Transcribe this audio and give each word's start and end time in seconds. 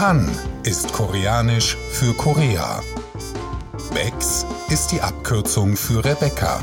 Han 0.00 0.30
ist 0.62 0.94
koreanisch 0.94 1.76
für 1.92 2.14
Korea. 2.14 2.82
Bex 3.92 4.46
ist 4.70 4.92
die 4.92 5.02
Abkürzung 5.02 5.76
für 5.76 6.02
Rebecca. 6.02 6.62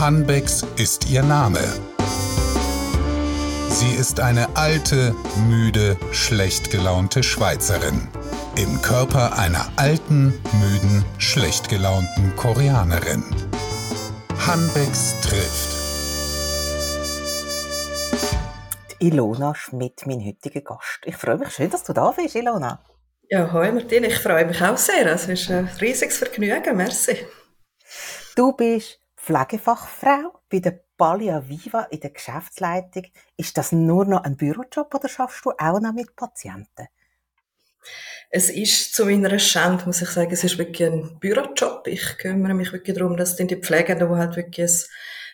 Han 0.00 0.26
Bex 0.26 0.66
ist 0.74 1.08
ihr 1.08 1.22
Name. 1.22 1.60
Sie 3.68 3.92
ist 3.92 4.18
eine 4.18 4.56
alte, 4.56 5.14
müde, 5.48 5.96
schlecht 6.10 6.72
gelaunte 6.72 7.22
Schweizerin. 7.22 8.08
Im 8.56 8.82
Körper 8.82 9.38
einer 9.38 9.68
alten, 9.76 10.34
müden, 10.60 11.04
schlecht 11.18 11.68
gelaunten 11.68 12.34
Koreanerin. 12.34 13.22
Hanbecks 14.48 15.14
trifft. 15.22 15.79
Ilona 19.02 19.54
Schmidt, 19.54 20.06
mein 20.06 20.20
heutiger 20.20 20.60
Gast. 20.60 21.00
Ich 21.06 21.16
freue 21.16 21.38
mich 21.38 21.50
schön, 21.50 21.70
dass 21.70 21.84
du 21.84 21.94
da 21.94 22.10
bist, 22.10 22.34
Ilona. 22.34 22.84
Ja, 23.30 23.50
hallo 23.50 23.72
Martin, 23.72 24.04
ich 24.04 24.18
freue 24.18 24.44
mich 24.44 24.60
auch 24.60 24.76
sehr. 24.76 25.06
Es 25.06 25.26
ist 25.26 25.50
ein 25.50 25.68
riesiges 25.80 26.18
Vergnügen, 26.18 26.76
merci. 26.76 27.16
Du 28.36 28.52
bist 28.52 29.00
Pflegefachfrau 29.16 30.40
bei 30.50 30.58
der 30.58 30.80
Pallia 30.98 31.48
Viva 31.48 31.84
in 31.84 32.00
der 32.00 32.10
Geschäftsleitung. 32.10 33.04
Ist 33.38 33.56
das 33.56 33.72
nur 33.72 34.04
noch 34.04 34.24
ein 34.24 34.36
Bürojob 34.36 34.94
oder 34.94 35.08
schaffst 35.08 35.46
du 35.46 35.52
auch 35.52 35.80
noch 35.80 35.94
mit 35.94 36.14
Patienten? 36.14 36.88
Es 38.28 38.50
ist 38.50 38.94
zu 38.94 39.06
meiner 39.06 39.38
Schande, 39.38 39.86
muss 39.86 40.02
ich 40.02 40.10
sagen, 40.10 40.30
es 40.30 40.44
ist 40.44 40.58
wirklich 40.58 40.90
ein 40.90 41.18
Bürojob. 41.18 41.86
Ich 41.86 42.18
kümmere 42.18 42.52
mich 42.52 42.70
wirklich 42.72 42.98
darum, 42.98 43.16
dass 43.16 43.36
die 43.36 43.56
Pflegenden, 43.56 44.10
die 44.10 44.14
halt 44.14 44.36
wirklich 44.36 44.70
ein 44.70 44.78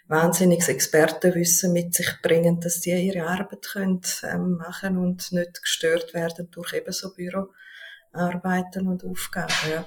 wahnsinniges 0.09 0.69
Expertenwissen 0.69 1.73
mit 1.73 1.95
sich 1.95 2.09
bringen, 2.23 2.61
dass 2.61 2.81
die 2.81 2.91
ihre 2.91 3.27
Arbeit 3.27 3.67
können, 3.73 4.01
ähm, 4.23 4.57
machen 4.57 4.99
und 4.99 5.33
nicht 5.33 5.63
gestört 5.63 6.15
werden 6.15 6.51
durch 6.51 6.73
eben 6.75 6.93
so 6.93 7.13
Büroarbeiten 7.15 8.87
und 8.89 9.05
Aufgaben. 9.05 9.53
Ja. 9.71 9.85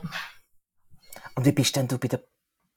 Und 1.36 1.46
wie 1.46 1.52
bist 1.52 1.76
denn 1.76 1.88
du 1.88 1.98
bei 1.98 2.10
der, 2.10 2.24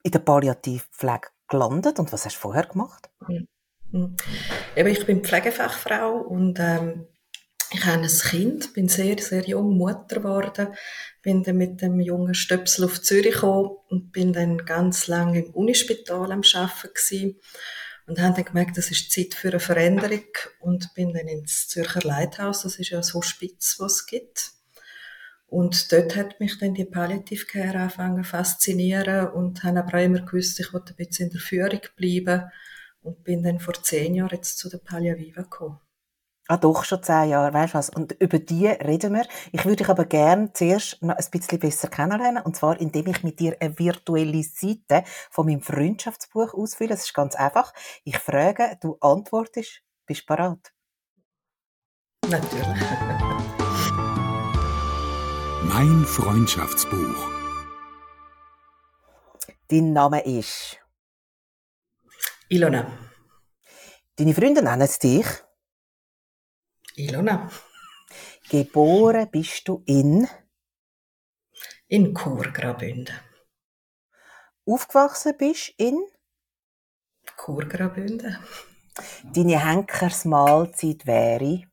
in 0.03 0.11
der 0.11 0.19
Palliativpflege 0.19 1.27
gelandet 1.47 1.99
und 1.99 2.11
was 2.13 2.25
hast 2.25 2.35
du 2.35 2.39
vorher 2.39 2.65
gemacht? 2.65 3.09
Mhm. 3.27 3.47
Mhm. 3.91 4.15
Eben, 4.75 4.89
ich 4.89 5.05
bin 5.05 5.23
Pflegefachfrau 5.23 6.17
und 6.17 6.59
ähm, 6.59 7.07
ich 7.73 7.85
habe 7.85 8.03
ein 8.03 8.07
Kind, 8.07 8.73
bin 8.73 8.87
sehr, 8.87 9.17
sehr 9.17 9.43
jung 9.45 9.77
Mutter 9.77 10.17
geworden, 10.17 10.67
bin 11.23 11.43
dann 11.43 11.57
mit 11.57 11.81
dem 11.81 11.99
jungen 11.99 12.35
Stöpsel 12.35 12.85
auf 12.85 13.01
Zürich 13.01 13.33
gekommen 13.33 13.71
und 13.89 14.11
bin 14.11 14.31
dann 14.31 14.59
ganz 14.59 15.07
lange 15.07 15.43
im 15.43 15.51
Unispital 15.51 16.31
am 16.31 16.41
Arbeiten 16.53 16.93
gewesen. 16.93 17.39
Und 18.05 18.19
habe 18.19 18.35
dann 18.35 18.45
gemerkt, 18.45 18.77
das 18.77 18.91
ist 18.91 19.11
Zeit 19.11 19.33
für 19.33 19.49
eine 19.49 19.59
Veränderung 19.59 20.25
und 20.59 20.93
bin 20.93 21.13
dann 21.13 21.27
ins 21.27 21.69
Zürcher 21.69 22.01
Leithaus, 22.01 22.63
das 22.63 22.77
ist 22.77 22.89
ja 22.89 22.97
das 22.97 23.13
Hospiz, 23.13 23.77
was 23.79 23.93
es 23.93 24.05
gibt. 24.05 24.51
Und 25.47 25.91
dort 25.91 26.15
hat 26.15 26.39
mich 26.39 26.57
dann 26.59 26.73
die 26.73 26.83
Palliative 26.83 27.45
Care 27.45 27.79
angefangen 27.79 28.23
faszinieren 28.23 29.29
und 29.29 29.63
habe 29.63 29.79
aber 29.79 29.97
auch 29.97 30.03
immer 30.03 30.21
gewusst, 30.21 30.59
ich 30.59 30.73
wollte 30.73 30.93
ein 30.93 30.95
bisschen 30.97 31.27
in 31.27 31.31
der 31.31 31.41
Führung 31.41 31.81
bleiben 31.95 32.51
und 33.01 33.23
bin 33.23 33.41
dann 33.43 33.59
vor 33.59 33.75
zehn 33.81 34.15
Jahren 34.15 34.35
jetzt 34.35 34.57
zu 34.57 34.69
der 34.69 34.79
Pallia 34.79 35.15
Viva 35.15 35.43
gekommen. 35.43 35.79
Ah, 36.49 36.57
doch, 36.57 36.83
schon 36.83 37.01
zehn 37.01 37.29
Jahre, 37.29 37.53
weißt 37.53 37.73
du 37.73 37.77
was? 37.77 37.89
Und 37.89 38.11
über 38.19 38.37
die 38.37 38.67
reden 38.67 39.13
wir. 39.13 39.25
Ich 39.53 39.63
würde 39.63 39.77
dich 39.77 39.89
aber 39.89 40.03
gerne 40.03 40.51
zuerst 40.51 41.01
noch 41.01 41.15
ein 41.15 41.25
bisschen 41.31 41.57
besser 41.57 41.87
kennenlernen. 41.87 42.43
Und 42.43 42.57
zwar, 42.57 42.81
indem 42.81 43.07
ich 43.07 43.23
mit 43.23 43.39
dir 43.39 43.55
eine 43.61 43.79
virtuelle 43.79 44.43
Seite 44.43 45.05
von 45.31 45.45
meinem 45.45 45.61
Freundschaftsbuch 45.61 46.53
ausfülle. 46.53 46.89
Das 46.89 47.05
ist 47.05 47.13
ganz 47.13 47.35
einfach. 47.35 47.73
Ich 48.03 48.17
frage, 48.17 48.77
du 48.81 48.97
antwortest. 48.99 49.83
Bist 50.05 50.23
du 50.23 50.35
bereit? 50.35 50.73
Natürlich. 52.27 52.67
Mein 55.63 56.03
Freundschaftsbuch. 56.05 57.31
Dein 59.69 59.93
Name 59.93 60.19
ist? 60.25 60.77
Ilona. 62.49 62.85
Deine 64.17 64.33
Freunde 64.33 64.61
nennen 64.61 64.89
dich? 65.01 65.25
Ilona. 66.95 67.49
Geboren 68.49 69.29
bist 69.31 69.67
du 69.67 69.83
in? 69.85 70.27
In 71.87 72.13
Chur 72.13 72.51
Graubünden. 72.51 73.15
Aufgewachsen 74.65 75.35
bist 75.37 75.73
in? 75.77 75.99
Chur 77.37 77.65
Graubünden. 77.67 78.37
Deine 79.33 79.65
Henkersmahlzeit 79.65 81.07
wäre? 81.07 81.63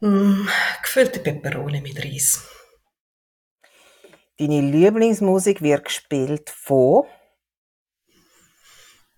Mm, 0.00 0.46
gefüllte 0.82 1.20
Peperoni 1.20 1.80
mit 1.80 2.02
Reis. 2.04 2.48
Deine 4.38 4.60
Lieblingsmusik 4.60 5.60
wird 5.60 5.84
gespielt 5.86 6.48
von? 6.50 7.04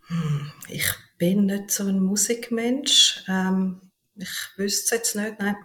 Hm, 0.08 0.52
ich 0.68 0.86
bin 1.18 1.46
nicht 1.46 1.70
so 1.70 1.86
ein 1.86 2.00
Musikmensch. 2.00 3.24
Ähm, 3.28 3.91
ich 4.14 4.48
wüsste 4.56 4.84
es 4.84 4.90
jetzt 4.90 5.16
nicht, 5.16 5.38
nein. 5.38 5.56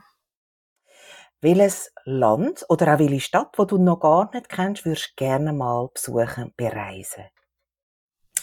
Welches 1.39 1.91
Land 2.03 2.65
oder 2.67 2.95
auch 2.95 2.99
welche 2.99 3.19
Stadt, 3.19 3.57
wo 3.57 3.65
du 3.65 3.77
noch 3.77 3.99
gar 3.99 4.33
nicht 4.33 4.49
kennst, 4.49 4.85
würdest 4.85 5.11
du 5.11 5.23
gerne 5.23 5.53
mal 5.53 5.87
besuchen, 5.93 6.53
bereisen? 6.57 7.25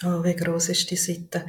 Oh, 0.05 0.23
wie 0.23 0.37
groß 0.37 0.69
ist 0.69 0.91
die 0.91 0.97
Seite? 0.97 1.47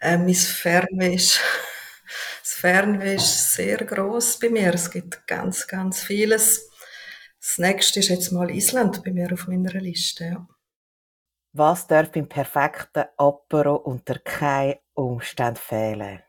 Äh, 0.00 0.18
mein 0.18 0.34
Fernweh 0.34 1.14
ist, 1.14 1.40
das 2.42 2.54
Fernweh 2.54 3.14
ist 3.14 3.54
sehr 3.54 3.78
groß 3.78 4.38
bei 4.40 4.48
mir. 4.48 4.74
Es 4.74 4.90
gibt 4.90 5.26
ganz, 5.26 5.66
ganz 5.66 6.02
vieles. 6.02 6.68
Das 7.40 7.58
nächste 7.58 8.00
ist 8.00 8.08
jetzt 8.08 8.32
mal 8.32 8.50
Island 8.50 9.04
bei 9.04 9.12
mir 9.12 9.32
auf 9.32 9.46
meiner 9.48 9.72
Liste. 9.74 10.24
Ja. 10.24 10.48
Was 11.52 11.86
darf 11.86 12.12
beim 12.12 12.28
perfekten 12.28 13.04
Apero 13.16 13.76
unter 13.76 14.18
keinen 14.18 14.78
Umständen 14.94 15.56
fehlen? 15.56 16.22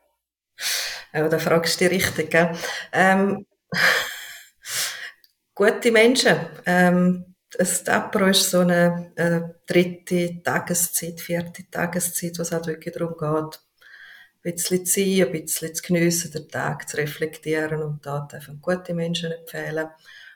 Ja, 1.12 1.28
da 1.28 1.38
fragst 1.38 1.80
du 1.80 1.88
dich 1.88 2.06
richtig, 2.06 2.30
gell? 2.30 2.56
Ähm, 2.92 3.46
gute 5.54 5.92
Menschen. 5.92 6.38
Ähm, 6.66 7.32
das 7.50 7.86
Apro 7.86 8.26
ist 8.26 8.50
so 8.50 8.60
eine, 8.60 9.12
eine, 9.16 9.54
dritte 9.66 10.42
Tageszeit, 10.42 11.20
vierte 11.20 11.68
Tageszeit, 11.70 12.38
wo 12.38 12.42
es 12.42 12.52
halt 12.52 12.66
wirklich 12.66 12.94
darum 12.94 13.12
geht, 13.12 13.60
ein 13.60 14.42
bisschen 14.42 14.86
zu 14.86 15.00
sein, 15.00 15.26
ein 15.26 15.32
bisschen 15.32 15.74
zu 15.74 15.82
geniessen, 15.82 16.32
den 16.32 16.48
Tag 16.48 16.88
zu 16.88 16.96
reflektieren 16.96 17.82
und 17.82 18.04
da 18.06 18.26
dürfen 18.30 18.60
gute 18.60 18.94
Menschen 18.94 19.32
empfehlen. 19.32 19.88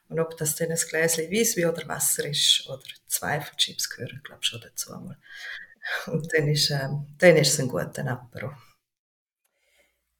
Und 0.08 0.20
ob 0.20 0.36
das 0.36 0.54
dann 0.54 0.70
ein 0.70 0.78
Gläschen 0.88 1.30
Weisswein 1.32 1.66
oder 1.66 1.88
Wasser 1.88 2.26
ist 2.26 2.68
oder 2.68 2.82
zwei 3.08 3.40
von 3.40 3.56
Chips 3.56 3.88
gehören, 3.90 4.20
glaube 4.22 4.40
ich 4.42 4.48
schon 4.48 4.60
dazu 4.60 4.92
einmal. 4.92 5.16
Und 6.06 6.32
dann 6.32 6.48
ist, 6.48 6.70
ähm, 6.70 7.06
dann 7.18 7.36
ist 7.36 7.54
es 7.54 7.60
ein 7.60 7.68
guter 7.68 8.06
Apero. 8.06 8.52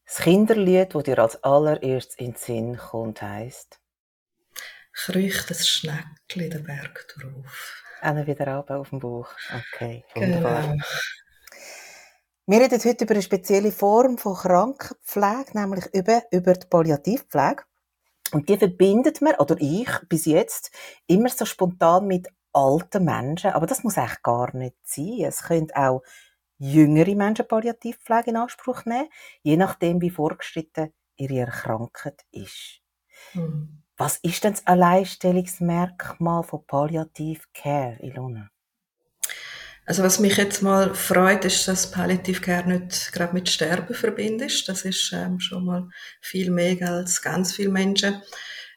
Das 0.06 0.19
Kinderlied, 0.19 0.94
das 0.94 1.03
dir 1.03 1.19
als 1.19 1.43
allererstes 1.43 2.17
in 2.17 2.33
den 2.33 2.37
Sinn 2.37 2.77
kommt, 2.77 3.22
heisst? 3.22 3.81
Kreucht 4.93 5.50
das 5.50 5.69
Schneckli 5.69 6.49
den 6.49 6.65
Berg 6.65 7.06
drauf. 7.09 7.83
Auch 8.00 8.27
wieder 8.27 8.47
ab 8.49 8.71
auf 8.71 8.91
dem 8.91 9.00
Buch. 9.00 9.28
Okay, 9.75 10.05
wunderbar. 10.15 10.62
Genau. 10.62 10.84
Wir 12.47 12.61
reden 12.61 12.81
heute 12.84 13.05
über 13.05 13.15
eine 13.15 13.22
spezielle 13.22 13.72
Form 13.72 14.19
von 14.19 14.37
Krankenpflege, 14.37 15.50
nämlich 15.55 15.87
über, 15.93 16.23
über 16.31 16.53
die 16.55 16.67
Palliativpflege. 16.69 17.65
Und 18.33 18.49
die 18.49 18.56
verbindet 18.56 19.21
man, 19.21 19.34
oder 19.34 19.56
ich 19.59 19.91
bis 20.09 20.27
jetzt, 20.27 20.71
immer 21.09 21.28
so 21.28 21.44
spontan 21.44 22.06
mit 22.06 22.28
alten 22.53 23.05
Menschen. 23.05 23.50
Aber 23.50 23.67
das 23.67 23.83
muss 23.83 23.99
eigentlich 23.99 24.23
gar 24.23 24.55
nicht 24.55 24.77
sein. 24.84 25.25
Es 25.25 25.43
könnte 25.43 25.77
auch 25.77 26.03
jüngere 26.59 27.15
Menschen 27.15 27.49
Palliativpflege 27.49 28.31
in 28.31 28.37
Anspruch 28.37 28.84
nehmen, 28.84 29.09
je 29.43 29.56
nachdem, 29.56 30.00
wie 30.00 30.11
vorgeschritten 30.11 30.93
ihre 31.17 31.47
Krankheit 31.47 32.25
ist. 32.32 32.81
Mhm. 33.35 33.82
Was 33.97 34.19
ist 34.19 34.44
denn 34.44 34.53
das 34.53 34.67
Alleinstellungsmerkmal 34.67 36.43
von 36.43 36.67
Palliativ 36.67 37.49
Care, 37.55 37.97
Ilona? 38.00 38.50
Also 39.87 40.03
was 40.03 40.19
mich 40.19 40.37
jetzt 40.37 40.62
mal 40.62 40.94
freut, 40.94 41.44
ist, 41.44 41.67
dass 41.69 41.91
Palliative 41.91 42.41
Care 42.41 42.69
nicht 42.69 43.12
gerade 43.12 43.32
mit 43.32 43.49
Sterben 43.49 43.94
verbindet. 43.94 44.69
Das 44.69 44.85
ist 44.85 45.12
ähm, 45.14 45.38
schon 45.38 45.64
mal 45.64 45.88
viel 46.20 46.50
mehr 46.50 46.91
als 46.91 47.23
ganz 47.23 47.55
viele 47.55 47.70
Menschen. 47.70 48.20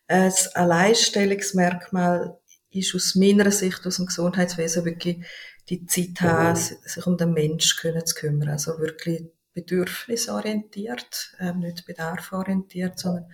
Äh, 0.07 0.25
das 0.25 0.55
Alleinstellungsmerkmal 0.55 2.39
ist 2.69 2.93
aus 2.93 3.15
meiner 3.15 3.49
Sicht, 3.51 3.85
aus 3.87 3.95
dem 3.97 4.05
Gesundheitswesen 4.05 4.85
wirklich 4.85 5.25
die 5.69 5.85
Zeit 5.85 6.21
haben, 6.21 6.55
sich 6.55 7.05
um 7.05 7.17
den 7.17 7.33
Menschen 7.33 8.05
zu 8.05 8.15
kümmern. 8.15 8.49
Also 8.49 8.79
wirklich 8.79 9.23
bedürfnisorientiert, 9.53 11.35
äh, 11.39 11.53
nicht 11.53 11.85
bedarforientiert, 11.85 12.97
sondern 12.99 13.31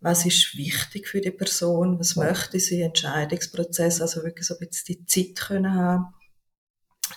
was 0.00 0.26
ist 0.26 0.56
wichtig 0.56 1.08
für 1.08 1.20
die 1.20 1.30
Person, 1.30 1.98
was 1.98 2.16
möchte 2.16 2.58
sie, 2.58 2.82
Entscheidungsprozess, 2.82 4.00
also 4.00 4.22
wirklich 4.24 4.46
so 4.46 4.54
ein 4.54 4.66
bisschen 4.66 4.96
die 4.96 5.06
Zeit 5.06 5.46
können 5.46 5.74
haben 5.74 6.14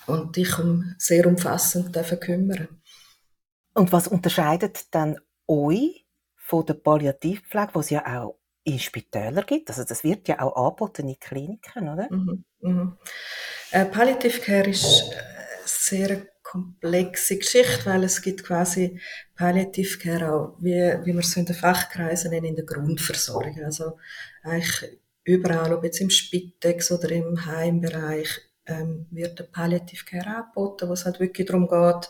und 0.05 0.35
dich 0.35 0.57
um 0.59 0.93
sehr 0.97 1.25
umfassend 1.25 1.95
dürfen 1.95 2.19
kümmern. 2.19 2.67
Und 3.73 3.91
was 3.91 4.07
unterscheidet 4.07 4.93
dann 4.93 5.19
euch 5.47 6.05
von 6.35 6.65
der 6.65 6.75
Palliativpflege, 6.75 7.71
die 7.73 7.79
es 7.79 7.89
ja 7.89 8.21
auch 8.21 8.39
in 8.63 8.79
Spitälern 8.79 9.45
gibt. 9.45 9.69
Also 9.69 9.83
das 9.83 10.03
wird 10.03 10.27
ja 10.27 10.41
auch 10.41 10.55
angeboten 10.55 11.07
in 11.07 11.19
Kliniken, 11.19 11.89
oder? 11.89 12.07
Mhm, 12.11 12.45
mhm. 12.67 12.97
Äh, 13.71 13.85
Palliative 13.85 14.39
Care 14.39 14.69
ist 14.69 15.12
eine 15.12 15.65
sehr 15.65 16.27
komplexe 16.44 17.38
Geschichte, 17.38 17.85
weil 17.85 18.03
es 18.06 18.21
gibt 18.21 18.44
quasi 18.44 19.00
Palliative 19.35 19.97
Care 19.97 20.31
auch, 20.31 20.57
wie, 20.59 20.75
wie 21.03 21.13
wir 21.13 21.19
es 21.19 21.35
in 21.35 21.45
den 21.45 21.56
Fachkreisen 21.56 22.31
nennen, 22.31 22.45
in 22.45 22.56
der 22.56 22.65
Grundversorgung. 22.65 23.62
Also 23.65 23.97
eigentlich 24.44 25.00
überall, 25.23 25.73
ob 25.73 25.83
jetzt 25.83 26.00
im 26.00 26.09
Spitex 26.09 26.91
oder 26.91 27.09
im 27.12 27.45
Heimbereich, 27.45 28.29
ähm, 28.68 29.07
wird 29.11 29.39
der 29.39 29.45
Palliative 29.45 30.06
Care 30.06 30.38
angeboten, 30.38 30.88
wo 30.88 30.94
es 30.94 31.06
halt 31.06 31.19
wirklich 31.19 31.47
darum 31.47 31.68
geht, 31.68 32.09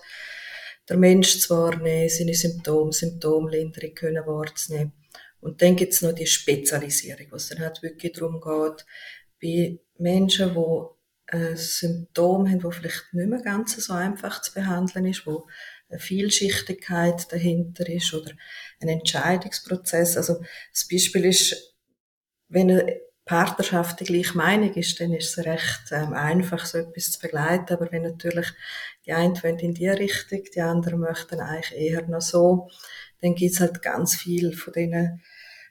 der 0.88 0.98
Mensch 0.98 1.40
zu 1.40 1.56
wahrnehmen, 1.56 2.10
seine 2.10 2.34
Symptome, 2.34 2.94
Symptomlinderung 2.94 3.96
können 3.96 4.26
wahrzunehmen. 4.26 4.94
Und 5.40 5.62
dann 5.62 5.76
gibt 5.76 5.94
es 5.94 6.02
noch 6.02 6.14
die 6.14 6.28
Spezialisierung, 6.28 7.28
wo 7.32 7.36
es 7.36 7.50
dann 7.50 7.60
halt 7.60 7.82
wirklich 7.82 8.14
darum 8.14 8.42
geht, 8.42 8.86
bei 9.46 9.80
Menschen, 9.98 10.54
die 10.54 10.96
ein 11.28 11.56
Symptom 11.56 12.50
haben, 12.50 12.64
wo 12.64 12.72
vielleicht 12.72 13.14
nicht 13.14 13.30
mehr 13.30 13.42
ganz 13.42 13.76
so 13.76 13.94
einfach 13.94 14.42
zu 14.42 14.54
behandeln 14.54 15.06
ist, 15.06 15.26
wo 15.26 15.48
eine 15.90 16.00
Vielschichtigkeit 16.00 17.32
dahinter 17.32 17.88
ist 17.90 18.14
oder 18.14 18.32
ein 18.82 18.90
Entscheidungsprozess. 18.90 20.18
Also 20.18 20.44
das 20.72 20.88
Beispiel 20.88 21.26
ist, 21.26 21.76
wenn 22.48 22.72
eine 22.72 23.00
Partnerschaft 23.26 24.00
die 24.00 24.06
gleiche 24.06 24.38
Meinung 24.38 24.74
ist, 24.76 25.00
dann 25.00 25.12
ist 25.14 25.36
es 25.36 25.46
recht 25.46 25.92
ähm, 25.92 26.14
einfach, 26.14 26.66
so 26.66 26.78
etwas 26.78 27.12
zu 27.12 27.20
begleiten. 27.20 27.74
Aber 27.74 27.92
wenn 27.92 28.04
natürlich 28.04 28.48
die 29.06 29.14
einen 29.14 29.36
in 29.36 29.74
die 29.74 29.90
Richtung, 29.90 30.44
die 30.56 30.62
anderen 30.62 31.00
möchten 31.00 31.40
eigentlich 31.40 31.76
eher 31.76 32.04
noch 32.08 32.22
so, 32.22 32.70
dann 33.22 33.34
gibt 33.34 33.54
es 33.54 33.60
halt 33.60 33.82
ganz 33.82 34.16
viel 34.16 34.54
von 34.54 34.74
diesen 34.74 35.24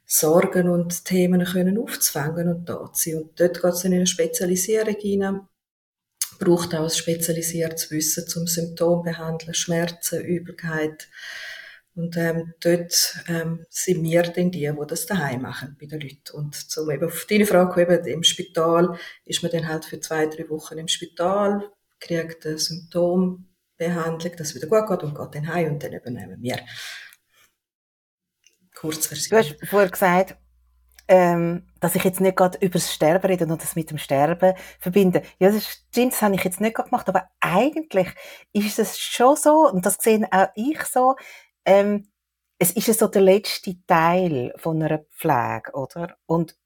Sorgen 0.06 0.68
und 0.68 1.04
Themen 1.04 1.44
können 1.44 1.78
aufzufangen 1.78 2.48
und 2.48 2.68
da 2.68 2.92
zu 2.92 3.10
sein. 3.10 3.22
Und 3.22 3.40
dort 3.40 3.60
geht 3.60 3.72
es 3.72 3.84
in 3.84 3.94
eine 3.94 4.06
Spezialisierung 4.06 4.96
hinein, 4.98 5.40
braucht 6.38 6.74
auch 6.74 6.84
ein 6.84 6.90
spezialisiertes 6.90 7.90
Wissen 7.90 8.26
zum 8.26 8.46
Symptom 8.46 9.02
behandeln, 9.02 9.54
Schmerzen, 9.54 10.20
Übelkeit, 10.20 11.08
und 11.96 12.16
ähm, 12.16 12.54
dort 12.60 13.20
ähm, 13.28 13.64
sind 13.70 14.02
wir 14.02 14.22
dann 14.22 14.50
die, 14.50 14.68
die 14.68 14.86
das 14.88 15.06
daheim 15.06 15.42
machen 15.42 15.76
bei 15.80 15.86
den 15.86 16.00
Leuten. 16.00 16.32
Und 16.32 16.54
zum 16.54 16.90
eben 16.90 17.04
auf 17.04 17.26
deine 17.30 17.46
Frage, 17.46 17.82
eben 17.82 18.06
im 18.06 18.22
Spital 18.24 18.98
ist 19.24 19.42
man 19.42 19.52
dann 19.52 19.68
halt 19.68 19.84
für 19.84 20.00
zwei, 20.00 20.26
drei 20.26 20.48
Wochen 20.48 20.78
im 20.78 20.88
Spital, 20.88 21.70
kriegt 22.00 22.46
eine 22.46 22.58
Symptombehandlung, 22.58 24.36
dass 24.36 24.48
es 24.48 24.54
wieder 24.56 24.66
gut 24.66 24.88
geht 24.88 25.04
und 25.04 25.16
geht 25.16 25.34
dann 25.34 25.48
heim 25.48 25.74
und 25.74 25.82
dann 25.82 25.92
übernehmen 25.92 26.42
wir. 26.42 26.58
Kurzversion. 28.84 29.30
Du 29.30 29.48
hast 29.48 29.68
vorher 29.68 29.90
gesagt, 29.90 30.36
ähm, 31.08 31.66
dass 31.80 31.94
ich 31.94 32.04
jetzt 32.04 32.20
nicht 32.20 32.36
gerade 32.36 32.58
über 32.58 32.74
das 32.74 32.92
Sterben 32.92 33.26
rede 33.26 33.46
und 33.46 33.62
das 33.62 33.76
mit 33.76 33.90
dem 33.90 33.98
Sterben 33.98 34.54
verbinde. 34.78 35.22
Ja, 35.38 35.50
das 35.50 35.66
stimmt, 35.66 36.12
das 36.12 36.22
habe 36.22 36.34
ich 36.34 36.44
jetzt 36.44 36.60
nicht 36.60 36.76
gemacht, 36.76 37.08
aber 37.08 37.28
eigentlich 37.40 38.08
ist 38.52 38.78
es 38.78 38.98
schon 38.98 39.36
so, 39.36 39.70
und 39.70 39.84
das 39.86 39.96
sehe 40.00 40.26
auch 40.30 40.48
ich 40.54 40.82
so, 40.84 41.16
ähm, 41.64 42.08
es 42.58 42.72
ist 42.72 42.88
ja 42.88 42.94
so 42.94 43.08
der 43.08 43.22
letzte 43.22 43.74
Teil 43.86 44.54
von 44.56 44.82
einer 44.82 44.98
Pflege, 45.10 45.72
oder? 45.72 46.16
Und 46.26 46.56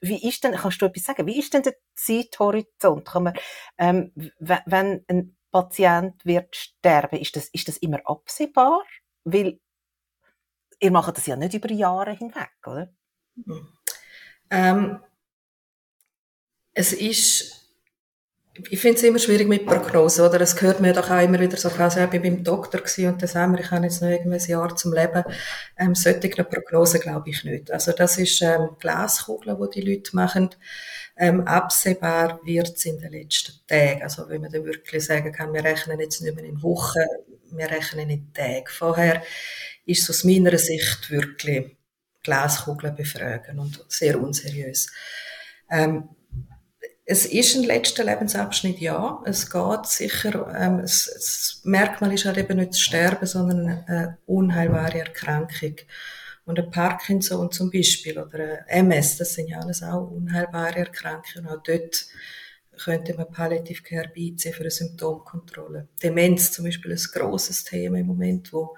wie 0.00 0.26
ist 0.26 0.42
denn, 0.42 0.54
kannst 0.54 0.80
du 0.80 0.86
etwas 0.86 1.04
sagen, 1.04 1.26
wie 1.26 1.38
ist 1.38 1.52
denn 1.52 1.62
der 1.62 1.76
Zeithorizont? 1.94 3.06
Kann 3.06 3.24
man, 3.24 3.34
ähm, 3.76 4.12
wenn 4.38 5.04
ein 5.06 5.36
Patient 5.52 6.24
wird 6.24 6.56
sterben, 6.56 7.18
ist 7.20 7.36
das, 7.36 7.48
ist 7.48 7.68
das 7.68 7.76
immer 7.76 8.00
absehbar? 8.04 8.82
Weil 9.24 9.58
ihr 10.80 10.90
macht 10.90 11.16
das 11.16 11.26
ja 11.26 11.36
nicht 11.36 11.54
über 11.54 11.70
Jahre 11.70 12.12
hinweg, 12.12 12.50
oder? 12.66 12.92
Ähm, 14.50 15.00
es 16.74 16.92
ist 16.92 17.66
ich 18.70 18.80
finde 18.80 18.96
es 18.96 19.02
immer 19.02 19.18
schwierig 19.18 19.48
mit 19.48 19.66
Prognosen, 19.66 20.24
oder? 20.24 20.40
Es 20.40 20.56
gehört 20.56 20.80
mir 20.80 20.92
doch 20.92 21.10
auch 21.10 21.22
immer 21.22 21.38
wieder 21.38 21.56
so, 21.56 21.68
also 21.68 22.00
ich 22.00 22.12
war 22.12 22.20
beim 22.20 22.42
Doktor 22.42 22.80
und 22.80 23.20
dann 23.20 23.28
sagen 23.28 23.52
wir, 23.52 23.60
ich 23.60 23.70
habe 23.70 23.84
jetzt 23.84 24.00
noch 24.00 24.08
irgendwas 24.08 24.46
Jahr 24.46 24.74
zum 24.74 24.94
Leben. 24.94 25.24
Ähm, 25.76 25.94
solche 25.94 26.44
Prognosen 26.44 27.00
glaube 27.00 27.30
ich 27.30 27.44
nicht. 27.44 27.70
Also 27.70 27.92
das 27.92 28.18
ist 28.18 28.40
ähm, 28.42 28.70
Glaskugel, 28.78 29.56
die 29.74 29.80
die 29.80 29.94
Leute 29.94 30.16
machen. 30.16 30.50
Ähm, 31.16 31.42
absehbar 31.46 32.40
wird 32.44 32.76
es 32.76 32.84
in 32.84 32.98
den 32.98 33.12
letzten 33.12 33.60
Tagen. 33.66 34.02
Also 34.02 34.28
wenn 34.28 34.40
man 34.40 34.50
dann 34.50 34.64
wirklich 34.64 35.04
sagen 35.04 35.32
kann, 35.32 35.52
wir 35.52 35.64
rechnen 35.64 36.00
jetzt 36.00 36.22
nicht 36.22 36.34
mehr 36.34 36.44
in 36.44 36.62
Wochen, 36.62 37.04
wir 37.50 37.70
rechnen 37.70 38.08
in 38.08 38.32
Tagen. 38.32 38.66
Vorher 38.68 39.22
ist 39.86 40.10
aus 40.10 40.24
meiner 40.24 40.58
Sicht 40.58 41.10
wirklich 41.10 41.76
Glaskugeln 42.22 42.94
befragen 42.94 43.58
und 43.58 43.84
sehr 43.88 44.20
unseriös. 44.20 44.88
Ähm, 45.70 46.08
es 47.08 47.24
ist 47.24 47.54
ein 47.54 47.62
letzter 47.62 48.02
Lebensabschnitt, 48.02 48.80
ja. 48.80 49.22
Es 49.24 49.48
geht 49.48 49.86
sicher, 49.86 50.52
ähm, 50.58 50.80
es, 50.80 51.08
das 51.14 51.60
Merkmal 51.62 52.12
ist 52.12 52.24
halt 52.24 52.36
eben 52.36 52.58
nicht 52.58 52.72
das 52.72 52.80
Sterben, 52.80 53.26
sondern 53.26 53.84
eine 53.86 54.18
unheilbare 54.26 54.98
Erkrankung. 54.98 55.76
Und 56.44 56.58
ein 56.58 56.70
Parkinson 56.70 57.50
zum 57.50 57.70
Beispiel 57.70 58.18
oder 58.18 58.64
ein 58.66 58.90
MS, 58.90 59.18
das 59.18 59.34
sind 59.34 59.48
ja 59.48 59.60
alles 59.60 59.84
auch 59.84 60.10
unheilbare 60.10 60.78
Erkrankungen. 60.80 61.48
Auch 61.48 61.62
dort 61.62 62.06
könnte 62.76 63.14
man 63.14 63.30
Palliative 63.30 63.82
Care 63.82 64.08
beiziehen 64.14 64.52
für 64.52 64.60
eine 64.60 64.70
Symptomkontrolle. 64.70 65.88
Demenz 66.02 66.52
zum 66.52 66.64
Beispiel 66.64 66.90
ist 66.92 67.14
ein 67.14 67.20
grosses 67.20 67.64
Thema 67.64 67.98
im 67.98 68.06
Moment, 68.06 68.52
wo 68.52 68.76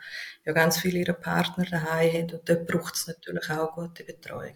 ja 0.48 0.54
ganz 0.54 0.78
viele 0.78 1.00
ihre 1.00 1.14
Partner 1.14 1.64
daheim 1.64 2.10
haben 2.10 2.32
und 2.32 2.48
dort 2.48 2.66
braucht 2.66 2.94
es 2.94 3.06
natürlich 3.06 3.50
auch 3.50 3.74
gute 3.74 4.02
Betreuung. 4.02 4.54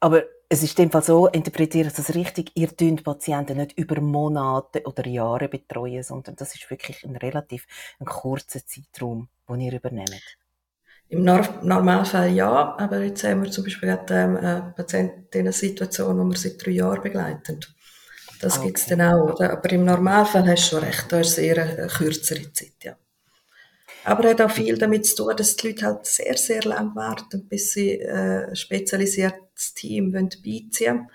Aber 0.00 0.24
es 0.48 0.62
ist 0.62 0.78
in 0.78 0.86
dem 0.86 0.90
Fall 0.90 1.02
so, 1.02 1.28
interpretiere 1.28 1.88
ich 1.88 1.94
das 1.94 2.14
richtig, 2.14 2.50
ihr 2.54 2.68
dünnt 2.68 3.04
Patienten 3.04 3.56
nicht 3.56 3.78
über 3.78 4.00
Monate 4.00 4.82
oder 4.84 5.06
Jahre 5.06 5.48
betreuen, 5.48 6.02
sondern 6.02 6.36
das 6.36 6.54
ist 6.54 6.68
wirklich 6.70 7.04
ein 7.04 7.16
relativ 7.16 7.66
ein 7.98 8.06
kurzer 8.06 8.60
Zeitraum, 8.66 9.28
den 9.48 9.60
ihr 9.60 9.72
übernehmt. 9.72 10.38
Im 11.08 11.22
Normalfall 11.22 12.30
ja, 12.30 12.76
aber 12.78 13.00
jetzt 13.02 13.22
haben 13.22 13.44
wir 13.44 13.50
zum 13.50 13.62
Beispiel 13.62 13.88
gerade 13.88 14.12
ähm, 14.14 14.36
eine 14.36 14.74
Patientin 14.76 15.24
in 15.32 15.40
einer 15.40 15.52
Situation, 15.52 16.18
wo 16.18 16.24
wir 16.24 16.36
seit 16.36 16.64
drei 16.64 16.72
Jahren 16.72 17.00
begleiten. 17.00 17.60
Das 18.40 18.58
okay. 18.58 18.66
gibt 18.66 18.78
es 18.78 18.86
dann 18.86 19.02
auch, 19.02 19.34
oder? 19.34 19.52
Aber 19.52 19.70
im 19.70 19.84
Normalfall 19.84 20.48
hast 20.48 20.72
du 20.72 20.76
schon 20.76 20.84
recht, 20.84 21.06
da 21.10 21.20
ist 21.20 21.28
es 21.30 21.38
eher 21.38 21.62
eine 21.62 21.86
kürzere 21.86 22.52
Zeit, 22.52 22.74
ja. 22.82 22.96
Aber 24.06 24.22
er 24.22 24.30
hat 24.30 24.40
auch 24.40 24.50
viel 24.52 24.78
damit 24.78 25.04
zu 25.04 25.16
tun, 25.16 25.36
dass 25.36 25.56
die 25.56 25.66
Leute 25.66 25.84
halt 25.84 26.06
sehr, 26.06 26.36
sehr 26.36 26.62
lang 26.62 26.94
warten, 26.94 27.48
bis 27.48 27.72
sie 27.72 27.98
äh, 28.00 28.46
ein 28.46 28.54
spezialisiertes 28.54 29.74
Team 29.74 30.12
beiziehen 30.12 31.08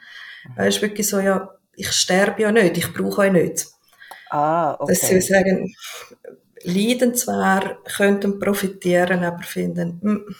wollen. 0.55 0.67
Es 0.67 0.75
ist 0.75 0.81
wirklich 0.81 1.07
so, 1.07 1.19
ja, 1.19 1.55
ich 1.73 1.89
sterbe 1.93 2.41
ja 2.41 2.51
nicht, 2.51 2.77
ich 2.77 2.93
brauche 2.93 3.21
euch 3.21 3.31
nicht. 3.31 3.67
Ah, 4.29 4.75
okay. 4.77 4.91
Dass 4.91 5.07
sie 5.07 5.21
sagen, 5.21 5.73
leiden 6.63 7.15
zwar, 7.15 7.81
könnten 7.83 8.39
profitieren, 8.39 9.23
aber 9.23 9.43
finden, 9.43 10.01
hm, 10.01 10.35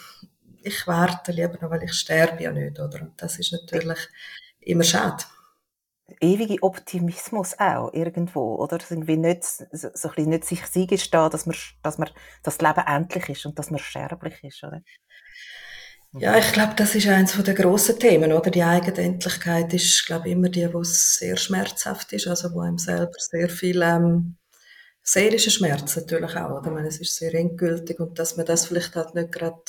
ich 0.62 0.86
warte 0.86 1.32
lieber 1.32 1.58
noch, 1.58 1.70
weil 1.70 1.84
ich 1.84 1.94
sterbe 1.94 2.42
ja 2.42 2.52
nicht, 2.52 2.78
oder? 2.78 3.00
Und 3.00 3.12
das 3.16 3.38
ist 3.38 3.52
natürlich 3.52 3.98
immer 4.60 4.84
schade 4.84 5.24
ewige 6.20 6.62
Optimismus 6.62 7.58
auch 7.58 7.92
irgendwo, 7.92 8.56
oder? 8.56 8.78
Irgendwie 8.88 9.16
nicht, 9.16 9.44
so, 9.44 9.88
ein 9.88 9.92
bisschen 9.92 10.30
nicht 10.30 10.44
sich 10.44 10.62
eingestehen, 10.74 11.30
dass 11.30 11.46
man, 11.46 11.56
dass 11.82 11.98
man, 11.98 12.10
dass 12.42 12.58
das 12.58 12.68
Leben 12.68 12.86
endlich 12.86 13.28
ist 13.28 13.46
und 13.46 13.58
dass 13.58 13.70
man 13.70 13.80
sterblich 13.80 14.42
ist, 14.42 14.62
oder? 14.64 14.82
Ja, 16.14 16.36
ich 16.36 16.52
glaube, 16.52 16.74
das 16.76 16.94
ist 16.94 17.08
eines 17.08 17.32
der 17.42 17.54
grossen 17.54 17.98
Themen, 17.98 18.32
oder? 18.32 18.50
Die 18.50 18.62
Eigenendlichkeit 18.62 19.72
ist, 19.72 20.04
glaube 20.04 20.28
ich, 20.28 20.32
immer 20.34 20.50
die, 20.50 20.72
wo 20.72 20.82
sehr 20.82 21.38
schmerzhaft 21.38 22.12
ist, 22.12 22.26
also 22.26 22.52
wo 22.52 22.60
einem 22.60 22.76
selber 22.76 23.12
sehr 23.16 23.48
viel, 23.48 23.80
ähm, 23.80 24.36
seelische 25.02 25.50
Schmerz 25.50 25.96
natürlich 25.96 26.36
auch, 26.36 26.50
oder? 26.58 26.66
Ich 26.66 26.74
meine, 26.74 26.88
es 26.88 27.00
ist 27.00 27.16
sehr 27.16 27.32
endgültig 27.34 27.98
und 27.98 28.18
dass 28.18 28.36
man 28.36 28.44
das 28.44 28.66
vielleicht 28.66 28.94
halt 28.94 29.14
nicht 29.14 29.32
gerade 29.32 29.62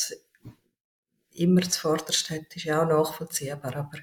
immer 1.31 1.61
zuvorderst 1.61 2.29
hat, 2.29 2.55
ist 2.55 2.65
ja 2.65 2.83
auch 2.83 2.87
nachvollziehbar, 2.87 3.75
aber 3.75 3.99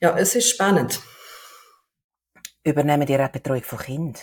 ja, 0.00 0.16
es 0.18 0.34
ist 0.34 0.50
spannend. 0.50 1.00
Übernehmen 2.64 3.06
die 3.06 3.18
auch 3.18 3.28
Betreuung 3.28 3.62
von 3.62 3.78
Kindern? 3.78 4.22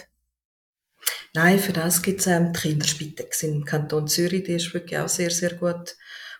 Nein, 1.33 1.59
für 1.59 1.73
das 1.73 2.01
gibt 2.01 2.21
es 2.21 2.27
ähm, 2.27 2.53
die 2.53 2.59
Kinderspitex 2.59 3.43
im 3.43 3.65
Kanton 3.65 4.07
Zürich. 4.07 4.43
Die 4.43 4.53
ist 4.53 4.73
wirklich 4.73 4.99
auch 4.99 5.09
sehr, 5.09 5.29
sehr 5.29 5.53
gut 5.53 5.95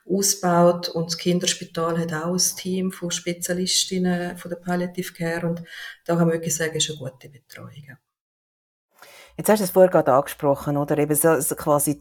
ausgebaut. 0.06 0.90
Und 0.90 1.08
das 1.08 1.18
Kinderspital 1.18 2.00
hat 2.00 2.14
auch 2.14 2.34
ein 2.34 2.58
Team 2.58 2.92
von 2.92 3.12
Spezialistinnen 3.12 4.38
von 4.38 4.50
der 4.50 4.58
Palliative 4.58 5.14
Care. 5.14 5.48
Und 5.48 5.64
da 6.06 6.16
kann 6.16 6.28
man 6.28 6.34
wirklich 6.34 6.56
sagen, 6.56 6.76
ist 6.76 6.90
eine 6.90 7.00
gute 7.00 7.30
Betreuung. 7.30 7.98
Jetzt 9.40 9.50
hast 9.50 9.60
du 9.60 9.66
es 9.66 9.70
vorher 9.70 9.92
gerade 9.92 10.14
angesprochen, 10.14 10.78
oder? 10.78 10.98
Eben 10.98 11.14
so, 11.14 11.40
so 11.42 11.56
quasi 11.56 12.00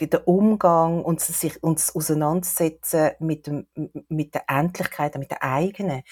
der 0.00 0.26
Umgang 0.26 1.04
und 1.04 1.20
sich, 1.20 1.62
und 1.62 1.78
das 1.78 1.94
Auseinandersetzen 1.94 3.12
mit 3.20 3.46
dem, 3.46 3.68
mit 4.08 4.34
der 4.34 4.42
Endlichkeit, 4.48 5.16
mit 5.16 5.30
der 5.30 5.44
eigenen. 5.44 6.02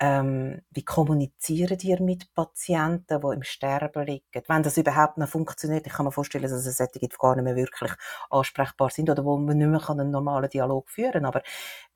Ähm, 0.00 0.60
wie 0.72 0.84
kommunizieren 0.84 1.78
ihr 1.82 2.02
mit 2.02 2.34
Patienten, 2.34 3.20
die 3.20 3.32
im 3.32 3.44
Sterben 3.44 4.04
liegen? 4.04 4.42
Wenn 4.48 4.64
das 4.64 4.76
überhaupt 4.76 5.18
noch 5.18 5.28
funktioniert, 5.28 5.86
ich 5.86 5.92
kann 5.92 6.04
mir 6.06 6.10
vorstellen, 6.10 6.42
dass 6.42 6.50
es 6.50 6.76
solche 6.76 6.98
gibt, 6.98 7.12
die 7.12 7.18
gar 7.18 7.36
nicht 7.36 7.44
mehr 7.44 7.54
wirklich 7.54 7.92
ansprechbar 8.28 8.90
sind 8.90 9.08
oder 9.08 9.24
wo 9.24 9.38
man 9.38 9.56
nicht 9.56 9.68
mehr 9.68 9.88
einen 9.88 10.10
normalen 10.10 10.50
Dialog 10.50 10.90
führen 10.90 11.12
kann. 11.12 11.26
Aber 11.26 11.42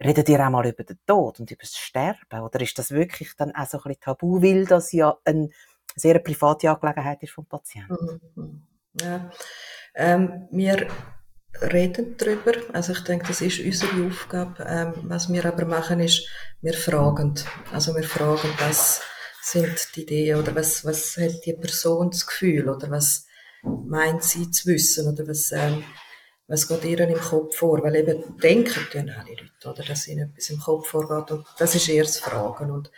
redet 0.00 0.28
ihr 0.28 0.46
auch 0.46 0.50
mal 0.50 0.64
über 0.64 0.84
den 0.84 1.00
Tod 1.08 1.40
und 1.40 1.50
über 1.50 1.62
das 1.62 1.76
Sterben? 1.76 2.40
Oder 2.40 2.60
ist 2.60 2.78
das 2.78 2.92
wirklich 2.92 3.34
dann 3.36 3.52
auch 3.52 3.66
so 3.66 3.78
ein 3.78 3.82
bisschen 3.82 4.00
tabu, 4.02 4.40
weil 4.42 4.64
das 4.64 4.92
ja 4.92 5.16
ein 5.24 5.52
sehr 5.96 6.14
eine 6.14 6.22
private 6.22 6.70
Angelegenheit 6.70 7.22
ist 7.22 7.32
vom 7.32 7.46
Patienten. 7.46 8.20
Mhm. 8.34 8.62
Ja. 9.00 9.30
Ähm, 9.94 10.48
wir 10.50 10.86
reden 11.62 12.16
darüber. 12.18 12.52
Also 12.72 12.92
ich 12.92 13.00
denke, 13.04 13.26
das 13.28 13.40
ist 13.40 13.60
unsere 13.60 14.06
Aufgabe. 14.06 14.64
Ähm, 14.68 14.92
was 15.04 15.32
wir 15.32 15.44
aber 15.44 15.64
machen, 15.64 16.00
ist, 16.00 16.28
wir 16.60 16.74
fragen. 16.74 17.34
Also 17.72 17.94
wir 17.94 18.04
fragen, 18.04 18.48
was 18.58 19.02
sind 19.42 19.96
die 19.96 20.02
Ideen 20.02 20.38
oder 20.38 20.54
was, 20.54 20.84
was 20.84 21.16
hat 21.16 21.44
die 21.44 21.54
Person 21.54 22.10
das 22.10 22.26
Gefühl 22.26 22.68
oder 22.68 22.90
was 22.90 23.26
meint 23.62 24.22
sie 24.22 24.50
zu 24.50 24.68
wissen 24.68 25.12
oder 25.12 25.26
was, 25.26 25.52
ähm, 25.52 25.84
was 26.48 26.68
geht 26.68 26.84
ihr 26.84 27.00
im 27.00 27.18
Kopf 27.18 27.56
vor? 27.56 27.82
Weil 27.82 27.96
eben 27.96 28.38
denken 28.38 28.86
tun 28.90 29.10
alle 29.10 29.30
Leute, 29.30 29.68
oder, 29.68 29.84
dass 29.84 30.08
ihnen 30.08 30.30
etwas 30.30 30.50
im 30.50 30.60
Kopf 30.60 30.88
vorgeht 30.88 31.30
und 31.30 31.46
das 31.58 31.74
ist 31.74 31.88
eher 31.88 32.04
das 32.04 32.18
Fragen. 32.18 32.70
Und 32.70 32.90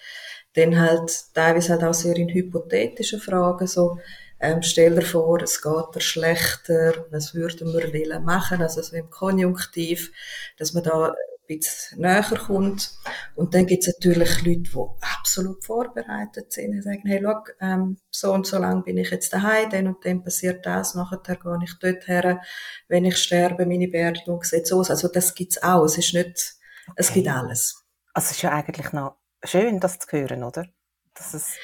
dann 0.55 0.78
halt 0.78 1.35
teilweise 1.35 1.73
halt 1.73 1.85
auch 1.85 1.95
sehr 1.95 2.17
in 2.17 2.28
hypothetischen 2.28 3.21
Fragen, 3.21 3.67
so, 3.67 3.99
ähm, 4.40 4.62
stell 4.62 4.95
dir 4.95 5.02
vor, 5.02 5.43
es 5.43 5.62
geht 5.62 5.95
dir 5.95 6.00
schlechter, 6.00 7.07
was 7.11 7.35
würden 7.35 7.73
wir 7.73 7.93
wollen 7.93 8.25
machen, 8.25 8.62
also 8.62 8.83
so 8.83 8.95
im 8.95 9.11
Konjunktiv, 9.11 10.12
dass 10.59 10.75
man 10.75 10.85
da 10.85 11.09
ein 11.09 11.14
bisschen 11.47 12.00
näher 12.00 12.23
kommt. 12.47 12.93
Und 13.35 13.55
dann 13.55 13.67
gibt 13.67 13.83
es 13.87 13.95
natürlich 13.95 14.45
Leute, 14.45 14.61
die 14.62 14.87
absolut 15.19 15.64
vorbereitet 15.64 16.52
sind 16.52 16.75
und 16.75 16.83
sagen, 16.83 17.02
hey, 17.05 17.21
schau, 17.23 17.45
ähm, 17.61 17.97
so 18.11 18.33
und 18.33 18.47
so 18.47 18.59
lange 18.59 18.83
bin 18.83 18.99
ich 18.99 19.11
jetzt 19.11 19.33
daheim, 19.33 19.71
dann 19.71 19.88
und 19.88 20.05
dann 20.05 20.23
passiert 20.23 20.64
das, 20.64 20.95
nachher 20.95 21.19
gehe 21.19 21.59
ich 21.64 21.75
dort 21.81 22.07
her, 22.07 22.40
wenn 22.87 23.05
ich 23.05 23.17
sterbe, 23.17 23.67
meine 23.67 23.88
Beerdigung 23.88 24.45
sieht 24.45 24.69
so 24.69 24.78
aus. 24.78 24.90
Also 24.90 25.09
das 25.09 25.35
gibt's 25.35 25.61
auch, 25.62 25.85
es 25.85 25.99
ist 25.99 26.14
nicht, 26.14 26.59
okay. 26.87 26.95
es 26.97 27.12
gibt 27.12 27.28
alles. 27.28 27.85
Also 28.14 28.26
es 28.26 28.31
ist 28.33 28.43
ja 28.43 28.52
eigentlich 28.52 28.93
noch 28.93 29.17
schön, 29.45 29.80
das 29.80 29.99
zu 29.99 30.09
hören, 30.11 30.45
oder? 30.45 30.66
Dass 31.14 31.35
es 31.35 31.57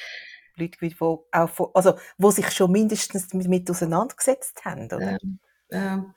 Leute 0.55 0.77
gibt, 0.77 0.99
die 0.99 1.01
auch 1.01 1.71
also, 1.73 1.97
wo 2.17 2.31
sich 2.31 2.49
schon 2.51 2.71
mindestens 2.71 3.33
mit 3.33 3.69
auseinandergesetzt 3.69 4.63
haben, 4.65 4.85
oder? 4.85 5.17
Ähm, 5.21 5.39
ähm, 5.71 6.13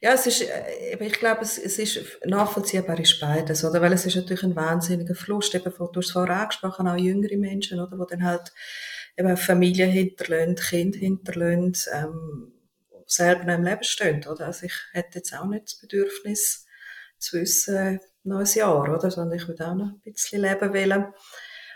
ja, 0.00 0.12
es 0.12 0.26
ist, 0.26 0.42
äh, 0.42 0.96
ich 0.98 1.12
glaube, 1.14 1.42
es, 1.42 1.58
es 1.58 1.78
ist 1.78 2.18
nachvollziehbar 2.24 2.98
ist 3.00 3.20
beides, 3.20 3.64
oder? 3.64 3.80
Weil 3.80 3.92
es 3.92 4.06
ist 4.06 4.16
natürlich 4.16 4.44
ein 4.44 4.56
wahnsinniger 4.56 5.14
Fluss, 5.14 5.52
eben, 5.54 5.64
du 5.64 5.70
hast 5.72 5.96
es 5.96 6.10
vorher 6.12 6.40
angesprochen, 6.40 6.88
auch 6.88 6.96
jüngere 6.96 7.36
Menschen, 7.36 7.80
oder? 7.80 7.96
Die 7.96 8.10
dann 8.10 8.24
halt 8.24 8.52
eben 9.16 9.36
Familie 9.36 9.86
hinterlassen, 9.86 10.56
Kind 10.56 10.96
hinterlassen, 10.96 11.74
ähm, 11.92 12.52
selber 13.06 13.54
im 13.54 13.64
Leben 13.64 13.84
stehen, 13.84 14.26
oder? 14.26 14.46
Also 14.46 14.66
ich 14.66 14.74
hätte 14.92 15.18
jetzt 15.18 15.34
auch 15.34 15.46
nicht 15.46 15.66
das 15.66 15.76
Bedürfnis 15.76 16.66
zu 17.18 17.40
wissen, 17.40 18.00
noch 18.26 18.40
ein 18.40 18.46
Jahr, 18.46 18.82
oder? 18.82 19.10
Sondern 19.10 19.38
ich 19.38 19.48
würde 19.48 19.68
auch 19.68 19.74
noch 19.74 19.86
ein 19.86 20.00
bisschen 20.00 20.42
leben 20.42 20.72
wollen. 20.72 21.14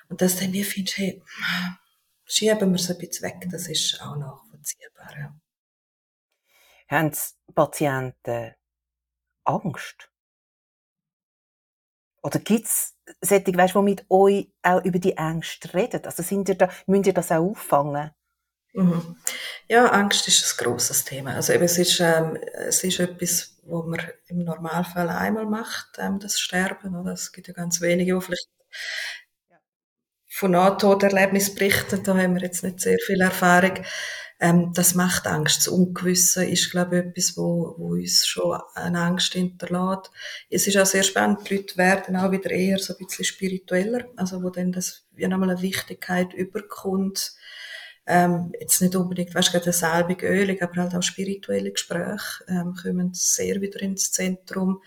Und 0.08 0.20
dass 0.20 0.36
dann 0.36 0.52
wie 0.52 0.64
findest, 0.64 0.98
hey, 0.98 1.22
schieben 2.24 2.70
wir 2.70 2.80
es 2.80 2.90
ein 2.90 2.98
bisschen 2.98 3.28
weg, 3.28 3.48
das 3.50 3.68
ist 3.68 4.00
auch 4.02 4.16
nachvollziehbar, 4.16 5.18
ja. 5.18 5.34
Haben 6.88 7.12
Patienten 7.54 8.54
Angst? 9.44 10.10
Oder 12.22 12.38
gibt 12.40 12.66
es 12.66 12.96
solche, 13.20 13.56
weißt, 13.56 13.74
die 13.74 13.82
mit 13.82 14.04
euch 14.10 14.52
auch 14.62 14.84
über 14.84 14.98
die 14.98 15.16
Ängste 15.16 15.72
reden? 15.72 16.04
Also 16.04 16.22
sind 16.22 16.48
ihr 16.48 16.56
da, 16.56 16.68
müsst 16.86 17.06
ihr 17.06 17.14
das 17.14 17.32
auch 17.32 17.50
auffangen? 17.50 18.10
Mhm. 18.72 19.16
Ja, 19.68 19.86
Angst 19.86 20.28
ist 20.28 20.44
ein 20.44 20.64
grosses 20.64 21.04
Thema. 21.04 21.34
Also 21.34 21.52
eben, 21.52 21.64
es 21.64 21.78
ist, 21.78 22.00
ähm, 22.00 22.38
es 22.54 22.84
ist 22.84 23.00
etwas, 23.00 23.56
was 23.64 23.86
man 23.86 24.00
im 24.28 24.44
Normalfall 24.44 25.08
einmal 25.08 25.46
macht, 25.46 25.98
ähm, 25.98 26.18
das 26.18 26.38
Sterben. 26.38 26.94
Oder? 26.96 27.12
Es 27.12 27.32
gibt 27.32 27.48
ja 27.48 27.54
ganz 27.54 27.80
wenige, 27.80 28.14
die 28.14 28.20
vielleicht 28.20 28.48
von 30.28 30.52
Nahtoderlebnis 30.52 31.54
berichten. 31.54 32.02
Da 32.02 32.16
haben 32.16 32.34
wir 32.34 32.42
jetzt 32.42 32.62
nicht 32.62 32.80
sehr 32.80 32.98
viel 33.04 33.20
Erfahrung. 33.20 33.84
Ähm, 34.38 34.72
das 34.72 34.94
macht 34.94 35.26
Angst. 35.26 35.58
Das 35.58 35.68
Ungewisse 35.68 36.46
ist, 36.46 36.70
glaube 36.70 36.98
ich, 36.98 37.04
etwas, 37.06 37.36
wo, 37.36 37.74
wo 37.76 37.92
uns 37.92 38.26
schon 38.26 38.58
eine 38.74 39.00
Angst 39.00 39.34
hinterlässt. 39.34 40.10
Es 40.48 40.66
ist 40.66 40.78
auch 40.78 40.86
sehr 40.86 41.02
spannend. 41.02 41.48
Die 41.50 41.56
Leute 41.56 41.76
werden 41.76 42.16
auch 42.16 42.30
wieder 42.30 42.50
eher 42.50 42.78
so 42.78 42.94
ein 42.94 43.04
bisschen 43.04 43.24
spiritueller. 43.24 44.06
Also, 44.16 44.42
wo 44.42 44.50
dann 44.50 44.72
das 44.72 45.04
wie 45.12 45.26
nochmal 45.26 45.50
eine 45.50 45.60
Wichtigkeit 45.62 46.32
überkommt 46.32 47.34
ähm, 48.10 48.52
jetzt 48.58 48.82
nicht 48.82 48.96
unbedingt, 48.96 49.34
weißt 49.34 49.54
du, 49.54 49.72
salbig, 49.72 50.22
ölig, 50.22 50.62
aber 50.62 50.82
halt 50.82 50.94
auch 50.94 51.02
spirituelle 51.02 51.70
Gespräche 51.70 52.44
ähm, 52.48 52.74
kommen 52.74 53.14
sehr 53.14 53.60
wieder 53.60 53.80
ins 53.80 54.10
Zentrum. 54.10 54.82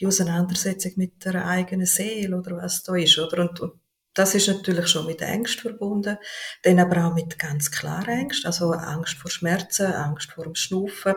Die 0.00 0.06
Auseinandersetzung 0.06 0.92
mit 0.96 1.24
der 1.24 1.46
eigenen 1.46 1.86
Seele 1.86 2.36
oder 2.36 2.56
was 2.56 2.82
da 2.82 2.94
ist, 2.96 3.18
oder? 3.18 3.42
Und, 3.42 3.60
und 3.60 3.80
das 4.14 4.34
ist 4.34 4.48
natürlich 4.48 4.88
schon 4.88 5.06
mit 5.06 5.22
Angst 5.22 5.60
verbunden, 5.60 6.18
dann 6.62 6.80
aber 6.80 7.06
auch 7.06 7.14
mit 7.14 7.38
ganz 7.38 7.70
klarer 7.70 8.08
Angst, 8.08 8.44
also 8.44 8.72
Angst 8.72 9.14
vor 9.14 9.30
Schmerzen, 9.30 9.86
Angst 9.86 10.32
vor 10.32 10.44
dem 10.44 10.56
Schnaufen 10.56 11.14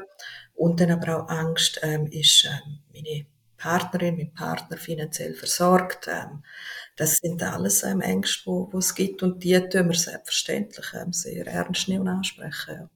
und 0.53 0.79
dann 0.79 0.91
aber 0.91 1.24
auch 1.24 1.29
Angst, 1.29 1.79
ähm, 1.81 2.05
ist 2.07 2.45
ähm, 2.45 2.79
meine 2.93 3.25
Partnerin, 3.57 4.17
mein 4.17 4.33
Partner 4.33 4.77
finanziell 4.77 5.33
versorgt, 5.33 6.07
ähm, 6.07 6.43
das 7.01 7.17
sind 7.17 7.41
alles 7.41 7.81
ähm, 7.81 8.00
Ängste, 8.00 8.46
wo, 8.46 8.70
wo 8.72 8.77
es 8.77 8.93
gibt 8.93 9.24
und 9.24 9.43
die 9.43 9.60
tun 9.70 9.89
wir 9.89 9.96
selbstverständlich 9.96 10.86
ähm, 10.93 11.12
sehr 11.12 11.48
ernst 11.48 11.88
nehmen 11.88 12.08
und 12.08 12.10
ansprechen. 12.10 12.75
Ja. 12.75 12.89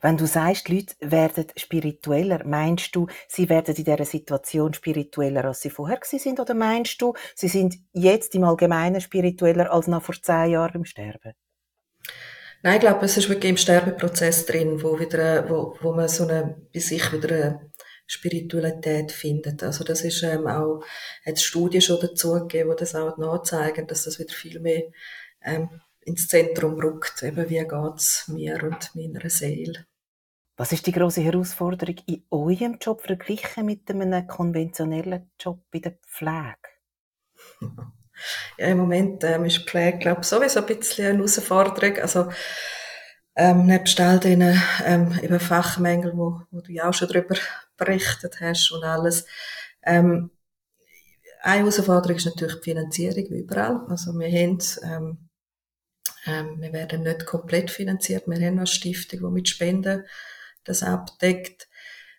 Wenn 0.00 0.16
du 0.16 0.26
sagst, 0.26 0.68
die 0.68 0.76
Leute 0.76 0.94
werden 1.00 1.46
spiritueller, 1.56 2.46
meinst 2.46 2.96
du, 2.96 3.06
sie 3.28 3.50
werden 3.50 3.74
in 3.74 3.84
dieser 3.84 4.04
Situation 4.06 4.72
spiritueller, 4.72 5.44
als 5.44 5.60
sie 5.60 5.68
vorher 5.68 5.98
sind, 6.04 6.40
oder 6.40 6.54
meinst 6.54 7.02
du, 7.02 7.12
sie 7.34 7.48
sind 7.48 7.76
jetzt 7.92 8.34
im 8.34 8.44
Allgemeinen 8.44 9.02
spiritueller 9.02 9.70
als 9.70 9.88
noch 9.88 10.02
vor 10.02 10.14
zehn 10.14 10.52
Jahren 10.52 10.76
im 10.76 10.84
Sterben? 10.86 11.34
Nein, 12.62 12.76
ich 12.76 12.80
glaube, 12.80 13.04
es 13.04 13.18
ist 13.18 13.28
wirklich 13.28 13.50
im 13.50 13.58
Sterbeprozess 13.58 14.46
drin, 14.46 14.82
wo 14.82 14.98
wieder, 14.98 15.50
wo, 15.50 15.76
wo 15.82 15.92
man 15.92 16.08
so 16.08 16.26
eine, 16.26 16.56
bei 16.72 16.80
sich 16.80 17.12
wieder 17.12 17.34
eine 17.34 17.70
Spiritualität 18.06 19.12
findet. 19.12 19.62
Also 19.62 19.84
das 19.84 20.02
ist 20.02 20.22
ähm, 20.22 20.46
auch, 20.46 20.84
hat 21.24 21.40
Studien 21.40 21.82
schon 21.82 22.00
dazu 22.00 22.34
gegeben, 22.34 22.70
die 22.70 22.80
das 22.80 22.94
auch 22.94 23.18
nachzeigen, 23.18 23.86
dass 23.86 24.04
das 24.04 24.18
wieder 24.18 24.32
viel 24.32 24.60
mehr 24.60 24.84
ähm, 25.42 25.80
ins 26.02 26.28
Zentrum 26.28 26.74
rückt. 26.80 27.22
Eben, 27.22 27.48
wie 27.50 27.66
geht's 27.66 28.28
mir 28.28 28.62
und 28.62 28.94
meiner 28.94 29.28
Seele. 29.28 29.86
Was 30.56 30.72
ist 30.72 30.86
die 30.86 30.92
große 30.92 31.20
Herausforderung 31.20 31.96
in 32.06 32.24
eurem 32.30 32.78
Job 32.80 33.02
verglichen 33.02 33.66
mit 33.66 33.90
einem 33.90 34.26
konventionellen 34.26 35.30
Job 35.38 35.62
in 35.72 35.82
der 35.82 35.98
Pflege? 36.06 36.56
Ja, 38.56 38.68
im 38.68 38.78
Moment 38.78 39.24
ähm, 39.24 39.44
ist 39.44 39.68
Pflege, 39.68 39.98
glaube 39.98 40.22
ich, 40.22 40.26
sowieso 40.26 40.60
ein 40.60 40.66
bisschen 40.66 41.06
eine 41.06 41.18
Herausforderung. 41.18 41.98
Also, 41.98 42.30
ähm, 43.36 43.66
nebst 43.66 44.00
all 44.00 44.18
den 44.18 44.40
ähm, 44.84 45.18
eben 45.22 45.38
Fachmängeln, 45.38 46.16
wo, 46.16 46.40
wo 46.50 46.60
du 46.60 46.72
ja 46.72 46.88
auch 46.88 46.94
schon 46.94 47.08
darüber 47.08 47.36
berichtet 47.76 48.40
hast 48.40 48.72
und 48.72 48.82
alles. 48.82 49.26
Ähm, 49.82 50.30
eine 51.42 51.60
Herausforderung 51.60 52.16
ist 52.16 52.26
natürlich 52.26 52.56
die 52.56 52.70
Finanzierung, 52.70 53.24
wie 53.30 53.40
überall. 53.40 53.86
Also 53.88 54.18
wir 54.18 54.26
haben, 54.28 54.58
ähm, 54.82 55.28
ähm, 56.26 56.60
wir 56.60 56.72
werden 56.72 57.02
nicht 57.02 57.26
komplett 57.26 57.70
finanziert. 57.70 58.26
Wir 58.26 58.36
haben 58.36 58.58
eine 58.58 58.66
Stiftung, 58.66 59.20
die 59.20 59.34
mit 59.34 59.48
Spenden 59.48 60.04
das 60.64 60.82
abdeckt. 60.82 61.68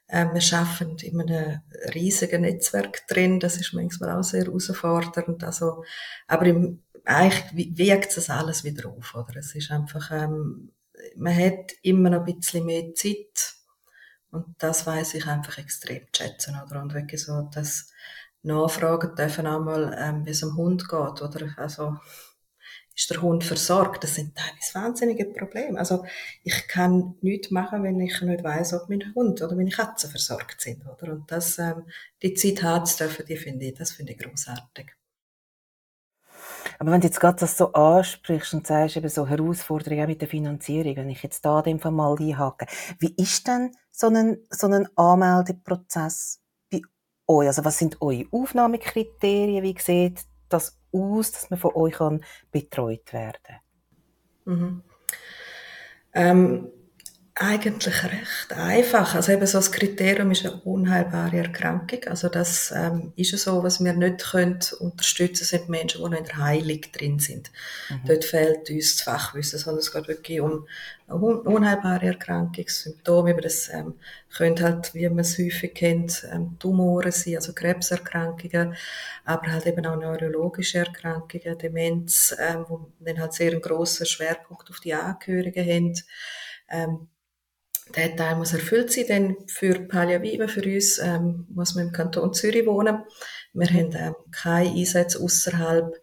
Ähm, 0.08 0.30
wir 0.34 0.58
arbeiten 0.58 0.98
in 1.00 1.20
einem 1.20 1.62
riesigen 1.94 2.42
Netzwerk 2.44 3.06
drin. 3.08 3.40
Das 3.40 3.58
ist 3.58 3.74
manchmal 3.74 4.12
auch 4.12 4.24
sehr 4.24 4.46
herausfordernd. 4.46 5.44
Also, 5.44 5.84
aber 6.28 6.46
im, 6.46 6.84
eigentlich 7.04 7.78
wirkt 7.78 8.16
das 8.16 8.30
alles 8.30 8.64
wieder 8.64 8.88
auf, 8.88 9.16
oder? 9.16 9.36
Es 9.38 9.56
ist 9.56 9.72
einfach, 9.72 10.12
ähm, 10.12 10.72
man 11.16 11.36
hat 11.36 11.74
immer 11.82 12.10
noch 12.10 12.26
ein 12.26 12.36
bisschen 12.36 12.66
mehr 12.66 12.94
Zeit. 12.94 13.56
Und 14.32 14.56
das 14.60 14.86
weiß 14.86 15.16
ich 15.16 15.26
einfach 15.26 15.58
extrem 15.58 16.04
zu 16.12 16.24
schätzen, 16.24 16.56
oder? 16.64 16.82
Und 16.82 16.94
wirklich 16.94 17.24
so, 17.24 17.50
dass 17.54 17.92
Nachfragen 18.44 19.16
dürfen 19.16 19.48
auch 19.48 19.60
mal, 19.60 19.96
ähm, 20.00 20.26
wie 20.26 20.32
es 20.32 20.42
dem 20.42 20.56
Hund 20.56 20.88
geht, 20.88 21.22
oder? 21.22 21.54
Also, 21.58 21.98
ist 22.96 23.12
der 23.12 23.22
Hund 23.22 23.44
versorgt? 23.44 24.04
Das 24.04 24.16
sind 24.16 24.36
teilweise 24.36 24.74
wahnsinnige 24.74 25.26
Probleme. 25.26 25.78
Also, 25.80 26.04
ich 26.44 26.68
kann 26.68 27.16
nichts 27.22 27.52
machen, 27.52 27.84
wenn 27.84 28.00
ich 28.00 28.20
nicht 28.22 28.44
weiß, 28.44 28.74
ob 28.74 28.90
mein 28.90 29.14
Hund 29.16 29.42
oder 29.42 29.56
meine 29.56 29.70
Katze 29.70 30.10
versorgt 30.10 30.62
sind, 30.62 30.86
oder? 30.88 31.14
Und 31.14 31.32
das, 31.32 31.60
ähm, 31.60 31.86
die 32.22 32.34
Zeit 32.34 32.88
zu 32.88 32.98
dürfen, 32.98 33.26
die 33.26 33.38
finde 33.38 33.68
ich, 33.68 33.76
das 33.76 33.92
finde 33.92 34.14
ich 34.14 34.20
großartig. 34.20 34.97
Aber 36.80 36.92
wenn 36.92 37.02
du 37.02 37.08
jetzt 37.08 37.20
gerade 37.20 37.40
das 37.40 37.58
so 37.58 37.74
ansprichst 37.74 38.54
und 38.54 38.68
sagst, 38.68 38.98
eben 38.98 39.10
so 39.10 39.28
Herausforderungen 39.28 40.08
mit 40.08 40.22
der 40.22 40.28
Finanzierung, 40.28 40.96
wenn 40.98 41.10
ich 41.10 41.24
jetzt 41.24 41.44
da 41.44 41.62
dem 41.62 41.80
Fall 41.80 41.92
mal 41.92 42.16
einhake, 42.18 42.68
wie 43.00 43.14
ist 43.18 43.48
denn 43.48 43.72
so 43.92 44.08
ein, 44.08 44.38
so 44.50 44.68
ein 44.68 44.88
Anmeldeprozess 44.96 46.42
bei 46.72 46.82
euch? 47.28 47.48
Also 47.48 47.66
was 47.66 47.78
sind 47.78 48.02
eure 48.02 48.26
Aufnahmekriterien? 48.32 49.64
Wie 49.64 49.76
sieht 49.80 50.22
das 50.50 50.80
aus, 50.92 51.32
dass 51.32 51.50
man 51.50 51.60
von 51.60 51.76
euch 51.76 51.94
kann 51.94 52.24
betreut 52.52 53.12
werden 53.12 53.60
mhm. 54.46 54.84
ähm, 56.14 56.72
eigentlich 57.40 58.04
recht 58.04 58.54
einfach. 58.54 59.14
Also 59.14 59.32
eben 59.32 59.46
so 59.46 59.60
das 59.60 59.72
Kriterium 59.72 60.32
ist 60.32 60.46
eine 60.46 60.56
unheilbare 60.62 61.38
Erkrankung. 61.38 62.04
Also 62.08 62.30
das 62.30 62.74
ähm, 62.76 63.14
ist 63.16 63.32
ja 63.32 63.38
so, 63.38 63.64
was 63.64 63.84
wir 63.84 63.94
nicht 63.94 64.32
können 64.32 64.60
unterstützen, 64.80 65.46
sind 65.46 65.70
Menschen, 65.70 66.04
die 66.04 66.10
noch 66.10 66.18
in 66.18 66.26
der 66.26 66.38
Heilung 66.38 66.82
drin 66.92 67.20
sind. 67.20 67.52
Mhm. 67.90 68.08
Dort 68.08 68.26
fehlt 68.26 68.70
uns 68.70 68.96
das 68.96 69.02
Fachwissen, 69.04 69.60
sondern 69.60 69.80
es 69.80 69.92
geht 69.92 70.08
wirklich 70.08 70.42
um 70.42 70.68
eine 71.08 71.16
unheilbare 71.20 72.08
Erkrankungssymptome. 72.08 73.32
Aber 73.32 73.42
das 73.42 73.70
ähm, 73.72 73.94
können 74.36 74.60
halt, 74.62 74.96
wie 74.96 75.08
man 75.08 75.20
es 75.20 75.38
häufig 75.38 75.76
kennt, 75.76 76.28
ähm, 76.34 76.58
Tumoren 76.60 77.12
sein, 77.12 77.36
also 77.36 77.54
Krebserkrankungen, 77.54 78.76
aber 79.26 79.52
halt 79.52 79.68
eben 79.68 79.86
auch 79.86 79.96
neurologische 79.96 80.80
Erkrankungen, 80.80 81.58
Demenz, 81.58 82.36
ähm, 82.40 82.66
wo 82.68 82.92
dann 83.00 83.20
halt 83.20 83.34
sehr 83.34 83.52
einen 83.52 83.62
grossen 83.62 84.08
Schwerpunkt 84.08 84.70
auf 84.72 84.80
die 84.80 84.96
Angehörigen 84.96 85.66
haben. 85.66 85.94
Ähm, 86.70 87.08
der 87.96 88.16
Teil 88.16 88.36
muss 88.36 88.54
erfüllt 88.54 88.92
sein, 88.92 89.06
denn 89.08 89.38
für 89.48 89.80
Palliative, 89.88 90.48
für 90.48 90.64
uns, 90.64 91.00
ähm, 91.00 91.48
muss 91.50 91.76
man 91.76 91.88
im 91.88 91.94
Kanton 91.94 92.34
Zürich 92.34 92.66
wohnen. 92.66 93.04
Wir 93.54 93.68
haben 93.68 93.92
ähm, 93.96 94.16
keine 94.32 94.70
Einsätze 94.70 95.20
außerhalb 95.20 95.96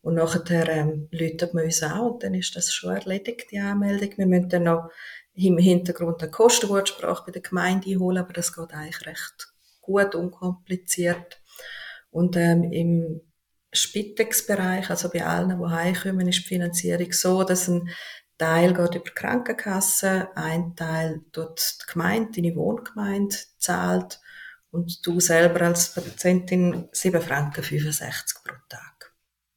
und 0.00 0.14
nachher 0.14 0.68
ähm, 0.68 1.08
läutet 1.10 1.54
man 1.54 1.64
uns 1.64 1.82
an 1.82 2.00
und 2.00 2.22
dann 2.22 2.34
ist 2.34 2.56
das 2.56 2.72
schon 2.72 2.96
erledigt, 2.96 3.50
die 3.50 3.58
Anmeldung. 3.58 4.16
Wir 4.16 4.26
müssen 4.26 4.48
dann 4.48 4.64
noch 4.64 4.90
im 5.34 5.58
Hintergrund 5.58 6.22
eine 6.22 6.30
Kostenwortsprache 6.30 7.24
bei 7.26 7.32
der 7.32 7.42
Gemeinde 7.42 7.90
einholen, 7.90 8.18
aber 8.18 8.32
das 8.32 8.54
geht 8.54 8.72
eigentlich 8.72 9.06
recht 9.06 9.52
gut, 9.80 10.14
unkompliziert. 10.14 11.40
Und 12.10 12.36
ähm, 12.36 12.72
im 12.72 13.20
Spitex-Bereich, 13.72 14.90
also 14.90 15.10
bei 15.10 15.24
allen, 15.24 15.58
die 15.60 15.66
heimkommen, 15.66 16.28
ist 16.28 16.38
die 16.38 16.48
Finanzierung 16.48 17.12
so, 17.12 17.44
dass 17.44 17.68
ein 17.68 17.90
Teil 18.38 18.72
geht 18.72 18.94
über 18.94 19.04
die 19.04 19.14
Krankenkasse, 19.14 20.28
ein 20.34 20.76
Teil 20.76 21.22
tut 21.32 21.60
die 21.82 21.92
Gemeinde, 21.92 22.40
deine 22.40 22.56
Wohngemeinde 22.56 23.36
zahlt 23.58 24.20
und 24.70 25.04
du 25.06 25.20
selber 25.20 25.62
als 25.62 25.92
Patientin 25.92 26.88
7 26.92 27.20
Franken 27.20 27.62
65 27.62 28.44
pro 28.44 28.54
Tag, 28.68 29.12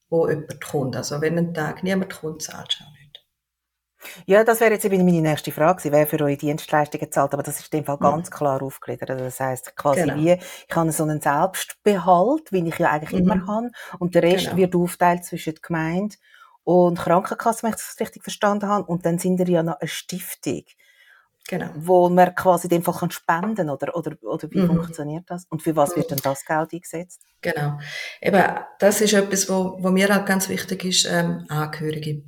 wo 0.10 0.28
jemand 0.28 0.62
kommt. 0.64 0.96
Also 0.96 1.22
wenn 1.22 1.38
ein 1.38 1.54
Tag 1.54 1.84
niemand 1.84 2.14
kommt, 2.14 2.42
zahlst 2.42 2.80
du 2.80 2.84
auch 2.84 2.92
nicht. 2.92 3.02
Ja, 4.26 4.44
das 4.44 4.60
wäre 4.62 4.72
jetzt 4.72 4.86
eben 4.86 5.06
meine 5.06 5.22
nächste 5.22 5.52
Frage, 5.52 5.92
wer 5.92 6.08
für 6.08 6.20
eure 6.20 6.36
Dienstleistungen 6.36 7.12
zahlt, 7.12 7.34
aber 7.34 7.44
das 7.44 7.60
ist 7.60 7.72
in 7.72 7.80
dem 7.80 7.86
Fall 7.86 8.00
ganz 8.00 8.30
ja. 8.30 8.36
klar 8.36 8.64
aufgegliedert. 8.64 9.12
Also 9.12 9.26
das 9.26 9.40
heißt 9.40 9.76
quasi 9.76 10.02
genau. 10.02 10.16
wie, 10.16 10.32
ich 10.32 10.76
habe 10.76 10.92
so 10.92 11.04
einen 11.04 11.22
Selbstbehalt, 11.22 12.52
wie 12.52 12.68
ich 12.68 12.80
ja 12.80 12.90
eigentlich 12.90 13.12
mhm. 13.12 13.32
immer 13.32 13.48
habe, 13.48 13.70
und 14.00 14.16
der 14.16 14.24
Rest 14.24 14.46
genau. 14.46 14.58
wird 14.58 14.76
aufteilt 14.76 15.24
zwischen 15.26 15.54
der 15.54 15.62
Gemeinde 15.62 16.16
und 16.64 17.00
Krankenkasse, 17.00 17.64
wenn 17.64 17.72
ich 17.72 17.78
das 17.78 17.98
richtig 18.00 18.24
verstanden 18.24 18.68
habe. 18.68 18.86
Und 18.86 19.06
dann 19.06 19.20
sind 19.20 19.40
wir 19.40 19.48
ja 19.48 19.64
noch 19.64 19.80
eine 19.80 19.88
Stiftung. 19.88 20.64
Genau. 21.48 21.70
Wo 21.76 22.08
man 22.08 22.34
quasi 22.36 22.68
in 22.68 22.70
dem 22.70 22.84
Fall 22.84 22.94
kann 22.94 23.12
spenden 23.12 23.70
oder, 23.70 23.96
oder, 23.96 24.16
oder 24.22 24.50
wie 24.52 24.62
mhm. 24.62 24.68
funktioniert 24.68 25.26
das? 25.28 25.46
Und 25.50 25.62
für 25.62 25.76
was 25.76 25.96
wird 25.96 26.12
denn 26.12 26.20
das 26.24 26.46
Geld 26.46 26.72
eingesetzt? 26.72 27.22
Genau. 27.42 27.80
Eben, 28.22 28.44
das 28.80 29.02
ist 29.02 29.14
etwas, 29.14 29.50
wo, 29.50 29.78
wo 29.80 29.90
mir 29.90 30.08
halt 30.14 30.26
ganz 30.28 30.50
wichtig 30.50 30.86
ist, 30.86 31.06
ähm, 31.06 31.46
Angehörige. 31.50 32.24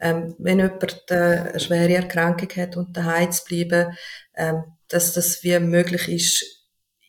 Ähm, 0.00 0.36
wenn 0.38 0.58
jemand 0.58 1.10
äh, 1.10 1.14
eine 1.14 1.60
schwere 1.60 1.94
Erkrankung 1.94 2.48
hat 2.50 2.76
und 2.76 2.96
daheim 2.96 3.32
zu 3.32 3.44
bleiben, 3.46 3.96
ähm, 4.36 4.62
dass 4.88 5.12
das 5.12 5.42
wie 5.42 5.58
möglich 5.58 6.08
ist, 6.08 6.58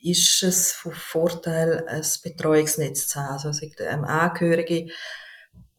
ist 0.01 0.43
es 0.43 0.71
von 0.71 0.93
Vorteil, 0.93 1.86
ein 1.88 2.05
Betreuungsnetz 2.24 3.07
zu 3.09 3.19
haben. 3.19 3.45
Also, 3.45 3.67
ähm, 3.79 4.05
Angehörige, 4.05 4.91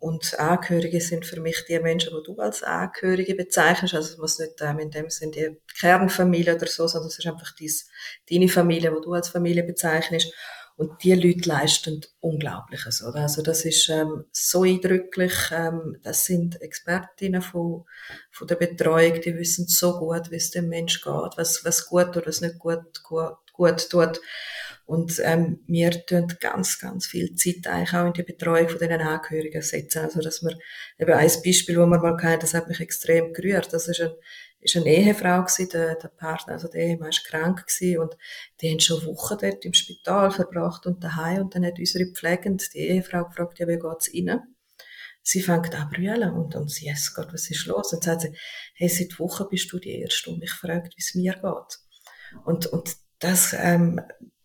und 0.00 0.40
Angehörige 0.40 0.98
sind 1.00 1.26
für 1.26 1.40
mich 1.40 1.66
die 1.66 1.78
Menschen, 1.78 2.16
die 2.16 2.22
du 2.24 2.40
als 2.40 2.62
Angehörige 2.62 3.34
bezeichnest. 3.34 3.94
Also 3.94 4.12
es 4.12 4.18
muss 4.18 4.38
nicht 4.38 4.54
ähm, 4.62 4.78
in 4.78 4.90
dem 4.90 5.10
Sinne 5.10 5.32
die 5.32 5.56
Kernfamilie 5.78 6.56
oder 6.56 6.66
so, 6.66 6.88
sondern 6.88 7.08
es 7.08 7.18
ist 7.18 7.26
einfach 7.26 7.54
dies, 7.54 7.88
deine 8.30 8.48
Familie, 8.48 8.90
die 8.90 9.04
du 9.04 9.12
als 9.12 9.28
Familie 9.28 9.62
bezeichnest. 9.62 10.32
Und 10.76 11.04
die 11.04 11.12
Leute 11.12 11.46
leisten 11.46 12.00
Unglaubliches, 12.20 13.02
oder? 13.02 13.20
Also 13.20 13.42
das 13.42 13.66
ist 13.66 13.90
ähm, 13.90 14.24
so 14.32 14.62
eindrücklich. 14.62 15.34
Ähm, 15.52 15.98
das 16.02 16.24
sind 16.24 16.62
Expertinnen 16.62 17.42
von, 17.42 17.84
von 18.30 18.48
der 18.48 18.54
Betreuung, 18.54 19.20
die 19.20 19.36
wissen 19.36 19.68
so 19.68 19.98
gut, 19.98 20.30
wie 20.30 20.36
es 20.36 20.50
dem 20.50 20.70
Mensch 20.70 21.02
geht, 21.02 21.36
was, 21.36 21.62
was 21.66 21.86
gut 21.86 22.16
oder 22.16 22.24
was 22.24 22.40
nicht 22.40 22.58
gut, 22.58 23.02
gut, 23.02 23.36
gut 23.52 23.90
tut. 23.90 24.22
Und 24.90 25.22
ähm, 25.22 25.60
wir 25.68 26.04
tun 26.04 26.26
ganz, 26.40 26.80
ganz 26.80 27.06
viel 27.06 27.36
Zeit 27.36 27.64
eigentlich 27.68 27.94
auch 27.94 28.06
in 28.06 28.12
die 28.12 28.24
Betreuung 28.24 28.68
von 28.68 28.80
diesen 28.80 29.00
Angehörigen 29.00 29.62
setzen. 29.62 30.00
Also, 30.00 30.20
dass 30.20 30.42
wir, 30.42 30.58
eben 30.98 31.12
ein 31.12 31.30
Beispiel, 31.44 31.76
wo 31.76 31.86
wir 31.86 32.00
mal 32.00 32.20
hatten, 32.20 32.40
das 32.40 32.54
hat 32.54 32.66
mich 32.66 32.80
extrem 32.80 33.32
gerührt. 33.32 33.72
Das 33.72 33.86
ist, 33.86 34.00
ein, 34.00 34.10
ist 34.58 34.74
eine 34.74 34.86
Ehefrau 34.86 35.44
gewesen, 35.44 35.68
der, 35.68 35.94
der 35.94 36.08
Partner, 36.08 36.54
also 36.54 36.66
der 36.66 36.80
Ehemann 36.80 37.10
ist 37.10 37.24
krank 37.24 37.68
gewesen 37.68 38.00
und 38.00 38.16
die 38.60 38.68
haben 38.68 38.80
schon 38.80 39.06
Wochen 39.06 39.38
dort 39.40 39.64
im 39.64 39.74
Spital 39.74 40.32
verbracht 40.32 40.84
und 40.86 41.04
daheim 41.04 41.42
und 41.42 41.54
dann 41.54 41.64
hat 41.64 41.78
unsere 41.78 42.06
Pflegende, 42.06 42.64
die 42.74 42.80
Ehefrau 42.80 43.26
gefragt, 43.26 43.60
ja, 43.60 43.68
wie 43.68 43.78
geht's 43.78 44.12
Ihnen? 44.12 44.56
Sie 45.22 45.40
fängt 45.40 45.72
an 45.72 45.88
brüllen 45.90 46.32
und, 46.32 46.56
und 46.56 46.68
sie, 46.68 46.86
yes 46.86 47.14
Gott, 47.14 47.32
was 47.32 47.48
ist 47.48 47.66
los? 47.66 47.92
Und 47.92 48.02
sagt 48.02 48.22
sie, 48.22 48.34
hey, 48.74 48.88
seit 48.88 49.20
Wochen 49.20 49.46
bist 49.48 49.72
du 49.72 49.78
die 49.78 50.00
Erste 50.00 50.30
und 50.30 50.40
mich 50.40 50.50
fragt, 50.50 50.96
wie 50.96 51.00
es 51.00 51.14
mir 51.14 51.34
geht. 51.34 51.78
Und, 52.44 52.66
und 52.66 52.96
das, 53.20 53.54
ähm, 53.56 54.00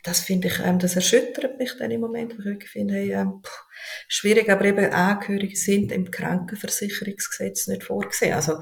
das 0.06 0.20
finde 0.20 0.50
ich, 0.50 0.60
ähm, 0.60 0.78
das 0.78 0.96
erschüttert 0.96 1.58
mich 1.58 1.76
dann 1.78 1.89
im 1.89 2.02
Moment, 2.02 2.34
wo 2.34 2.39
ich 2.39 2.46
wirklich 2.46 2.70
finde, 2.70 2.94
hey, 2.94 3.12
ähm, 3.13 3.41
pff, 3.44 3.65
schwierig, 4.08 4.50
aber 4.50 4.65
eben 4.65 4.94
Angehörige 4.94 5.56
sind 5.56 5.91
im 5.91 6.12
Krankenversicherungsgesetz 6.12 7.68
nicht 7.68 7.84
vorgesehen. 7.84 8.34
Also, 8.34 8.62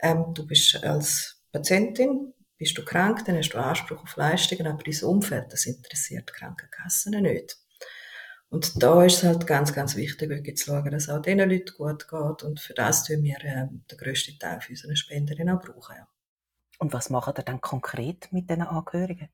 ähm, 0.00 0.34
du 0.34 0.44
bist 0.46 0.82
als 0.82 1.44
Patientin, 1.52 2.34
bist 2.58 2.76
du 2.76 2.84
krank, 2.84 3.24
dann 3.24 3.36
hast 3.36 3.50
du 3.50 3.58
Anspruch 3.58 4.02
auf 4.02 4.16
Leistungen, 4.16 4.66
aber 4.66 4.82
dein 4.82 5.04
Umfeld, 5.04 5.52
das 5.52 5.66
interessiert 5.66 6.28
die 6.28 6.38
Krankenkassen 6.38 7.22
nicht. 7.22 7.56
Und 8.48 8.82
da 8.82 9.04
ist 9.04 9.18
es 9.18 9.22
halt 9.22 9.46
ganz, 9.46 9.72
ganz 9.72 9.94
wichtig, 9.94 10.28
wirklich 10.28 10.56
zu 10.56 10.66
schauen, 10.66 10.90
dass 10.90 11.08
auch 11.08 11.22
diesen 11.22 11.38
Leuten 11.38 11.72
gut 11.76 12.08
geht. 12.08 12.42
Und 12.42 12.58
für 12.58 12.74
das 12.74 13.04
tun 13.04 13.22
wir 13.22 13.36
ähm, 13.44 13.84
den 13.88 13.96
grössten 13.96 14.36
Teil 14.40 14.60
von 14.60 14.72
unseren 14.72 14.96
Spenderinnen 14.96 15.56
auch 15.56 15.62
brauchen. 15.62 15.94
Ja. 15.96 16.08
Und 16.80 16.92
was 16.92 17.10
machen 17.10 17.34
ihr 17.38 17.44
dann 17.44 17.60
konkret 17.60 18.32
mit 18.32 18.50
diesen 18.50 18.62
Angehörigen? 18.62 19.28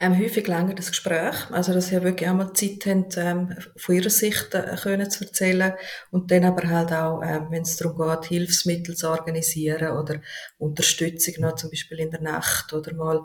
Ähm, 0.00 0.18
häufig 0.18 0.46
länger 0.46 0.74
das 0.74 0.88
Gespräch, 0.88 1.50
also 1.50 1.72
dass 1.72 1.88
sie 1.88 2.02
wirklich 2.02 2.28
einmal 2.28 2.52
Zeit 2.52 2.86
haben, 2.86 3.06
ähm, 3.16 3.56
von 3.76 3.94
ihrer 3.94 4.10
Sicht 4.10 4.54
äh, 4.54 4.76
können 4.82 5.10
zu 5.10 5.24
erzählen. 5.24 5.74
Und 6.10 6.30
dann 6.30 6.44
aber 6.44 6.68
halt 6.68 6.92
auch, 6.92 7.22
ähm, 7.22 7.46
wenn 7.50 7.62
es 7.62 7.76
darum 7.76 7.96
geht, 7.98 8.26
Hilfsmittel 8.26 8.96
zu 8.96 9.08
organisieren 9.08 9.96
oder 9.96 10.20
Unterstützung 10.58 11.34
noch 11.38 11.54
zum 11.54 11.70
Beispiel 11.70 12.00
in 12.00 12.10
der 12.10 12.20
Nacht 12.20 12.72
oder 12.72 12.94
mal 12.94 13.24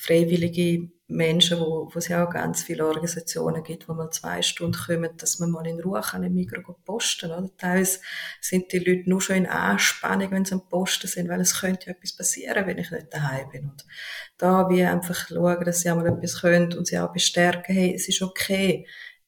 freiwillige 0.00 0.90
Menschen, 1.08 1.58
wo, 1.58 1.90
wo 1.92 1.98
es 1.98 2.08
ja 2.08 2.24
auch 2.24 2.30
ganz 2.30 2.62
viele 2.62 2.86
Organisationen 2.86 3.62
gibt, 3.62 3.88
wo 3.88 3.92
mal 3.94 4.10
zwei 4.10 4.40
Stunden 4.42 4.78
kommen, 4.78 5.10
dass 5.18 5.38
man 5.38 5.50
mal 5.50 5.66
in 5.66 5.80
Ruhe 5.80 6.00
kann 6.00 6.22
im 6.22 6.34
Mikro 6.34 6.76
posten 6.84 7.30
oder? 7.32 7.50
Teilweise 7.58 7.98
sind 8.40 8.72
die 8.72 8.78
Leute 8.78 9.10
nur 9.10 9.20
schon 9.20 9.36
in 9.36 9.46
Anspannung, 9.46 10.30
wenn 10.30 10.44
sie 10.44 10.54
am 10.54 10.68
Posten 10.68 11.08
sind, 11.08 11.28
weil 11.28 11.40
es 11.40 11.60
könnte 11.60 11.86
ja 11.86 11.92
etwas 11.92 12.16
passieren, 12.16 12.66
wenn 12.66 12.78
ich 12.78 12.90
nicht 12.90 13.12
daheim 13.12 13.50
bin. 13.50 13.64
Und 13.70 13.84
da 14.38 14.70
wie 14.70 14.84
einfach 14.84 15.28
schauen, 15.28 15.64
dass 15.64 15.80
sie 15.80 15.90
einmal 15.90 16.06
etwas 16.06 16.40
können 16.40 16.72
und 16.72 16.86
sie 16.86 16.98
auch 16.98 17.12
bestärken, 17.12 17.74
hey, 17.74 17.94
es 17.94 18.08
ist 18.08 18.22
okay, 18.22 18.86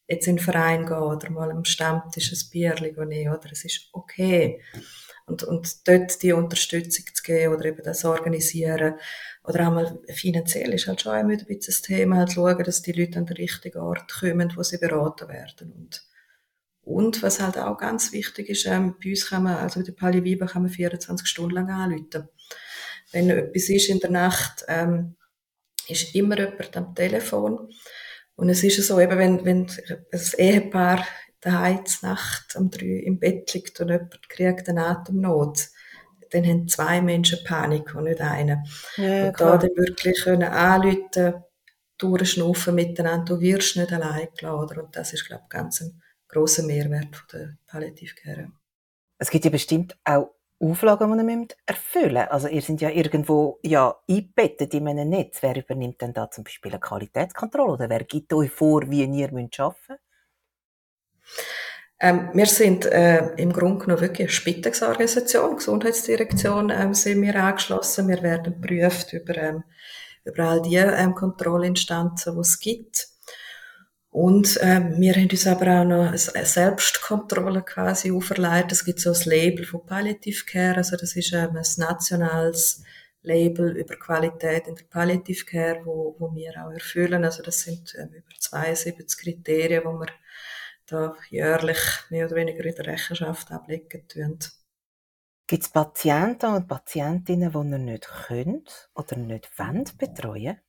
jetzt 0.09 0.27
in 0.27 0.37
den 0.37 0.45
Verein 0.45 0.87
gehen 0.87 0.97
oder 0.97 1.31
mal 1.31 1.51
am 1.51 1.65
Stammtisch 1.65 2.33
ein 2.33 2.51
Bierchen 2.51 3.09
nehmen, 3.09 3.35
oder 3.35 3.51
es 3.51 3.65
ist 3.65 3.89
okay. 3.93 4.63
Und, 5.33 5.45
und 5.45 5.89
dort 5.89 6.23
die 6.23 6.33
Unterstützung 6.33 7.07
zu 7.15 7.23
geben 7.23 7.55
oder 7.55 7.65
eben 7.65 7.83
das 7.83 8.05
organisieren, 8.05 8.97
oder 9.45 9.67
auch 9.67 9.73
mal 9.73 9.99
finanziell 10.09 10.73
ist 10.75 10.87
halt 10.87 11.01
schon 11.01 11.19
immer 11.19 11.33
ein 11.33 11.39
bisschen 11.39 11.63
das 11.67 11.83
Thema, 11.83 12.17
halt 12.17 12.33
schauen, 12.33 12.63
dass 12.63 12.83
die 12.83 12.93
Leute 12.93 13.19
an 13.19 13.27
den 13.27 13.37
richtigen 13.37 13.79
Ort 13.79 14.13
kommen, 14.13 14.53
wo 14.55 14.63
sie 14.63 14.77
beraten 14.77 15.29
werden. 15.29 15.73
Und, 15.73 16.03
und 16.83 17.23
was 17.23 17.41
halt 17.41 17.57
auch 17.57 17.79
ganz 17.79 18.13
wichtig 18.13 18.51
ist, 18.51 18.67
ähm, 18.67 18.95
bei 19.03 19.11
uns 19.11 19.29
kann 19.29 19.45
man, 19.45 19.57
also 19.57 19.81
mit 19.81 19.89
der 19.89 19.95
Palliative 19.95 20.47
kann 20.47 20.63
man 20.63 20.71
24 20.71 21.27
Stunden 21.27 21.55
lang 21.55 21.71
anrufen. 21.71 22.29
Wenn 23.11 23.31
etwas 23.31 23.69
ist 23.71 23.89
in 23.89 24.01
der 24.01 24.11
Nacht, 24.11 24.65
ähm, 24.69 25.17
ist 25.89 26.15
immer 26.15 26.39
jemand 26.39 26.77
am 26.77 26.95
Telefon. 26.95 27.71
Und 28.37 28.49
es 28.51 28.63
ist 28.63 28.87
so, 28.87 29.01
eben, 29.01 29.19
wenn, 29.19 29.45
wenn 29.45 29.67
ein 30.13 30.21
Ehepaar 30.39 31.07
daheim 31.43 31.85
Nacht 32.01 32.57
um 32.57 32.71
drei 32.71 33.03
im 33.05 33.19
Bett 33.19 33.53
liegt 33.53 33.79
und 33.81 33.91
jemand 33.91 34.29
kriegt 34.29 34.69
eine 34.69 34.87
Atemnot, 34.87 35.69
dann 36.31 36.47
haben 36.47 36.69
zwei 36.69 37.03
Menschen 37.03 37.45
Panik 37.45 37.95
und 37.95 38.05
nicht 38.05 38.21
einer. 38.21 38.65
Ja, 38.97 39.27
und 39.27 39.35
klar. 39.35 39.59
da 39.59 39.67
dann 39.67 39.77
wirklich 39.77 40.23
können 40.23 40.45
anrufen, 40.45 41.45
durchschnaufen 41.99 42.75
miteinander, 42.75 43.35
du 43.35 43.41
wirst 43.41 43.77
nicht 43.77 43.93
allein 43.93 44.29
geladen. 44.37 44.79
Und 44.79 44.97
das 44.97 45.13
ist, 45.13 45.27
glaube 45.27 45.43
ich, 45.45 45.51
ganz 45.51 45.83
ein 45.83 46.01
grossen 46.29 46.67
Mehrwert 46.67 47.15
von 47.15 47.27
der 47.33 47.57
Palliativcare. 47.67 48.51
Es 49.19 49.31
gibt 49.31 49.45
ja 49.45 49.51
bestimmt 49.51 49.97
auch 50.05 50.35
Auflagen, 50.59 51.19
die 51.19 51.33
ihr 51.33 51.47
erfüllen 51.67 52.15
müsst. 52.15 52.31
Also 52.31 52.49
ihr 52.49 52.63
seid 52.63 52.81
ja 52.81 52.91
irgendwo 52.91 53.59
ja, 53.63 53.95
eingebettet 54.09 54.75
in 54.75 54.89
einem 54.89 55.11
Netz. 55.11 55.43
Wer 55.43 55.57
übernimmt 55.57 56.01
denn 56.01 56.15
da 56.15 56.31
zum 56.31 56.45
Beispiel 56.45 56.73
eine 56.73 56.81
Qualitätskontrolle 56.81 57.73
oder 57.73 57.91
wer 57.91 58.05
gibt 58.05 58.33
euch 58.33 58.51
vor, 58.51 58.89
wie 58.89 59.05
ihr 59.05 59.27
arbeiten 59.27 59.51
müsst? 59.59 60.01
Ähm, 62.03 62.31
wir 62.35 62.47
sind 62.47 62.85
äh, 62.87 63.29
im 63.37 63.53
Grunde 63.53 63.85
genommen 63.85 64.01
wirklich 64.01 64.27
eine 64.27 64.35
Spitexorganisation, 64.35 65.57
Gesundheitsdirektion 65.57 66.71
ähm, 66.71 66.95
sind 66.95 67.23
wir 67.23 67.37
angeschlossen. 67.37 68.09
Wir 68.09 68.23
werden 68.23 68.61
geprüft 68.61 69.13
über, 69.13 69.37
ähm, 69.37 69.63
über 70.25 70.43
all 70.45 70.63
die 70.63 70.75
ähm, 70.75 71.15
Kontrollinstanzen, 71.15 72.35
die 72.35 72.41
es 72.41 72.59
gibt. 72.59 73.09
Und 74.11 74.59
ähm, 74.61 74.97
wir 74.99 75.15
haben 75.15 75.31
uns 75.31 75.47
aber 75.47 75.81
auch 75.81 75.85
noch 75.85 76.09
eine 76.09 76.19
Selbstkontrolle 76.19 77.63
quasi 77.63 78.11
auferlegt. 78.11 78.73
Es 78.73 78.85
gibt 78.85 79.01
so 79.01 79.11
ein 79.13 79.21
Label 79.25 79.65
von 79.65 79.87
Palliative 79.87 80.45
Care, 80.45 80.77
also 80.77 80.97
das 80.97 81.15
ist 81.15 81.33
ähm, 81.33 81.57
ein 81.57 81.65
nationales 81.79 82.83
Label 83.23 83.77
über 83.77 83.95
Qualität 83.95 84.67
in 84.67 84.75
der 84.75 84.85
Palliative 84.91 85.45
Care, 85.45 85.81
wo, 85.85 86.17
wo 86.19 86.35
wir 86.35 86.53
auch 86.63 86.73
erfüllen. 86.73 87.25
Also 87.25 87.43
das 87.43 87.61
sind 87.61 87.95
ähm, 87.97 88.09
über 88.09 88.35
72 88.39 89.19
Kriterien, 89.19 89.85
wo 89.85 89.93
wir 90.01 90.09
da 90.93 91.17
jährlich 91.31 91.79
mehr 92.11 92.27
oder 92.27 92.37
weniger 92.37 92.65
in 92.65 92.75
der 92.75 92.87
Rechenschaft 92.87 93.51
ablegen 93.51 94.07
tun. 94.09 94.39
Gibt 95.47 95.65
es 95.65 95.71
Patienten 95.71 96.55
und 96.55 96.69
Patientinnen, 96.69 97.53
die 97.53 97.59
ihr 97.59 97.79
nicht 97.79 98.09
könnt 98.27 98.91
oder 98.95 99.17
nicht 99.17 99.51
wollt 99.59 99.99
betreuen? 99.99 100.61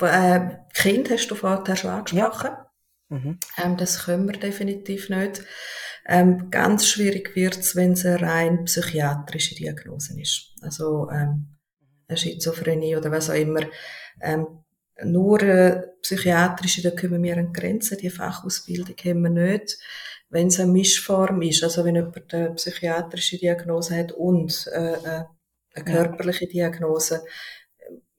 Äh, 0.00 0.56
kind 0.72 1.10
hast 1.10 1.28
du 1.28 1.34
vorher 1.34 1.76
schon 1.76 1.90
angesprochen. 1.90 2.50
Ja. 2.50 2.70
Mhm. 3.10 3.38
Ähm, 3.62 3.76
das 3.76 4.04
können 4.04 4.26
wir 4.26 4.38
definitiv 4.38 5.08
nicht. 5.08 5.44
Ähm, 6.06 6.50
ganz 6.50 6.86
schwierig 6.86 7.34
wird 7.36 7.56
es, 7.56 7.76
wenn 7.76 7.92
es 7.92 8.04
eine 8.04 8.20
rein 8.20 8.64
psychiatrische 8.64 9.54
Diagnose 9.54 10.20
ist. 10.20 10.52
Also 10.60 11.08
ähm, 11.10 11.56
eine 12.08 12.16
Schizophrenie 12.18 12.96
oder 12.96 13.10
was 13.10 13.30
auch 13.30 13.34
immer. 13.34 13.62
Ähm, 14.20 14.63
nur 15.02 15.42
äh, 15.42 15.82
psychiatrische, 16.02 16.82
da 16.82 16.90
kommen 16.90 17.22
wir 17.22 17.36
an 17.36 17.52
Grenzen. 17.52 17.98
Die 17.98 18.10
Fachausbildung 18.10 18.96
haben 18.96 19.22
wir 19.22 19.30
nicht. 19.30 19.78
Wenn 20.28 20.48
es 20.48 20.60
eine 20.60 20.72
Mischform 20.72 21.42
ist, 21.42 21.62
also 21.62 21.84
wenn 21.84 21.96
jemand 21.96 22.32
eine 22.34 22.54
psychiatrische 22.54 23.38
Diagnose 23.38 23.96
hat 23.96 24.12
und 24.12 24.68
äh, 24.72 24.94
äh 24.94 25.24
eine 25.76 25.84
körperliche 25.84 26.46
Diagnose, 26.46 27.24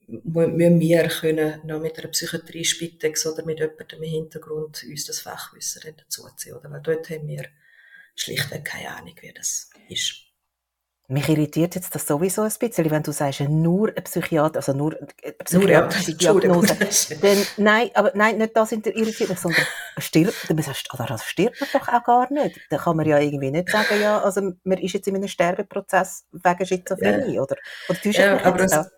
müssen 0.06 0.80
wir 0.80 1.08
können 1.08 1.66
noch 1.66 1.80
mit 1.80 1.98
einer 1.98 2.08
Psychiatrie 2.08 2.64
Spitex 2.64 3.26
oder 3.26 3.44
mit 3.44 3.58
jemandem 3.58 4.02
im 4.02 4.10
Hintergrund 4.10 4.84
uns 4.84 5.06
das 5.06 5.20
Fachwissen 5.20 5.82
dazuziehen, 5.96 6.56
oder? 6.56 6.70
Weil 6.70 6.82
dort 6.82 7.08
haben 7.10 7.26
wir 7.26 7.46
schlichtweg 8.14 8.64
keine 8.64 8.94
Ahnung, 8.94 9.14
wie 9.20 9.32
das 9.32 9.70
ist. 9.88 10.25
Mich 11.08 11.28
irritiert 11.28 11.76
jetzt 11.76 11.94
das 11.94 12.04
sowieso 12.04 12.42
ein 12.42 12.52
bisschen, 12.58 12.90
wenn 12.90 13.02
du 13.02 13.12
sagst, 13.12 13.40
nur 13.40 13.92
ein 13.96 14.02
Psychiater, 14.02 14.56
also 14.56 14.72
nur 14.72 14.96
eine 14.96 15.32
psychiatrische 15.44 16.14
Diagnose. 16.14 16.76
Dann, 17.22 17.46
nein, 17.58 17.90
aber 17.94 18.10
nein, 18.14 18.38
nicht 18.38 18.56
das 18.56 18.72
irritiert 18.72 19.30
mich, 19.30 19.38
sondern 19.38 19.62
stirbt, 19.98 20.50
oder 20.50 21.10
also 21.10 21.24
stirbt 21.24 21.60
man 21.60 21.68
doch 21.72 21.88
auch 21.88 22.04
gar 22.04 22.32
nicht. 22.32 22.60
Da 22.70 22.78
kann 22.78 22.96
man 22.96 23.06
ja 23.06 23.20
irgendwie 23.20 23.52
nicht 23.52 23.70
sagen, 23.70 24.00
ja, 24.00 24.20
also 24.20 24.52
man 24.64 24.78
ist 24.78 24.94
jetzt 24.94 25.06
in 25.06 25.14
einem 25.14 25.28
Sterbeprozess 25.28 26.24
wegen 26.32 26.66
Schizophrenie, 26.66 27.34
ja. 27.34 27.42
oder? 27.42 27.56
Oder 27.88 28.00
täuscht 28.00 28.18
ja, 28.18 28.44
aber 28.44 28.66
das, 28.66 28.90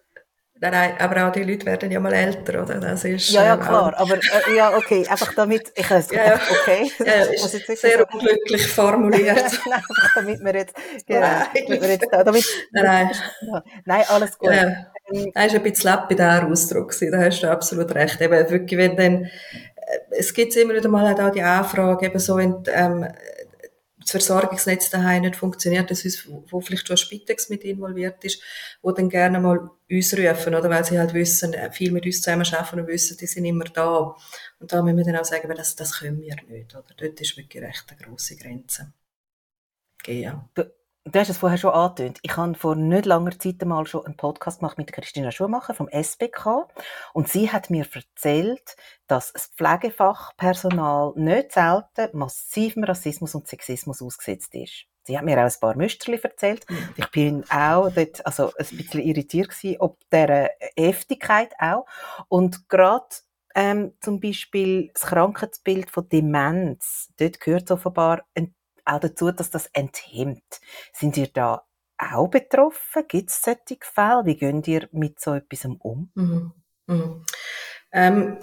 Nein, 0.61 0.73
nein, 0.73 0.93
aber 0.99 1.29
auch 1.29 1.33
die 1.33 1.45
Leute 1.45 1.67
werden 1.67 1.91
ja 1.91 2.01
mal 2.01 2.13
älter, 2.13 2.63
oder? 2.65 2.81
Das 2.81 3.05
ist, 3.05 3.31
ja, 3.31 3.45
ja, 3.45 3.55
ähm, 3.55 3.61
klar, 3.61 3.95
aber 3.97 4.17
äh, 4.17 4.57
ja, 4.57 4.77
okay, 4.77 5.07
einfach 5.09 5.33
damit, 5.35 5.73
ich 5.73 5.89
es 5.89 6.11
ja, 6.11 6.25
ja. 6.25 6.35
okay. 6.35 6.91
Ja, 6.99 7.13
ist 7.33 7.81
sehr 7.81 7.99
so. 7.99 8.05
unglücklich 8.13 8.67
formuliert. 8.67 9.37
nein, 9.67 9.75
einfach 9.75 10.15
damit 10.17 10.45
wir 10.45 10.55
jetzt, 10.55 10.75
genau, 11.07 11.21
nein. 11.21 11.47
damit 11.55 11.81
wir 11.81 11.89
jetzt, 11.89 12.07
damit, 12.11 12.45
nein, 12.73 12.85
nein. 12.85 13.63
nein, 13.85 14.05
alles 14.09 14.37
gut. 14.37 14.51
Ja. 14.51 14.63
Ähm, 15.13 15.31
das 15.33 15.47
ist 15.47 15.55
ein 15.55 15.63
bisschen 15.63 15.91
lapidar 15.91 16.51
Ausdruck 16.51 16.93
da 16.99 17.19
hast 17.19 17.41
du 17.41 17.51
absolut 17.51 17.95
recht. 17.95 18.21
Eben, 18.21 18.51
wirklich, 18.51 18.79
wenn 18.79 18.97
dann, 18.97 19.25
äh, 19.25 19.29
es 20.19 20.35
gibt 20.35 20.57
immer 20.57 20.75
wieder 20.75 20.89
mal 20.89 21.15
auch 21.15 21.31
die 21.31 21.43
Anfrage, 21.43 22.07
eben 22.07 22.19
so, 22.19 22.37
wenn, 22.37 22.65
ähm, 22.75 23.07
das 24.09 24.25
Versorgungsnetz 24.25 24.89
daheim 24.91 25.23
nicht 25.23 25.37
funktioniert, 25.37 25.91
das 25.91 26.05
ist, 26.05 26.29
wo 26.29 26.61
vielleicht 26.61 26.89
schon 26.89 26.97
Spitex 26.97 27.51
mit 27.51 27.63
involviert 27.65 28.25
ist, 28.25 28.43
wo 28.81 28.91
dann 28.93 29.11
gerne 29.11 29.39
mal 29.39 29.71
uns 29.91 30.17
rufen, 30.17 30.55
oder 30.55 30.71
weil 30.71 30.85
sie 30.85 30.99
halt 30.99 31.13
wissen, 31.13 31.53
äh, 31.53 31.71
viel 31.71 31.93
mit 31.93 32.07
uns 32.07 32.23
zusammen 32.23 32.47
arbeiten 32.47 32.81
und 32.81 32.87
wissen, 32.87 33.17
die 33.19 33.27
sind 33.27 33.45
immer 33.45 33.65
da. 33.65 34.17
Und 34.59 34.73
da 34.73 34.83
müssen 34.83 34.97
wir 34.99 35.05
dann 35.05 35.17
auch 35.17 35.25
sagen, 35.25 35.53
das, 35.55 35.77
das 35.77 35.99
können 35.99 36.21
wir 36.21 36.37
nicht, 36.49 36.75
oder? 36.75 36.85
Dort 36.97 37.21
ist 37.21 37.37
wirklich 37.37 37.63
recht 37.63 37.85
eine 37.89 38.01
grosse 38.01 38.37
Grenze. 38.37 38.93
Okay, 40.01 40.23
ja. 40.23 40.49
Du 41.11 41.19
hast 41.19 41.31
es 41.31 41.39
vorher 41.39 41.57
schon 41.57 41.73
angetönt. 41.73 42.19
Ich 42.21 42.37
habe 42.37 42.55
vor 42.55 42.77
nicht 42.77 43.07
langer 43.07 43.39
Zeit 43.39 43.65
mal 43.65 43.87
schon 43.87 44.05
einen 44.05 44.17
Podcast 44.17 44.59
gemacht 44.59 44.77
mit 44.77 44.93
Christina 44.93 45.31
Schumacher 45.33 45.73
vom 45.73 45.89
SBK. 45.89 46.67
Und 47.15 47.29
sie 47.29 47.51
hat 47.51 47.71
mir 47.71 47.87
erzählt, 47.91 48.77
dass 49.07 49.33
das 49.33 49.47
Pflegefachpersonal 49.57 51.15
nicht 51.17 51.53
selten 51.53 52.11
massivem 52.13 52.85
Rassismus 52.85 53.35
und 53.35 53.49
Sexismus 53.49 54.03
ausgesetzt 54.03 54.55
ist. 54.55 54.85
Sie 55.05 55.17
hat 55.17 55.25
mir 55.25 55.39
auch 55.39 55.45
ein 55.45 55.61
paar 55.61 55.77
Müsterli 55.77 56.21
erzählt. 56.23 56.67
Ich 56.97 57.11
bin 57.11 57.43
auch 57.49 57.89
dort, 57.89 58.27
also 58.27 58.53
ein 58.59 58.77
bisschen 58.77 59.01
irritiert 59.01 59.49
gewesen, 59.49 59.77
ob 59.79 59.97
der 60.11 60.51
Heftigkeit 60.77 61.55
auch. 61.59 61.87
Und 62.29 62.69
gerade 62.69 63.07
ähm, 63.55 63.95
zum 64.01 64.21
Beispiel 64.21 64.91
das 64.93 65.07
Krankheitsbild 65.07 65.91
von 65.91 66.07
Demenz, 66.07 67.09
dort 67.19 67.41
gehört 67.41 67.71
offenbar 67.71 68.27
ein 68.35 68.55
auch 68.89 69.01
dazu, 69.01 69.31
dass 69.31 69.51
das 69.51 69.67
enthemmt. 69.73 70.61
Sind 70.93 71.17
ihr 71.17 71.29
da 71.29 71.65
auch 71.99 72.29
betroffen? 72.29 73.05
Gibt 73.09 73.31
es 73.31 73.43
solche 73.43 73.79
Fälle? 73.81 74.23
Wie 74.25 74.37
geht 74.37 74.69
ihr 74.69 74.89
mit 74.93 75.21
so 75.21 75.35
etwas 75.35 75.65
um? 75.65 76.11
Mhm. 76.15 76.53
Mhm. 76.87 77.25
Ähm, 77.93 78.39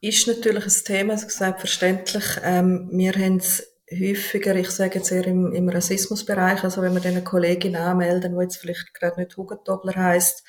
ist 0.00 0.26
natürlich 0.28 0.64
ein 0.64 0.84
Thema, 0.84 1.18
selbstverständlich. 1.18 2.24
Ähm, 2.42 2.88
wir 2.92 3.12
haben 3.12 3.38
es 3.38 3.74
häufiger, 3.90 4.54
ich 4.54 4.70
sage 4.70 4.98
jetzt 4.98 5.10
eher 5.10 5.26
im, 5.26 5.52
im 5.52 5.68
Rassismusbereich, 5.68 6.62
also 6.62 6.82
wenn 6.82 6.94
wir 6.94 7.04
eine 7.04 7.24
Kollegin 7.24 7.76
anmelden, 7.76 8.34
die 8.36 8.42
jetzt 8.42 8.58
vielleicht 8.58 8.94
gerade 8.94 9.20
nicht 9.20 9.36
Hugentobler 9.36 9.94
heisst, 9.94 10.44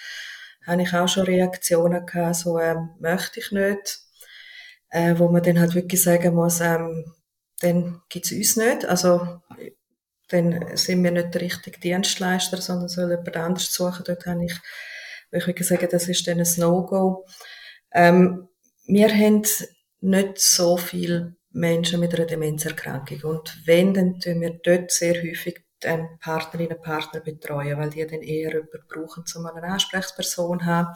habe 0.67 0.81
ich 0.83 0.93
auch 0.93 1.07
schon 1.07 1.23
Reaktionen 1.23 2.05
gehabt, 2.05 2.35
so 2.35 2.59
ähm, 2.59 2.89
möchte 2.99 3.39
ich 3.39 3.51
nicht, 3.51 3.99
äh, 4.89 5.15
wo 5.17 5.29
man 5.29 5.41
dann 5.41 5.59
halt 5.59 5.73
wirklich 5.73 6.03
sagen 6.03 6.35
muss, 6.35 6.59
ähm, 6.59 7.05
dann 7.59 8.01
gibt's 8.09 8.31
uns 8.31 8.57
nicht. 8.57 8.85
Also, 8.85 9.41
dann 10.29 10.77
sind 10.77 11.03
wir 11.03 11.11
nicht 11.11 11.33
der 11.33 11.41
richtige 11.41 11.79
Dienstleister, 11.79 12.57
sondern 12.61 12.87
soll 12.87 13.09
jemand 13.09 13.35
anderes 13.35 13.73
suchen. 13.73 14.03
Dort 14.05 14.25
habe 14.25 14.45
ich, 14.45 14.53
ich 15.31 15.47
würde 15.47 15.63
sagen, 15.63 15.87
das 15.91 16.07
ist 16.07 16.27
dann 16.27 16.39
ein 16.39 16.47
No-Go. 16.57 17.25
Ähm, 17.91 18.47
wir 18.85 19.09
haben 19.09 19.43
nicht 20.01 20.39
so 20.39 20.77
viele 20.77 21.35
Menschen 21.51 21.99
mit 21.99 22.13
einer 22.13 22.25
Demenzerkrankung. 22.25 23.21
Und 23.23 23.61
wenn, 23.65 23.93
dann 23.93 24.19
tun 24.19 24.41
wir 24.41 24.59
dort 24.63 24.91
sehr 24.91 25.21
häufig 25.21 25.63
ähm, 25.83 26.07
Partnerinnen 26.19 26.77
und 26.77 26.83
Partner 26.83 27.21
betreuen, 27.21 27.77
weil 27.77 27.89
die 27.89 28.05
dann 28.05 28.21
eher 28.21 28.51
jemanden 28.51 28.87
brauchen, 28.87 29.23
um 29.35 29.45
eine 29.45 29.67
Ansprechperson 29.67 30.59
zu 30.59 30.65
haben. 30.65 30.95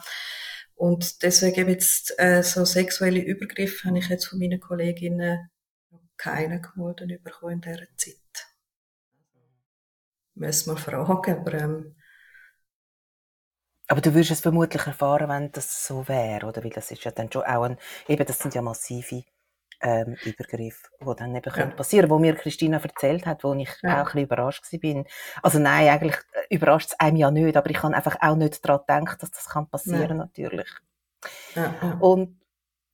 Und 0.76 1.22
deswegen 1.22 1.68
jetzt 1.68 2.14
äh, 2.18 2.42
so 2.42 2.64
sexuelle 2.64 3.20
Übergriffe 3.20 3.88
habe 3.88 3.98
ich 3.98 4.08
jetzt 4.08 4.26
von 4.26 4.38
meinen 4.38 4.60
Kolleginnen 4.60 5.50
keinen 6.24 6.62
geworden 6.62 7.20
bekommen 7.22 7.52
in 7.52 7.60
dieser 7.60 7.96
Zeit. 7.96 8.16
Müssen 10.34 10.74
wir 10.74 10.78
fragen, 10.78 11.38
aber, 11.38 11.54
ähm, 11.54 11.96
aber 13.86 14.00
du 14.00 14.14
würdest 14.14 14.32
es 14.32 14.40
vermutlich 14.40 14.86
erfahren, 14.86 15.28
wenn 15.28 15.52
das 15.52 15.86
so 15.86 16.08
wäre, 16.08 16.46
oder? 16.46 16.64
Weil 16.64 16.70
das 16.70 16.90
ist 16.90 17.04
ja 17.04 17.10
dann 17.10 17.30
schon 17.30 17.42
auch 17.42 17.64
ein, 17.64 17.76
eben, 18.08 18.26
das 18.26 18.38
sind 18.38 18.54
ja 18.54 18.62
massive 18.62 19.22
ähm, 19.80 20.16
Übergriffe, 20.24 20.88
die 21.00 21.16
dann 21.16 21.36
eben 21.36 21.54
ja. 21.54 21.66
passieren 21.66 22.08
wo 22.08 22.18
mir 22.18 22.34
Christina 22.34 22.78
erzählt 22.78 23.26
hat, 23.26 23.44
wo 23.44 23.52
ich 23.54 23.70
ja. 23.82 23.96
auch 23.96 23.98
ein 23.98 24.04
bisschen 24.04 24.22
überrascht 24.22 24.72
war. 24.72 25.04
Also 25.42 25.58
nein, 25.58 25.88
eigentlich 25.88 26.16
äh, 26.32 26.54
überrascht 26.54 26.90
es 26.90 27.00
einem 27.00 27.16
ja 27.16 27.30
nicht, 27.30 27.56
aber 27.56 27.70
ich 27.70 27.82
habe 27.82 27.94
einfach 27.94 28.16
auch 28.20 28.36
nicht 28.36 28.64
daran 28.64 29.04
gedacht, 29.04 29.22
dass 29.22 29.30
das 29.30 29.48
kann 29.48 29.68
passieren 29.68 30.08
kann, 30.08 30.16
natürlich. 30.16 30.68
Ja. 31.54 31.98
Und 32.00 32.40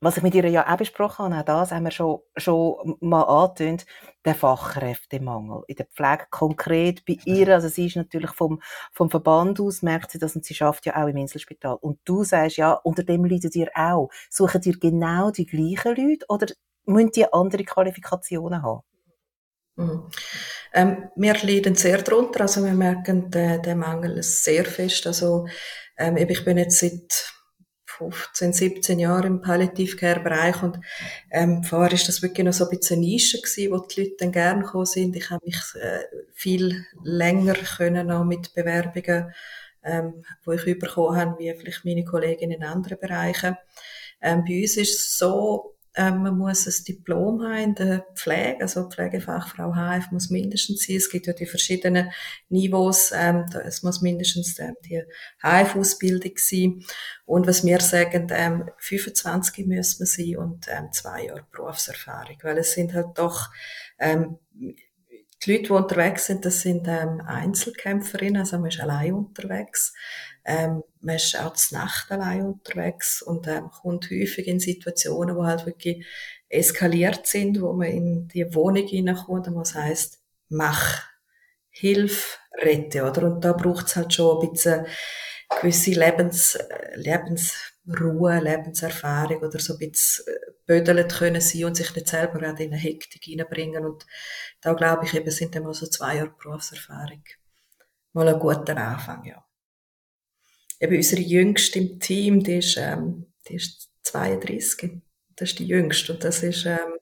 was 0.01 0.17
ich 0.17 0.23
mit 0.23 0.35
ihr 0.35 0.49
ja 0.49 0.67
auch 0.67 0.79
besprochen 0.79 1.37
habe, 1.37 1.53
auch 1.53 1.61
das 1.61 1.73
haben 1.73 1.85
wir 1.85 1.91
schon, 1.91 2.21
schon 2.37 2.97
mal 3.01 3.23
angetönt, 3.23 3.85
der 4.25 4.35
Fachkräftemangel 4.35 5.63
in 5.67 5.77
der 5.77 5.87
Pflege 5.87 6.27
konkret 6.31 7.05
bei 7.05 7.19
ihr, 7.25 7.49
also 7.49 7.69
sie 7.69 7.87
ist 7.87 7.97
natürlich 7.97 8.31
vom, 8.31 8.61
vom 8.93 9.11
Verband 9.11 9.61
aus, 9.61 9.83
merkt 9.83 10.11
sie 10.11 10.19
das 10.19 10.35
und 10.35 10.45
sie 10.45 10.55
schafft 10.55 10.87
ja 10.87 10.97
auch 11.03 11.09
im 11.09 11.17
Inselspital. 11.17 11.77
Und 11.81 11.99
du 12.05 12.25
sagst 12.25 12.57
ja, 12.57 12.73
unter 12.73 13.03
dem 13.03 13.25
leidet 13.25 13.55
ihr 13.57 13.71
auch. 13.75 14.09
Suchen 14.31 14.63
ihr 14.65 14.79
genau 14.79 15.31
die 15.31 15.47
gleichen 15.47 15.97
Leute 15.97 16.25
oder 16.29 16.47
müssen 16.87 17.13
die 17.13 17.33
andere 17.33 17.65
Qualifikationen 17.65 18.63
haben? 18.63 18.81
Mhm. 19.77 20.11
Ähm, 20.73 21.11
wir 21.17 21.35
leiden 21.43 21.75
sehr 21.75 22.03
darunter, 22.03 22.43
also 22.43 22.65
wir 22.65 22.73
merken 22.73 23.31
den, 23.31 23.63
den 23.63 23.79
Mangel 23.79 24.23
sehr 24.23 24.65
fest. 24.65 25.07
Also 25.07 25.47
ähm, 25.97 26.17
ich 26.17 26.45
bin 26.45 26.59
jetzt 26.59 26.79
seit 26.79 27.33
15, 28.09 28.53
17 28.53 28.99
Jahren 28.99 29.27
im 29.27 29.41
Palliative 29.41 29.97
Care 29.97 30.21
Bereich 30.21 30.63
und 30.63 30.81
ähm, 31.31 31.63
vorher 31.63 31.93
ist 31.93 32.09
das 32.09 32.23
wirklich 32.23 32.45
noch 32.47 32.53
so 32.53 32.65
ein 32.69 32.77
bisschen 32.77 32.97
eine 32.97 33.07
Nische 33.07 33.39
gewesen, 33.39 33.73
wo 33.73 33.79
die 33.79 34.01
Leute 34.01 34.17
dann 34.19 34.33
gerne 34.33 34.63
gekommen 34.63 34.87
sind. 34.87 35.17
Ich 35.17 35.31
habe 35.31 35.45
mich 35.45 35.59
äh, 35.75 36.01
viel 36.33 36.85
länger 37.03 37.55
können 37.55 38.07
noch 38.07 38.25
mit 38.25 38.55
Bewerbungen, 38.55 39.35
ähm, 39.85 40.25
wo 40.45 40.53
ich 40.53 40.79
bekommen 40.79 41.17
habe, 41.17 41.39
wie 41.39 41.55
vielleicht 41.55 41.85
meine 41.85 42.05
Kolleginnen 42.05 42.57
in 42.57 42.65
anderen 42.65 42.99
Bereichen. 42.99 43.57
Ähm, 44.23 44.45
bei 44.47 44.63
uns 44.63 44.77
ist 44.77 44.99
es 44.99 45.19
so, 45.19 45.75
ähm, 45.95 46.23
man 46.23 46.39
muss 46.39 46.67
ein 46.67 46.85
Diplom 46.85 47.43
haben 47.43 47.59
in 47.59 47.75
der 47.75 48.07
Pflege, 48.15 48.61
also 48.61 48.89
Pflegefachfrau 48.89 49.75
HF 49.75 50.13
muss 50.13 50.31
mindestens 50.31 50.87
sein. 50.87 50.97
Es 50.97 51.11
gibt 51.11 51.27
ja 51.27 51.33
die 51.33 51.47
verschiedenen 51.47 52.13
Niveaus. 52.49 53.13
Ähm, 53.13 53.47
es 53.65 53.83
muss 53.83 54.01
mindestens 54.01 54.59
ähm, 54.61 54.77
die 54.85 55.03
HF-Ausbildung 55.43 56.33
sein. 56.37 56.85
Und 57.25 57.47
was 57.47 57.65
wir 57.65 57.81
sagen, 57.81 58.29
ähm, 58.31 58.71
25 58.79 59.67
müssen 59.67 60.01
wir 60.01 60.07
sein 60.07 60.37
und 60.37 60.67
ähm, 60.69 60.93
zwei 60.93 61.27
Jahre 61.27 61.47
Berufserfahrung, 61.51 62.37
weil 62.43 62.59
es 62.59 62.73
sind 62.73 62.95
halt 62.95 63.19
doch 63.19 63.51
ähm, 63.99 64.39
die 65.43 65.53
Leute, 65.53 65.63
die 65.65 65.71
unterwegs 65.71 66.27
sind, 66.27 66.45
das 66.45 66.61
sind 66.61 66.87
ähm, 66.87 67.23
Einzelkämpferinnen, 67.27 68.41
also 68.41 68.59
man 68.59 68.69
ist 68.69 68.81
allein 68.81 69.15
unterwegs. 69.15 69.95
Ähm, 70.45 70.83
man 71.01 71.17
ist 71.17 71.39
auch 71.39 71.55
zur 71.55 71.79
Nacht 71.79 72.11
allein 72.11 72.47
unterwegs 72.47 73.23
und 73.23 73.47
ähm, 73.47 73.71
kommt 73.71 74.11
häufig 74.11 74.47
in 74.47 74.61
Situationen, 74.61 75.37
wo 75.37 75.45
halt 75.45 75.67
wirklich 75.67 76.07
eskaliert 76.49 77.27
sind, 77.27 77.61
wo 77.61 77.73
man 77.73 77.89
in 77.89 78.29
die 78.29 78.55
Wohnung 78.55 78.87
hineinkommt 78.87 79.49
und 79.49 79.57
was 79.57 79.75
heißt 79.75 80.19
mach, 80.49 81.03
hilf, 81.71 82.39
rette, 82.63 83.05
oder? 83.05 83.25
Und 83.25 83.45
da 83.45 83.53
braucht 83.53 83.87
es 83.87 83.97
halt 83.97 84.13
schon 84.13 84.43
ein 84.43 84.51
bisschen 84.51 84.87
gewisse 85.61 85.93
Lebens, 85.93 86.59
Lebensruhe, 86.95 88.41
Lebenserfahrung 88.41 89.43
oder 89.43 89.59
so 89.59 89.75
ein 89.75 89.79
bisschen 89.79 90.27
äh, 90.27 90.53
bödelt 90.67 91.13
können 91.13 91.41
sein 91.41 91.65
und 91.65 91.77
sich 91.77 91.95
nicht 91.95 92.09
selber 92.09 92.39
auch 92.39 92.59
in 92.59 92.73
eine 92.73 92.77
Hektik 92.77 93.25
hineinbringen. 93.25 93.85
Und 93.85 94.07
da 94.61 94.73
glaube 94.75 95.07
ich 95.07 95.15
eben 95.15 95.31
sind 95.31 95.55
dann 95.55 95.65
mal 95.65 95.75
so 95.75 95.87
zwei 95.87 96.17
Jahre 96.17 96.35
Berufserfahrung 96.43 97.23
mal 98.13 98.29
ein 98.29 98.41
guter 98.41 98.77
Anfang, 98.77 99.25
ja 99.25 99.45
eben 100.81 100.97
unsere 100.97 101.23
Jüngste 101.23 101.79
im 101.79 102.01
Team, 102.01 102.43
die 102.43 102.57
ist, 102.57 102.77
ähm, 102.79 103.27
die 103.49 103.57
ist 103.57 103.91
32. 104.05 105.03
Das 105.37 105.51
ist 105.51 105.59
die 105.59 105.67
Jüngste. 105.67 106.15
Und 106.15 106.25
das 106.25 106.43
ist, 106.43 106.65
ähm, 106.67 106.99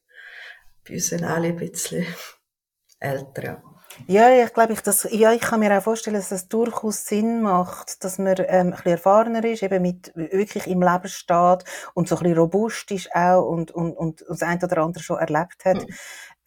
bei 0.86 0.94
uns 0.94 1.08
sind 1.08 1.24
alle 1.24 1.48
ein 1.48 1.56
bisschen 1.56 2.06
älter, 3.00 3.44
ja. 3.44 3.62
Ja, 4.06 4.30
ich 4.30 4.52
glaube, 4.52 4.74
ich, 4.74 4.80
das, 4.80 5.08
ja, 5.10 5.32
ich 5.32 5.40
kann 5.40 5.58
mir 5.58 5.76
auch 5.76 5.82
vorstellen, 5.82 6.14
dass 6.14 6.28
das 6.28 6.46
durchaus 6.46 7.06
Sinn 7.06 7.42
macht, 7.42 8.04
dass 8.04 8.18
man 8.18 8.36
ähm, 8.38 8.68
ein 8.68 8.70
bisschen 8.70 8.92
erfahrener 8.92 9.44
ist, 9.44 9.62
eben 9.62 9.82
mit 9.82 10.12
wirklich 10.14 10.68
im 10.68 10.82
Leben 10.82 11.08
steht 11.08 11.64
und 11.94 12.08
so 12.08 12.16
ein 12.16 12.22
bisschen 12.22 12.38
robust 12.38 12.90
ist 12.92 13.12
auch 13.12 13.44
und, 13.48 13.72
und, 13.72 13.96
und 13.96 14.24
das 14.28 14.42
eine 14.42 14.62
oder 14.62 14.82
andere 14.82 15.02
schon 15.02 15.18
erlebt 15.18 15.64
hat. 15.64 15.78
Mhm. 15.78 15.94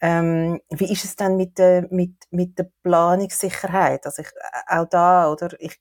Ähm, 0.00 0.60
wie 0.70 0.90
ist 0.90 1.04
es 1.04 1.14
denn 1.14 1.36
mit 1.36 1.58
der, 1.58 1.86
mit, 1.90 2.14
mit 2.30 2.58
der 2.58 2.70
Planungssicherheit? 2.82 4.06
Also 4.06 4.22
ich, 4.22 4.28
auch 4.66 4.86
da, 4.88 5.30
oder? 5.30 5.50
Ich, 5.58 5.78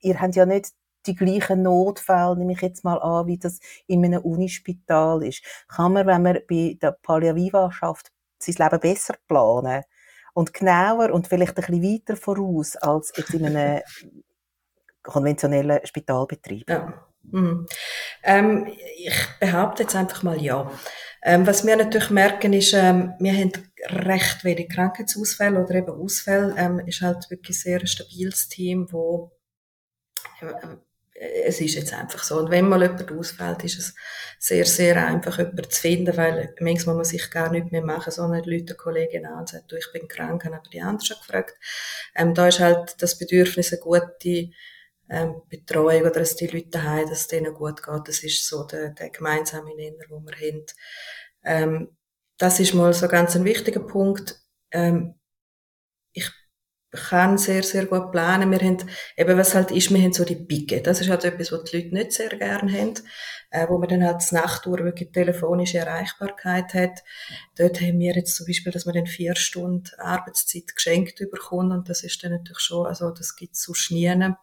ihr 0.00 0.20
habt 0.20 0.36
ja 0.36 0.44
nicht 0.44 0.72
die 1.06 1.14
gleichen 1.14 1.62
Notfälle, 1.62 2.36
nehme 2.36 2.52
ich 2.52 2.60
jetzt 2.60 2.84
mal 2.84 2.98
an, 2.98 3.26
wie 3.26 3.38
das 3.38 3.60
in 3.86 4.04
einem 4.04 4.22
Unispital 4.22 5.22
ist. 5.24 5.42
Kann 5.68 5.92
man, 5.92 6.06
wenn 6.06 6.22
man 6.22 6.38
bei 6.48 6.78
der 6.80 6.92
Palliaviva 6.92 7.70
schafft, 7.72 8.12
sein 8.38 8.56
Leben 8.58 8.80
besser 8.80 9.14
planen 9.28 9.84
und 10.34 10.52
genauer 10.52 11.10
und 11.12 11.28
vielleicht 11.28 11.56
ein 11.58 11.66
bisschen 11.66 11.82
weiter 11.82 12.16
voraus 12.16 12.76
als 12.76 13.12
jetzt 13.16 13.34
in 13.34 13.46
einem 13.46 13.82
konventionellen 15.02 15.86
Spitalbetrieb? 15.86 16.68
Ja. 16.68 17.06
Mhm. 17.22 17.66
Ähm, 18.22 18.66
ich 18.96 19.26
behaupte 19.40 19.84
jetzt 19.84 19.96
einfach 19.96 20.22
mal 20.22 20.40
ja. 20.40 20.70
Ähm, 21.22 21.46
was 21.46 21.66
wir 21.66 21.74
natürlich 21.74 22.10
merken 22.10 22.52
ist, 22.52 22.74
ähm, 22.74 23.14
wir 23.18 23.32
haben 23.32 23.52
recht 24.06 24.44
wenig 24.44 24.68
Krankheitsausfälle 24.68 25.62
oder 25.64 25.74
eben 25.76 25.90
Ausfälle. 25.90 26.54
Ähm, 26.58 26.80
ist 26.80 27.00
halt 27.00 27.30
wirklich 27.30 27.58
sehr 27.58 27.80
ein 27.80 27.86
stabiles 27.86 28.48
Team, 28.50 28.92
wo 28.92 29.32
ähm, 30.42 30.80
es 31.14 31.60
ist 31.60 31.74
jetzt 31.76 31.94
einfach 31.94 32.22
so. 32.22 32.38
Und 32.38 32.50
wenn 32.50 32.68
mal 32.68 32.82
jemand 32.82 33.10
ausfällt, 33.12 33.64
ist 33.64 33.78
es 33.78 33.94
sehr, 34.38 34.64
sehr 34.64 35.06
einfach, 35.06 35.38
jemanden 35.38 35.70
zu 35.70 35.80
finden, 35.80 36.16
weil 36.16 36.54
manchmal 36.60 36.96
muss 36.96 37.12
ich 37.12 37.30
gar 37.30 37.50
nichts 37.50 37.70
mehr 37.70 37.84
machen, 37.84 38.10
sondern 38.10 38.42
Leute, 38.44 38.74
Kollegen 38.74 39.24
an 39.26 39.40
und 39.40 39.48
sagen, 39.48 39.64
du, 39.68 39.76
ich 39.76 39.92
bin 39.92 40.08
krank, 40.08 40.44
haben 40.44 40.54
aber 40.54 40.68
die 40.70 40.80
anderen 40.80 41.06
schon 41.06 41.18
gefragt. 41.18 41.54
Ähm, 42.14 42.34
da 42.34 42.48
ist 42.48 42.60
halt 42.60 42.96
das 43.00 43.16
Bedürfnis, 43.16 43.72
eine 43.72 43.80
gute 43.80 44.50
ähm, 45.08 45.42
Betreuung 45.48 46.02
oder 46.02 46.10
dass 46.10 46.36
die 46.36 46.48
Leute 46.48 46.82
haben, 46.82 47.08
dass 47.08 47.20
es 47.22 47.28
denen 47.28 47.54
gut 47.54 47.82
geht. 47.82 48.08
Das 48.08 48.24
ist 48.24 48.46
so 48.46 48.64
der, 48.64 48.90
der 48.90 49.10
gemeinsame 49.10 49.74
Nenner, 49.76 50.04
den 50.10 50.24
wir 50.24 50.32
haben. 50.32 50.66
Ähm, 51.44 51.96
das 52.38 52.58
ist 52.58 52.74
mal 52.74 52.92
so 52.92 53.06
ganz 53.06 53.36
ein 53.36 53.44
wichtiger 53.44 53.80
Punkt. 53.80 54.40
Ähm, 54.72 55.14
kann 56.94 57.38
sehr, 57.38 57.62
sehr 57.62 57.86
gut 57.86 58.10
planen. 58.12 58.50
Wir 58.50 58.60
haben, 58.60 58.78
eben 59.16 59.38
was 59.38 59.54
halt 59.54 59.70
ist, 59.70 59.92
wir 59.92 60.00
haben 60.00 60.12
so 60.12 60.24
die 60.24 60.36
Picke. 60.36 60.80
Das 60.80 61.00
ist 61.00 61.10
halt 61.10 61.24
etwas, 61.24 61.52
was 61.52 61.64
die 61.64 61.76
Leute 61.76 61.94
nicht 61.94 62.12
sehr 62.12 62.30
gerne 62.30 62.72
haben, 62.72 62.94
äh, 63.50 63.66
wo 63.68 63.78
man 63.78 63.88
dann 63.88 64.04
halt 64.04 64.16
das 64.16 64.32
Nachttour 64.32 64.78
wirklich 64.78 65.12
telefonische 65.12 65.78
Erreichbarkeit 65.78 66.74
hat. 66.74 67.02
Dort 67.56 67.80
haben 67.80 67.98
wir 67.98 68.14
jetzt 68.14 68.36
zum 68.36 68.46
Beispiel, 68.46 68.72
dass 68.72 68.86
man 68.86 68.94
dann 68.94 69.06
vier 69.06 69.34
Stunden 69.36 69.90
Arbeitszeit 69.98 70.74
geschenkt 70.74 71.18
bekommt 71.18 71.72
und 71.72 71.88
das 71.88 72.04
ist 72.04 72.22
dann 72.24 72.32
natürlich 72.32 72.60
schon, 72.60 72.86
also 72.86 73.10
das 73.10 73.36
gibt's 73.36 73.62
so 73.62 73.72
nie. 73.90 74.34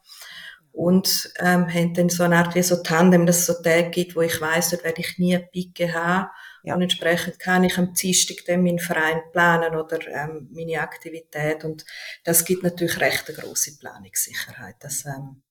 Und 0.73 1.33
ähm, 1.39 1.67
haben 1.67 1.93
dann 1.93 2.09
so 2.09 2.23
eine 2.23 2.37
Art 2.37 2.55
wie 2.55 2.63
so 2.63 2.77
Tandem, 2.77 3.25
dass 3.25 3.39
es 3.39 3.45
so 3.47 3.61
Tage 3.61 3.89
gibt, 3.89 4.15
wo 4.15 4.21
ich 4.21 4.39
weiss, 4.39 4.69
dort 4.69 4.85
werde 4.85 5.01
ich 5.01 5.17
nie 5.17 5.35
eine 5.35 5.45
Picke 5.45 5.93
haben 5.93 6.29
ja. 6.63 6.75
Und 6.75 6.81
entsprechend 6.81 7.39
kann 7.39 7.63
ich 7.63 7.77
am 7.77 7.93
Dienstag 7.93 8.45
dann 8.45 8.63
meinen 8.63 8.79
Verein 8.79 9.21
planen 9.31 9.75
oder 9.75 9.99
ähm, 10.07 10.49
meine 10.51 10.81
Aktivität. 10.81 11.63
Und 11.63 11.85
das 12.23 12.45
gibt 12.45 12.63
natürlich 12.63 12.99
recht 12.99 13.27
eine 13.27 13.37
grosse 13.37 13.77
Planungssicherheit. 13.77 14.75
Das 14.79 15.05
ähm, 15.05 15.43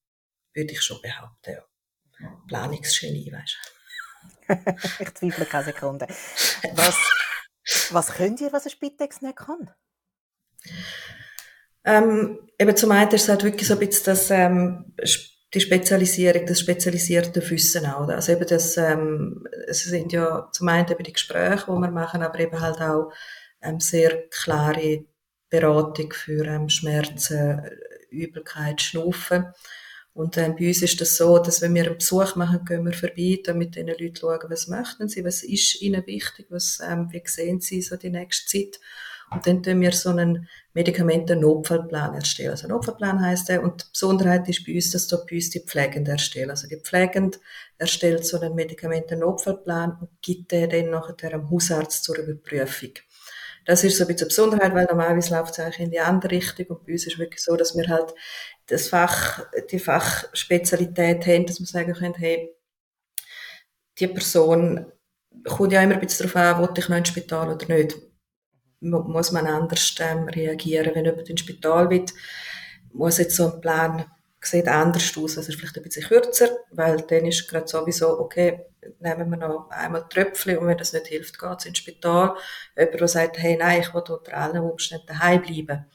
würde 0.55 0.73
ich 0.73 0.83
schon 0.83 1.01
behaupten. 1.03 1.57
Ja. 2.19 2.43
Planungsgenie, 2.49 3.33
weißt 3.33 3.57
du. 3.57 3.71
ich 5.05 5.15
zweifle 5.15 5.47
keine 5.47 5.65
Sekunde. 5.65 6.07
Was, 6.75 6.97
was 7.91 8.15
könnt 8.15 8.41
ihr, 8.41 8.53
was 8.53 8.65
ein 8.65 8.71
Spitex 8.71 9.21
nicht 9.21 9.37
kann? 9.37 9.71
Ähm, 11.85 12.51
eben 12.59 12.77
zum 12.77 12.91
einen 12.91 13.11
ist 13.11 13.23
es 13.23 13.29
halt 13.29 13.45
wirklich 13.45 13.69
so 13.69 13.75
ein 13.75 13.81
bisschen 13.81 14.05
das 14.07 14.31
ähm, 14.31 14.95
die 15.53 15.61
Spezialisierung, 15.61 16.47
das 16.47 16.61
spezialisierte 16.61 17.49
Wissen 17.51 17.87
auch. 17.87 18.09
Also 18.09 18.33
eben 18.33 18.47
das, 18.47 18.77
ähm, 18.77 19.47
es 19.67 19.85
sind 19.85 20.13
ja 20.13 20.49
zum 20.53 20.69
einen 20.69 20.89
eben 20.91 21.03
die 21.03 21.13
Gespräche, 21.13 21.65
die 21.67 21.73
wir 21.73 21.91
machen, 21.91 22.23
aber 22.23 22.39
eben 22.39 22.61
halt 22.61 22.81
auch 22.81 23.13
ähm, 23.61 23.81
sehr 23.81 24.29
klare 24.29 25.05
Beratung 25.49 26.13
für 26.13 26.47
ähm, 26.47 26.69
Schmerzen, 26.69 27.63
Übelkeit, 28.11 28.81
Schnaufen. 28.81 29.47
Und 30.13 30.37
ähm, 30.39 30.57
bei 30.57 30.69
uns 30.69 30.83
ist 30.83 31.01
das 31.01 31.17
so, 31.17 31.39
dass 31.39 31.63
wenn 31.63 31.75
wir 31.75 31.85
einen 31.87 31.99
Besuch 31.99 32.37
machen, 32.37 32.65
gehen 32.65 32.85
wir 32.85 32.93
vorbei, 32.93 33.41
dann 33.45 33.59
mit 33.59 33.77
den 33.77 33.89
Leuten 33.89 34.15
schauen, 34.15 34.39
was 34.49 34.69
möchten 34.69 35.09
sie, 35.09 35.25
was 35.25 35.43
ist 35.43 35.81
ihnen 35.83 36.07
wichtig, 36.07 36.47
was, 36.51 36.81
ähm, 36.87 37.09
wie 37.11 37.23
sehen 37.25 37.61
sie 37.61 37.83
so 37.83 37.97
die 37.97 38.11
nächste 38.11 38.47
Zeit. 38.47 38.81
Und 39.33 39.47
dann 39.47 39.63
tun 39.63 39.81
wir 39.81 39.93
so 39.93 40.11
einen 40.11 40.49
Medikamenten-Notfallplan 40.75 42.15
erstellen. 42.15 42.51
Also 42.51 42.67
Notfallplan 42.67 43.21
heißt 43.21 43.49
der, 43.49 43.63
und 43.63 43.83
die 43.83 43.87
Besonderheit 43.93 44.49
ist 44.49 44.67
bei 44.67 44.75
uns, 44.75 44.91
dass 44.91 45.07
da 45.07 45.19
bei 45.19 45.37
uns 45.37 45.51
die 45.51 45.61
Pflegende 45.61 46.13
erstellen. 46.13 46.51
Also 46.51 46.67
die 46.67 46.81
Pflegende 46.81 47.39
erstellt 47.79 48.27
so 48.27 48.41
einen 48.41 48.55
Medikamenten-Notfallplan 48.57 49.99
und 50.01 50.11
gibt 50.21 50.51
den 50.51 50.69
dann 50.69 50.91
nachher 50.91 51.31
dem 51.31 51.49
Hausarzt 51.49 52.03
zur 52.03 52.19
Überprüfung. 52.19 52.95
Das 53.67 53.85
ist 53.85 53.99
so 53.99 54.05
ein 54.05 54.09
bisschen 54.09 54.25
eine 54.25 54.29
Besonderheit, 54.29 54.75
weil 54.75 54.87
normalerweise 54.87 55.37
läuft 55.37 55.53
es 55.53 55.61
eigentlich 55.61 55.81
in 55.81 55.91
die 55.91 56.01
andere 56.01 56.33
Richtung 56.33 56.67
und 56.67 56.87
bei 56.87 56.93
uns 56.93 57.07
ist 57.07 57.13
es 57.13 57.19
wirklich 57.19 57.43
so, 57.43 57.55
dass 57.57 57.77
wir 57.77 57.87
halt 57.87 58.13
das 58.67 58.89
Fach, 58.89 59.45
die 59.71 59.79
Fachspezialität 59.79 61.27
haben, 61.27 61.47
dass 61.47 61.61
wir 61.61 61.67
sagen 61.67 61.93
können, 61.93 62.15
hey, 62.15 62.53
die 63.99 64.09
Person 64.09 64.87
kommt 65.45 65.73
ja 65.73 65.83
immer 65.83 65.95
ein 65.95 66.01
bisschen 66.01 66.27
darauf 66.27 66.59
an, 66.59 66.63
will 66.63 66.79
ich 66.79 66.89
noch 66.89 66.97
ins 66.97 67.09
Spital 67.09 67.53
oder 67.53 67.67
nicht 67.69 68.10
muss 68.81 69.33
man 69.33 69.47
anders 69.47 69.95
ähm, 70.01 70.29
reagieren. 70.29 70.95
Wenn 70.95 71.05
jemand 71.05 71.29
ins 71.29 71.41
Spital 71.41 71.91
wird, 71.91 72.13
muss 72.93 73.19
jetzt 73.19 73.37
so 73.37 73.53
ein 73.53 73.61
Plan 73.61 74.05
sieht 74.43 74.69
anders 74.69 75.17
aus, 75.19 75.37
also 75.37 75.53
vielleicht 75.53 75.77
ein 75.77 75.83
bisschen 75.83 76.07
kürzer, 76.07 76.49
weil 76.71 77.03
dann 77.03 77.27
ist 77.27 77.47
gerade 77.49 77.69
sowieso, 77.69 78.19
okay, 78.19 78.65
nehmen 78.99 79.29
wir 79.31 79.37
noch 79.37 79.69
einmal 79.71 80.09
Tröpfchen 80.09 80.57
und 80.59 80.67
wenn 80.67 80.79
das 80.79 80.95
nicht 80.95 81.09
hilft, 81.09 81.39
geht 81.39 81.59
es 81.59 81.67
ins 81.67 81.79
Spital. 81.79 82.35
Jemand, 82.77 83.01
der 83.01 83.09
sagt, 83.09 83.39
hey, 83.39 83.57
nein, 83.59 83.83
ich 83.83 83.93
will 83.93 84.01
unter 84.01 84.35
allen 84.35 84.63
Umständen 84.63 85.07
daheim 85.07 85.43
bleiben. 85.43 85.87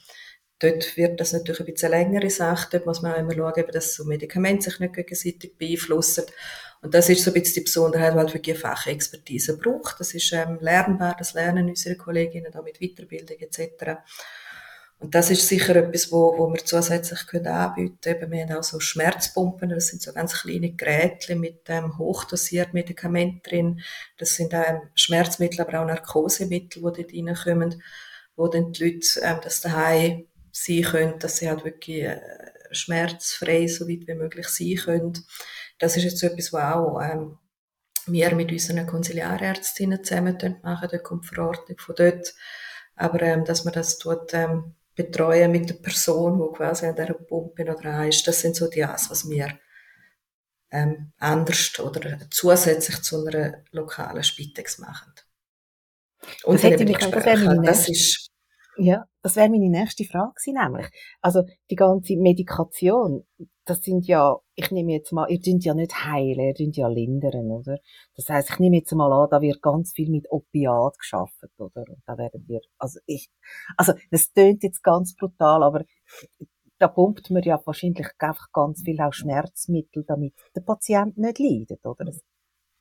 Dort 0.59 0.95
wird 0.95 1.19
das 1.19 1.33
natürlich 1.33 1.59
ein 1.59 1.65
bisschen 1.65 1.91
längere 1.91 2.29
Sache. 2.29 2.69
Dort 2.71 2.85
muss 2.85 3.01
man 3.01 3.13
auch 3.13 3.17
immer 3.17 3.33
schauen, 3.33 3.65
dass 3.73 3.95
so 3.95 4.05
Medikamente 4.05 4.69
sich 4.69 4.79
nicht 4.79 4.93
gegenseitig 4.93 5.57
beeinflussen. 5.57 6.25
Und 6.85 6.93
das 6.93 7.09
ist 7.09 7.23
so 7.23 7.31
ein 7.31 7.33
bisschen 7.33 7.55
die 7.55 7.61
Besonderheit, 7.61 8.13
weil 8.13 8.25
halt 8.25 8.33
wirklich 8.35 8.59
Fachexpertise 8.59 9.57
braucht. 9.57 9.99
Das 9.99 10.13
ist 10.13 10.31
ähm, 10.33 10.59
lernbar, 10.61 11.15
das 11.17 11.33
lernen 11.33 11.67
unsere 11.67 11.95
Kolleginnen 11.95 12.51
da 12.51 12.61
mit 12.61 12.79
Weiterbildung 12.79 13.37
etc. 13.39 14.03
Und 14.99 15.15
das 15.15 15.31
ist 15.31 15.47
sicher 15.47 15.75
etwas, 15.77 16.11
wo, 16.11 16.37
wo 16.37 16.53
wir 16.53 16.63
zusätzlich 16.63 17.25
können 17.25 17.47
anbieten 17.47 17.97
können. 18.01 18.31
Wir 18.31 18.43
haben 18.43 18.57
auch 18.57 18.63
so 18.63 18.79
Schmerzpumpen, 18.79 19.69
das 19.69 19.87
sind 19.87 20.03
so 20.03 20.13
ganz 20.13 20.39
kleine 20.43 20.73
Geräte 20.73 21.35
mit 21.35 21.61
ähm, 21.69 21.97
hochdosierten 21.97 22.75
Medikamenten 22.75 23.41
drin. 23.41 23.81
Das 24.19 24.35
sind 24.35 24.53
ähm, 24.53 24.81
Schmerzmittel, 24.93 25.61
aber 25.61 25.81
auch 25.81 25.87
Narkosemittel, 25.87 26.83
die 26.83 27.01
dort 27.01 27.13
reinkommen, 27.15 27.81
wo 28.35 28.47
dann 28.47 28.73
die 28.73 28.83
Leute 28.83 29.21
ähm, 29.23 29.39
das 29.43 29.59
daheim 29.61 30.27
sein 30.51 30.83
können, 30.83 31.17
dass 31.17 31.37
sie 31.37 31.49
halt 31.49 31.65
wirklich 31.65 32.03
äh, 32.03 32.21
schmerzfrei 32.69 33.65
so 33.65 33.89
weit 33.89 34.07
wie 34.07 34.13
möglich 34.13 34.47
sein 34.49 34.75
können. 34.75 35.25
Das 35.77 35.97
ist 35.97 36.03
jetzt 36.03 36.19
so 36.19 36.27
etwas, 36.27 36.53
was 36.53 36.75
auch 36.75 37.01
ähm, 37.01 37.37
wir 38.07 38.35
mit 38.35 38.51
unseren 38.51 38.85
Konsiliarärztinnen 38.87 40.03
zusammen 40.03 40.37
machen, 40.63 40.89
da 40.91 40.97
kommt 40.97 41.25
die 41.25 41.35
Verordnung 41.35 41.77
von 41.77 41.95
dort. 41.95 42.33
Aber 42.95 43.21
ähm, 43.21 43.43
dass 43.45 43.65
man 43.65 43.73
das 43.73 43.97
tut, 43.97 44.33
ähm, 44.33 44.75
betreuen 44.95 45.51
mit 45.51 45.69
der 45.69 45.75
Person, 45.75 46.39
die 46.39 46.57
quasi 46.57 46.85
an 46.85 46.95
dieser 46.95 47.13
Pumpe 47.13 47.65
noch 47.65 47.81
dran 47.81 48.07
ist. 48.07 48.27
Das 48.27 48.39
sind 48.39 48.55
so 48.55 48.69
die 48.69 48.83
As, 48.83 49.09
was 49.09 49.29
wir 49.29 49.59
ähm, 50.71 51.11
anders 51.17 51.79
oder 51.79 52.19
zusätzlich 52.29 53.01
zu 53.01 53.25
einer 53.25 53.63
lokalen 53.71 54.23
Spitex 54.23 54.77
machen. 54.79 55.13
Und 56.43 56.63
das, 56.63 56.71
hätte 56.71 56.85
mich, 56.85 56.97
das, 56.97 57.11
das 57.63 57.89
ist 57.89 58.24
ja, 58.77 59.05
das 59.21 59.35
wäre 59.35 59.49
meine 59.49 59.69
nächste 59.69 60.03
Frage 60.03 60.33
gewesen, 60.33 60.57
nämlich. 60.61 60.87
Also, 61.21 61.43
die 61.69 61.75
ganze 61.75 62.15
Medikation, 62.17 63.25
das 63.65 63.81
sind 63.81 64.05
ja, 64.05 64.37
ich 64.55 64.71
nehme 64.71 64.93
jetzt 64.93 65.11
mal, 65.11 65.29
ihr 65.29 65.39
dünnt 65.39 65.65
ja 65.65 65.73
nicht 65.73 66.05
heilen, 66.05 66.39
ihr 66.39 66.53
dünnt 66.53 66.77
ja 66.77 66.87
lindern, 66.87 67.51
oder? 67.51 67.77
Das 68.15 68.29
heißt, 68.29 68.51
ich 68.51 68.59
nehme 68.59 68.77
jetzt 68.77 68.93
mal 68.93 69.11
an, 69.11 69.29
da 69.29 69.41
wird 69.41 69.61
ganz 69.61 69.93
viel 69.93 70.09
mit 70.09 70.29
Opiat 70.29 70.97
geschafft, 70.97 71.43
oder? 71.57 71.83
Und 71.87 72.03
da 72.05 72.17
werden 72.17 72.43
wir, 72.47 72.61
also 72.77 72.99
ich, 73.05 73.29
also, 73.77 73.93
das 74.11 74.31
tönt 74.33 74.63
jetzt 74.63 74.83
ganz 74.83 75.15
brutal, 75.15 75.63
aber 75.63 75.83
da 76.77 76.87
pumpt 76.87 77.29
man 77.31 77.43
ja 77.43 77.59
wahrscheinlich 77.65 78.07
einfach 78.19 78.51
ganz 78.51 78.81
viel 78.83 78.99
auch 78.99 79.13
Schmerzmittel, 79.13 80.03
damit 80.05 80.33
der 80.55 80.61
Patient 80.61 81.17
nicht 81.17 81.39
leidet, 81.39 81.85
oder? 81.85 82.11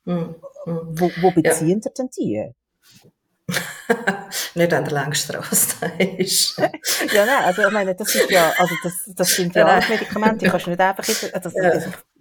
Mm, 0.03 0.11
mm. 0.11 0.35
Wo, 0.65 1.09
wo 1.21 1.31
beziehen 1.31 1.81
ja. 1.83 1.91
denn 1.97 2.09
die? 2.17 2.51
nicht 4.55 4.73
an 4.73 4.83
der 4.85 4.93
Langstrasse 4.93 5.85
ist. 6.17 6.57
ja, 6.57 7.25
nein, 7.25 7.43
also 7.45 7.63
ich 7.63 7.71
meine, 7.71 7.95
das 7.95 8.15
ist 8.15 8.29
ja, 8.29 8.51
also 8.57 8.75
das, 8.83 9.11
das 9.15 9.35
sind 9.35 9.55
ja 9.55 9.65
alles 9.65 9.89
Medikamente, 9.89 10.37
die 10.37 10.49
kannst 10.49 10.65
du 10.65 10.71
nicht 10.71 10.81
einfach, 10.81 11.05
das, 11.05 11.53
ja. 11.53 11.71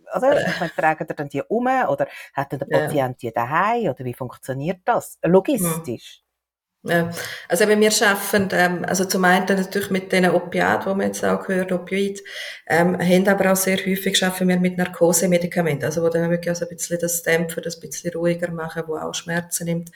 also, 0.07 0.31
ich 0.31 0.61
meine, 0.61 0.75
tragen 0.77 1.07
ihr 1.09 1.15
dann 1.15 1.29
die 1.29 1.43
um, 1.43 1.67
oder 1.67 2.07
hat 2.35 2.53
der 2.53 2.59
Patient 2.59 3.21
die 3.23 3.33
daheim, 3.33 3.89
oder 3.91 4.05
wie 4.05 4.15
funktioniert 4.15 4.81
das? 4.85 5.19
Logistisch? 5.23 6.24
Also 7.49 7.67
wenn 7.67 7.81
wir 7.81 7.91
schaffen, 7.91 8.49
ähm, 8.53 8.85
also 8.85 9.07
zum 9.07 9.25
einen 9.25 9.47
natürlich 9.47 9.91
mit 9.91 10.13
den 10.13 10.29
Opiaten, 10.29 10.93
die 10.93 10.99
wir 10.99 11.07
jetzt 11.07 11.25
auch 11.25 11.47
gehört, 11.47 11.73
Opioid, 11.73 12.21
ähm, 12.67 12.99
haben 12.99 13.27
aber 13.27 13.53
auch 13.53 13.57
sehr 13.57 13.79
häufig 13.79 14.19
schaffen 14.19 14.49
wir 14.49 14.61
mit 14.61 14.77
Narkosemedikamenten, 14.77 15.87
also 15.87 16.03
wo 16.03 16.11
dann 16.11 16.31
wirklich 16.31 16.51
also 16.51 16.67
ein 16.67 16.77
bisschen 16.77 16.99
das 17.01 17.23
dämpfen, 17.23 17.63
das 17.63 17.77
ein 17.77 17.89
bisschen 17.89 18.13
ruhiger 18.13 18.51
machen, 18.51 18.83
wo 18.87 18.97
auch 18.97 19.15
Schmerzen 19.15 19.65
nimmt. 19.65 19.93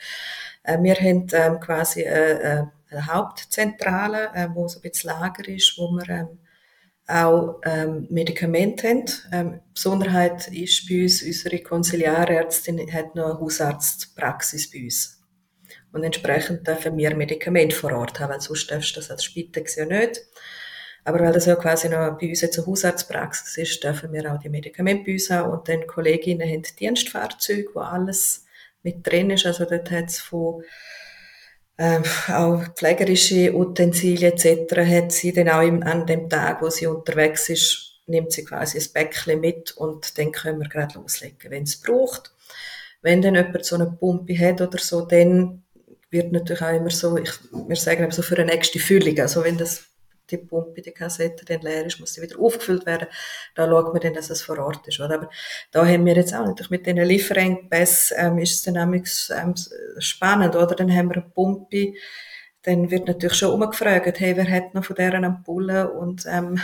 Äh, 0.63 0.81
wir 0.81 0.95
haben 0.95 1.27
ähm, 1.31 1.59
quasi 1.59 2.01
äh, 2.01 2.31
äh, 2.31 2.63
eine 2.89 3.05
Hauptzentrale, 3.05 4.31
äh, 4.33 4.47
wo 4.51 4.67
so 4.67 4.79
ein 4.79 4.81
bisschen 4.81 5.11
Lager 5.11 5.47
ist, 5.47 5.75
wo 5.77 5.91
wir 5.91 6.09
ähm, 6.09 6.39
auch 7.07 7.59
ähm, 7.65 8.07
Medikamente 8.09 8.87
haben. 8.87 9.05
Ähm, 9.31 9.59
Besonderheit 9.73 10.47
ist 10.47 10.87
bei 10.89 11.03
uns, 11.03 11.21
unsere 11.21 11.59
Konsiliarärztin 11.59 12.91
hat 12.91 13.13
noch 13.13 13.25
eine 13.25 13.39
Hausarztpraxis 13.39 14.71
bei 14.71 14.85
uns. 14.85 15.18
Und 15.91 16.03
entsprechend 16.03 16.67
dürfen 16.67 16.97
wir 16.97 17.15
Medikamente 17.15 17.75
vor 17.75 17.93
Ort 17.93 18.19
haben, 18.19 18.31
weil 18.31 18.41
sonst 18.41 18.69
darfst 18.69 18.95
du 18.95 18.99
das 18.99 19.09
als 19.09 19.23
Spitex 19.23 19.75
ja 19.75 19.85
nicht. 19.85 20.21
Aber 21.03 21.19
weil 21.21 21.33
das 21.33 21.45
ja 21.45 21.55
quasi 21.55 21.89
noch 21.89 22.17
bei 22.19 22.29
uns 22.29 22.41
jetzt 22.41 22.57
eine 22.57 22.67
Hausarztpraxis 22.67 23.57
ist, 23.57 23.83
dürfen 23.83 24.13
wir 24.13 24.31
auch 24.31 24.39
die 24.39 24.49
Medikamente 24.49 25.05
bei 25.05 25.13
uns 25.13 25.29
haben. 25.29 25.51
Und 25.51 25.67
dann 25.67 25.87
Kolleginnen 25.87 26.47
haben 26.47 26.63
Dienstfahrzeuge, 26.79 27.69
wo 27.73 27.79
alles 27.79 28.45
mit 28.83 29.05
drin 29.05 29.31
ist. 29.31 29.45
Also 29.45 29.65
dort 29.65 29.89
hat 29.91 30.09
es 30.09 30.19
von 30.19 30.63
äh, 31.77 32.01
auch 32.27 32.61
pflegerische 32.75 33.55
Utensilien 33.55 34.33
etc. 34.33 34.75
hat 34.77 35.11
sie 35.11 35.31
dann 35.31 35.49
auch 35.49 35.61
im, 35.61 35.81
an 35.81 36.05
dem 36.05 36.29
Tag, 36.29 36.61
wo 36.61 36.69
sie 36.69 36.87
unterwegs 36.87 37.49
ist, 37.49 38.01
nimmt 38.05 38.31
sie 38.31 38.43
quasi 38.43 38.77
ein 38.77 38.93
Päckchen 38.93 39.39
mit 39.39 39.71
und 39.77 40.17
dann 40.17 40.31
können 40.31 40.59
wir 40.59 40.67
gerade 40.67 40.99
loslegen, 40.99 41.51
wenn 41.51 41.63
es 41.63 41.79
braucht. 41.79 42.33
Wenn 43.01 43.21
dann 43.21 43.35
jemand 43.35 43.63
so 43.63 43.75
eine 43.75 43.85
Pumpe 43.85 44.37
hat 44.37 44.59
oder 44.59 44.77
so, 44.77 45.05
dann 45.05 45.63
wird 46.11 46.31
natürlich 46.31 46.61
auch 46.61 46.75
immer 46.75 46.89
so, 46.89 47.17
ich, 47.17 47.31
wir 47.51 47.75
sagen 47.75 48.03
eben 48.03 48.11
so 48.11 48.21
für 48.21 48.35
eine 48.37 48.45
nächste 48.45 48.79
Füllung, 48.79 49.19
also 49.19 49.43
wenn 49.43 49.57
das 49.57 49.85
die 50.31 50.37
Pumpe, 50.37 50.81
die 50.81 50.91
Kassette 50.91 51.45
dann 51.45 51.61
leer 51.61 51.85
ist, 51.85 51.99
muss 51.99 52.13
sie 52.13 52.21
wieder 52.21 52.39
aufgefüllt 52.39 52.85
werden. 52.85 53.07
Da 53.55 53.67
schaut 53.67 53.93
man 53.93 54.01
dann, 54.01 54.13
dass 54.13 54.29
es 54.29 54.41
vor 54.41 54.59
Ort 54.59 54.87
ist. 54.87 54.99
Oder? 54.99 55.15
Aber 55.15 55.29
da 55.71 55.85
haben 55.85 56.05
wir 56.05 56.15
jetzt 56.15 56.33
auch 56.33 56.45
natürlich 56.45 56.69
mit 56.69 56.85
diesen 56.85 57.03
Lieferengpässen, 57.03 58.17
ähm, 58.19 58.37
ist 58.37 58.53
es 58.53 58.63
dann 58.63 58.93
ähm, 58.93 59.55
spannend, 59.99 60.55
oder? 60.55 60.75
Dann 60.75 60.95
haben 60.95 61.09
wir 61.09 61.17
eine 61.17 61.31
Pumpe, 61.33 61.93
dann 62.63 62.91
wird 62.91 63.07
natürlich 63.07 63.37
schon 63.37 63.53
umgefragt, 63.53 64.19
hey, 64.19 64.35
wer 64.35 64.49
hat 64.49 64.73
noch 64.73 64.85
von 64.85 64.95
deren 64.95 65.25
Ampulle 65.25 65.91
und, 65.91 66.25
ähm, 66.27 66.59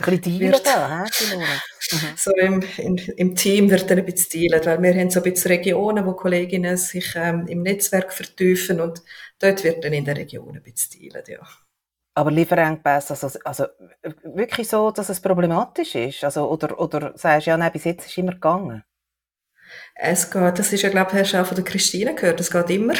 ein 0.00 0.20
bisschen 0.20 0.40
wird, 0.40 0.66
da, 0.66 1.04
mhm. 1.04 1.44
so 2.16 2.30
im, 2.36 2.62
in, 2.76 2.96
im 2.96 3.34
Team 3.34 3.70
wird 3.70 3.90
dann 3.90 3.98
ein 3.98 4.04
bisschen 4.04 4.50
teilen, 4.50 4.64
weil 4.64 4.82
wir 4.82 5.00
haben 5.00 5.10
so 5.10 5.20
ein 5.20 5.32
bisschen 5.32 5.50
Regionen, 5.50 6.06
wo 6.06 6.12
Kolleginnen 6.12 6.76
sich 6.76 7.14
ähm, 7.16 7.46
im 7.46 7.62
Netzwerk 7.62 8.12
vertiefen 8.12 8.80
und 8.80 9.02
dort 9.38 9.64
wird 9.64 9.84
dann 9.84 9.92
in 9.92 10.04
der 10.04 10.16
Region 10.16 10.56
ein 10.56 10.62
bisschen 10.62 11.10
teilen, 11.10 11.24
ja. 11.28 11.40
Aber 12.14 12.32
Lieferengpässe, 12.32 13.12
also, 13.12 13.38
also 13.44 13.66
wirklich 14.24 14.68
so, 14.68 14.90
dass 14.90 15.08
es 15.08 15.20
problematisch 15.20 15.94
ist? 15.94 16.24
Also, 16.24 16.50
oder, 16.50 16.78
oder 16.80 17.12
sagst 17.16 17.46
du, 17.46 17.50
ja, 17.50 17.56
nein, 17.56 17.70
bis 17.70 17.84
jetzt 17.84 18.06
ist 18.06 18.10
es 18.10 18.18
immer 18.18 18.32
gegangen? 18.32 18.82
Es 19.94 20.30
geht, 20.30 20.58
das 20.58 20.72
ist 20.72 20.82
ja, 20.82 20.88
glaube 20.88 21.12
ich, 21.12 21.18
hast 21.20 21.32
du 21.32 21.40
auch 21.40 21.46
von 21.46 21.54
der 21.54 21.64
Christine 21.64 22.14
gehört, 22.14 22.40
es 22.40 22.50
geht 22.50 22.70
immer. 22.70 22.94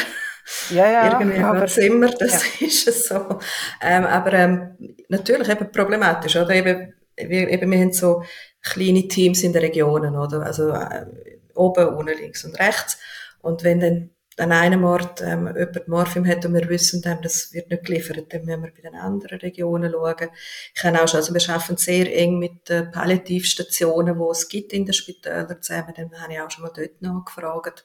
Ja, 0.71 0.91
ja. 0.91 1.13
Irgendwie 1.13 1.39
aber, 1.39 1.79
immer, 1.79 2.11
das 2.11 2.61
ja. 2.61 2.67
ist 2.67 2.89
es 2.89 3.09
so. 3.09 3.39
Ähm, 3.83 4.05
aber 4.05 4.33
ähm, 4.33 4.77
natürlich 5.09 5.49
eben 5.49 5.71
problematisch, 5.71 6.37
oder? 6.37 6.51
Eben, 6.51 6.95
wir, 7.17 7.49
eben, 7.49 7.71
wir 7.71 7.79
haben 7.79 7.93
so 7.93 8.23
kleine 8.63 9.09
Teams 9.09 9.43
in 9.43 9.53
den 9.53 9.63
Regionen, 9.63 10.17
oder? 10.17 10.43
Also 10.43 10.71
äh, 10.71 11.07
oben, 11.55 11.89
unten, 11.89 12.17
links 12.17 12.45
und 12.45 12.59
rechts. 12.59 12.99
Und 13.41 13.65
wenn 13.65 13.81
dann 13.81 14.11
an 14.39 14.53
einem 14.53 14.85
Ort 14.85 15.21
ähm, 15.23 15.47
jemand 15.47 15.89
Morphium 15.89 16.27
hat 16.27 16.45
und 16.45 16.55
wir 16.55 16.69
wissen 16.69 17.03
dann, 17.03 17.21
das 17.23 17.53
wird 17.53 17.71
nicht 17.71 17.85
geliefert, 17.85 18.33
dann 18.33 18.45
müssen 18.45 18.63
wir 18.63 18.73
bei 18.73 18.81
den 18.81 18.95
anderen 18.95 19.39
Regionen 19.41 19.93
schauen. 19.93 20.29
Ich 20.75 20.81
kann 20.81 20.97
auch 20.97 21.09
schon, 21.09 21.21
also 21.21 21.35
wir 21.35 21.55
arbeiten 21.55 21.77
sehr 21.77 22.15
eng 22.17 22.39
mit 22.39 22.69
den 22.69 22.91
Palliativstationen, 22.91 24.19
die 24.19 24.25
es 24.31 24.49
gibt 24.49 24.73
in 24.73 24.85
den 24.85 24.93
Spitälern 24.93 25.61
zusammen, 25.61 25.95
dann 25.97 26.21
habe 26.21 26.33
ich 26.33 26.41
auch 26.41 26.51
schon 26.51 26.65
mal 26.65 26.73
dort 26.75 27.03
nachgefragt. 27.03 27.85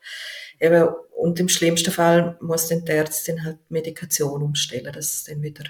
Eben, 0.59 0.89
und 1.15 1.39
im 1.39 1.49
schlimmsten 1.49 1.91
Fall 1.91 2.37
muss 2.41 2.67
dann 2.67 2.85
die 2.85 2.91
Ärztin 2.91 3.43
halt 3.43 3.59
Medikation 3.69 4.43
umstellen, 4.43 4.91
dass 4.93 5.13
es 5.13 5.23
dann 5.23 5.41
wieder 5.41 5.65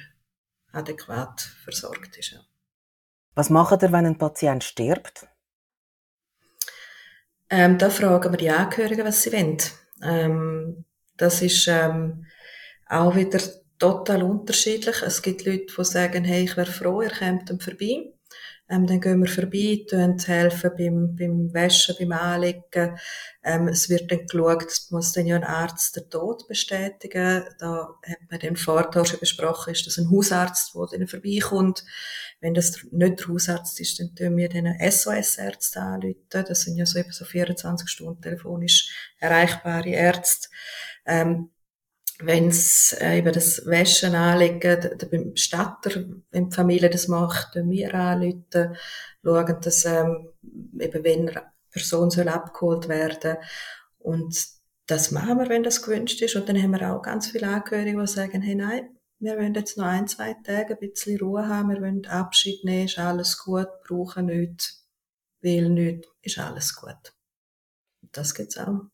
adäquat 0.72 1.42
versorgt 1.64 2.18
ist. 2.18 2.32
Ja. 2.32 2.40
Was 3.36 3.50
macht 3.50 3.82
ihr, 3.84 3.92
wenn 3.92 4.06
ein 4.06 4.18
Patient 4.18 4.64
stirbt? 4.64 5.28
Ähm, 7.50 7.78
da 7.78 7.90
fragen 7.90 8.32
wir 8.32 8.38
die 8.38 8.50
Angehörigen, 8.50 9.06
was 9.06 9.22
sie 9.22 9.32
wollen. 9.32 9.58
Ähm, 10.04 10.86
das 11.18 11.42
ist 11.42 11.68
ähm, 11.68 12.26
auch 12.88 13.16
wieder 13.16 13.40
total 13.80 14.24
unterschiedlich. 14.24 15.02
Es 15.02 15.22
gibt 15.22 15.46
Leute, 15.46 15.66
die 15.78 15.86
sagen, 15.86 16.24
hey, 16.24 16.44
ich 16.44 16.58
wäre 16.58 16.72
froh, 16.72 17.02
ihr 17.02 17.12
kommt 17.12 17.64
vorbei. 17.64 18.13
Ähm, 18.74 18.88
dann 18.88 19.02
gehen 19.02 19.20
wir 19.22 19.30
vorbei, 19.30 19.86
helfen 20.26 20.72
beim, 20.78 21.16
beim 21.16 21.54
Waschen, 21.54 21.96
beim 22.00 22.12
Anlegen. 22.12 22.98
Ähm, 23.44 23.68
es 23.68 23.88
wird 23.90 24.12
dann 24.12 24.26
geschaut, 24.26 24.66
es 24.66 24.90
muss 24.90 25.12
dann 25.12 25.28
ja 25.28 25.36
ein 25.36 25.44
Arzt 25.44 25.96
den 25.96 26.10
Tod 26.10 26.48
bestätigen. 26.48 27.44
Da 27.60 27.90
hat 28.04 28.18
man 28.32 28.40
den 28.40 28.56
Vorteil 28.56 29.06
schon 29.06 29.20
besprochen, 29.20 29.74
ist 29.74 29.86
das 29.86 29.98
ein 29.98 30.10
Hausarzt, 30.10 30.74
der 30.74 31.00
dann 31.00 31.08
vorbeikommt. 31.08 31.86
Wenn 32.40 32.56
das 32.56 32.84
nicht 32.92 33.20
der 33.20 33.28
Hausarzt 33.28 33.80
ist, 33.80 34.00
dann 34.00 34.16
tun 34.16 34.38
wir 34.38 34.50
den 34.50 34.74
SOS-Ärzte 34.80 35.80
anrufen. 35.80 36.18
Das 36.30 36.62
sind 36.62 36.76
ja 36.76 36.86
so 36.86 36.98
eben 36.98 37.12
so 37.12 37.26
24 37.26 37.88
Stunden 37.88 38.22
telefonisch 38.22 39.14
erreichbare 39.20 39.90
Ärzte. 39.90 40.50
Ähm, 41.06 41.53
wenn 42.26 42.48
es 42.48 42.94
äh, 43.00 43.18
eben 43.18 43.34
das 43.34 43.66
Wäschen 43.66 44.16
anlegen, 44.16 44.98
beim 45.12 45.36
Statter, 45.36 46.04
wenn 46.32 46.50
die 46.50 46.56
Familie 46.56 46.90
das 46.90 47.08
macht, 47.08 47.56
wir 47.56 47.94
anrufen, 47.94 48.76
schauen, 49.24 49.62
dass 49.62 49.86
ähm, 49.86 50.30
eben 50.80 51.04
wenn 51.04 51.30
eine 51.30 51.52
Person 51.72 52.10
soll 52.10 52.28
abgeholt 52.28 52.88
werden 52.88 53.38
und 54.00 54.36
das 54.88 55.12
machen 55.12 55.38
wir, 55.40 55.50
wenn 55.50 55.64
das 55.64 55.82
gewünscht 55.82 56.22
ist. 56.22 56.36
Und 56.36 56.50
dann 56.50 56.62
haben 56.62 56.72
wir 56.72 56.94
auch 56.94 57.02
ganz 57.02 57.28
viele 57.28 57.48
Angehörige, 57.48 58.00
die 58.00 58.08
sagen, 58.08 58.42
hey, 58.42 58.56
nein, 58.56 58.90
wir 59.20 59.38
wollen 59.38 59.54
jetzt 59.54 59.78
noch 59.78 59.86
ein, 59.86 60.08
zwei 60.08 60.34
Tage 60.44 60.74
ein 60.74 60.80
bisschen 60.80 61.20
Ruhe 61.20 61.48
haben, 61.48 61.70
wir 61.70 61.82
wollen 61.82 62.06
Abschied 62.06 62.64
nehmen, 62.66 62.86
ist 62.86 63.00
alles 63.00 63.38
gut, 63.38 63.68
brauchen 63.88 64.26
nichts, 64.26 64.86
will 65.42 65.70
nichts, 65.70 66.08
ist 66.22 66.40
alles 66.40 66.76
gut. 66.76 67.14
Das 68.12 68.36
gibt's 68.36 68.58
auch. 68.58 68.93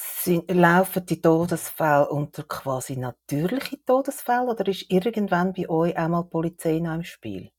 Sind, 0.00 0.48
laufen 0.48 1.04
die 1.06 1.20
Todesfälle 1.20 2.08
unter 2.08 2.44
quasi 2.44 2.96
natürliche 2.96 3.82
Todesfälle 3.84 4.46
oder 4.46 4.68
ist 4.68 4.88
irgendwann 4.90 5.52
bei 5.52 5.68
euch 5.68 5.96
einmal 5.96 6.22
die 6.22 6.30
Polizei 6.30 6.78
noch 6.78 6.94
im 6.94 7.02
Spiel? 7.02 7.50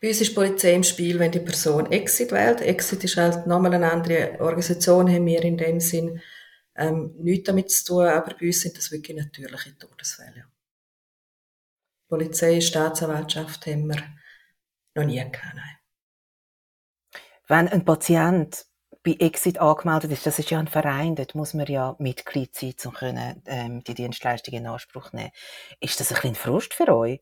Bei 0.00 0.08
uns 0.08 0.22
ist 0.22 0.30
die 0.30 0.34
Polizei 0.34 0.72
im 0.72 0.84
Spiel, 0.84 1.18
wenn 1.18 1.32
die 1.32 1.40
Person 1.40 1.92
Exit 1.92 2.32
wählt. 2.32 2.62
Exit 2.62 3.04
ist 3.04 3.18
halt 3.18 3.46
nochmal 3.46 3.74
eine 3.74 3.92
andere 3.92 4.40
Organisation, 4.40 5.10
haben 5.10 5.26
wir 5.26 5.42
in 5.42 5.58
dem 5.58 5.80
Sinn 5.80 6.22
ähm, 6.76 7.14
nichts 7.18 7.46
damit 7.46 7.70
zu 7.70 7.84
tun, 7.84 8.06
aber 8.06 8.34
bei 8.34 8.46
uns 8.46 8.60
sind 8.62 8.78
das 8.78 8.90
wirklich 8.90 9.18
natürliche 9.18 9.76
Todesfälle. 9.76 10.46
Polizei, 12.08 12.62
Staatsanwaltschaft 12.62 13.66
haben 13.66 13.86
wir 13.86 14.02
noch 14.94 15.04
nie 15.04 15.18
gehabt. 15.18 15.56
Nein. 15.56 15.76
Wenn 17.48 17.68
ein 17.68 17.84
Patient 17.84 18.67
bei 19.08 19.24
Exit 19.24 19.58
angemeldet 19.58 20.12
ist, 20.12 20.26
das 20.26 20.38
ist 20.38 20.50
ja 20.50 20.58
ein 20.58 20.68
Verein, 20.68 21.14
dort 21.14 21.34
muss 21.34 21.54
man 21.54 21.66
ja 21.66 21.96
Mitglied 21.98 22.54
sein, 22.54 22.74
um 22.84 22.92
können, 22.92 23.42
ähm, 23.46 23.82
die 23.84 23.94
Dienstleistung 23.94 24.52
in 24.52 24.66
Anspruch 24.66 25.12
nehmen. 25.12 25.30
Ist 25.80 25.98
das 25.98 26.10
ein 26.10 26.16
bisschen 26.16 26.34
Frust 26.34 26.74
für 26.74 26.94
euch? 26.94 27.20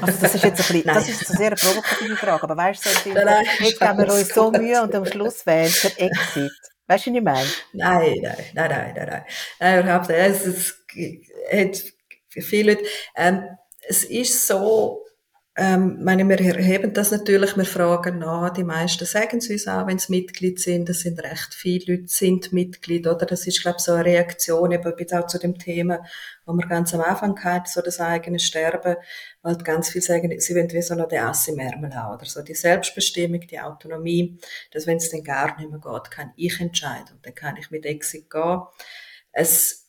Also 0.00 0.20
das 0.20 0.34
ist 0.36 0.44
jetzt 0.44 0.60
ein 0.60 0.66
bisschen, 0.66 0.84
das 0.94 1.08
ist 1.08 1.28
eine 1.28 1.38
sehr 1.38 1.50
provokative 1.56 2.16
Frage, 2.16 2.42
aber 2.44 2.56
weißt 2.56 2.84
du, 2.84 2.90
so 2.90 3.14
nein, 3.14 3.24
nein, 3.24 3.46
jetzt 3.60 3.80
geben 3.80 3.98
wir 3.98 4.12
uns 4.12 4.28
so 4.28 4.52
Mühe 4.52 4.80
und 4.80 4.94
am 4.94 5.06
Schluss 5.06 5.44
wählen 5.44 5.72
der 5.82 6.02
Exit. 6.02 6.52
Weißt 6.86 7.06
du, 7.06 7.10
was 7.10 7.16
ich 7.16 7.22
meine? 7.22 7.48
Nein, 7.72 8.18
nein, 8.22 8.36
nein, 8.54 8.70
nein, 8.70 8.92
nein, 8.94 9.08
nein. 9.08 9.24
nein 9.58 9.82
überhaupt 9.82 10.08
nicht. 10.08 10.18
Es, 10.18 10.46
es, 10.46 10.84
es 11.50 11.84
hat 11.84 12.44
viele 12.44 12.74
Leute, 12.74 12.84
ähm, 13.16 13.48
es 13.88 14.04
ist 14.04 14.46
so, 14.46 15.04
ähm, 15.54 16.02
meine, 16.02 16.26
wir 16.26 16.40
erheben 16.40 16.94
das 16.94 17.10
natürlich, 17.10 17.58
wir 17.58 17.66
fragen 17.66 18.20
nach, 18.20 18.54
die 18.54 18.64
meisten 18.64 19.04
sagen 19.04 19.36
es 19.36 19.50
uns 19.50 19.68
auch, 19.68 19.86
wenn 19.86 19.98
sie 19.98 20.10
Mitglied 20.10 20.58
sind, 20.58 20.88
das 20.88 21.00
sind 21.00 21.22
recht 21.22 21.52
viele 21.52 21.96
Leute, 21.96 22.08
sind 22.08 22.54
Mitglied, 22.54 23.06
oder? 23.06 23.26
Das 23.26 23.46
ist, 23.46 23.60
glaube 23.60 23.76
ich, 23.78 23.84
so 23.84 23.92
eine 23.92 24.06
Reaktion, 24.06 24.72
eben 24.72 25.12
auch 25.12 25.26
zu 25.26 25.38
dem 25.38 25.58
Thema, 25.58 26.02
wo 26.46 26.54
wir 26.54 26.66
ganz 26.66 26.94
am 26.94 27.02
Anfang 27.02 27.38
hatten, 27.44 27.68
so 27.68 27.82
das 27.82 28.00
eigene 28.00 28.38
Sterben, 28.38 28.96
weil 29.42 29.56
ganz 29.58 29.90
viele 29.90 30.02
sagen, 30.02 30.40
sie 30.40 30.54
wollen 30.54 30.72
wie 30.72 30.80
so 30.80 30.94
noch 30.94 31.08
den 31.08 31.22
Ass 31.22 31.48
im 31.48 31.58
Ärmel 31.58 31.94
haben, 31.94 32.14
oder 32.14 32.24
so 32.24 32.40
die 32.40 32.54
Selbstbestimmung, 32.54 33.40
die 33.40 33.60
Autonomie, 33.60 34.38
dass 34.70 34.86
wenn 34.86 34.96
es 34.96 35.10
dann 35.10 35.22
gar 35.22 35.58
nicht 35.58 35.70
mehr 35.70 35.80
geht, 35.80 36.10
kann 36.10 36.32
ich 36.36 36.60
entscheiden 36.62 37.16
und 37.16 37.26
dann 37.26 37.34
kann 37.34 37.58
ich 37.58 37.70
mit 37.70 37.84
Exit 37.84 38.30
gehen. 38.30 38.62
Es 39.32 39.81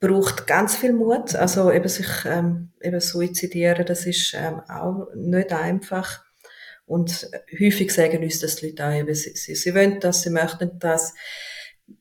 braucht 0.00 0.46
ganz 0.46 0.76
viel 0.76 0.92
Mut. 0.92 1.34
Also 1.34 1.72
eben 1.72 1.88
sich 1.88 2.08
ähm, 2.24 2.70
eben 2.80 3.00
suizidieren, 3.00 3.86
das 3.86 4.06
ist 4.06 4.34
ähm, 4.34 4.60
auch 4.68 5.08
nicht 5.14 5.52
einfach. 5.52 6.24
Und 6.86 7.30
häufig 7.60 7.92
sagen 7.92 8.22
uns 8.22 8.40
das 8.40 8.56
die 8.56 8.68
Leute 8.68 8.86
auch, 8.86 8.92
eben, 8.92 9.14
sie, 9.14 9.30
sie, 9.36 9.54
sie 9.54 9.74
wollen 9.74 10.00
das, 10.00 10.22
sie 10.22 10.30
möchten 10.30 10.78
das. 10.78 11.14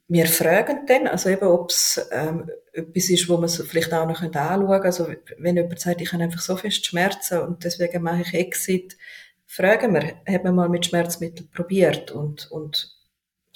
Wir 0.08 0.28
fragen 0.28 0.86
dann, 0.86 1.08
also 1.08 1.30
eben, 1.30 1.48
ob 1.48 1.70
es 1.70 2.08
ähm, 2.12 2.50
etwas 2.72 3.10
ist, 3.10 3.28
wo 3.28 3.38
man 3.38 3.50
so 3.50 3.64
vielleicht 3.64 3.94
auch 3.94 4.08
noch 4.08 4.22
anschauen 4.22 4.68
könnte. 4.68 4.86
Also 4.86 5.08
wenn 5.40 5.58
jemand 5.58 5.80
sagt, 5.80 6.02
ich 6.02 6.14
habe 6.14 6.24
einfach 6.24 6.40
so 6.40 6.56
fest 6.56 6.86
Schmerzen 6.86 7.40
und 7.40 7.64
deswegen 7.64 8.04
mache 8.04 8.22
ich 8.22 8.34
Exit, 8.34 8.98
fragen 9.46 9.94
wir, 9.94 10.22
haben 10.28 10.44
wir 10.44 10.52
mal 10.52 10.70
mit 10.70 10.86
Schmerzmitteln 10.86 11.50
probiert 11.50 12.12
und, 12.12 12.50
und 12.52 12.97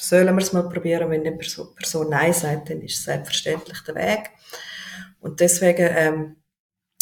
sollen 0.01 0.35
wir 0.35 0.41
es 0.41 0.51
mal 0.51 0.67
probieren, 0.67 1.09
wenn 1.09 1.23
die 1.23 1.31
Person, 1.31 1.75
Person 1.75 2.09
Nein 2.09 2.33
sagt, 2.33 2.69
dann 2.69 2.81
ist 2.81 2.97
es 2.97 3.03
selbstverständlich 3.03 3.79
der 3.81 3.95
Weg. 3.95 4.31
Und 5.19 5.39
deswegen 5.39 5.87
ähm, 5.91 6.35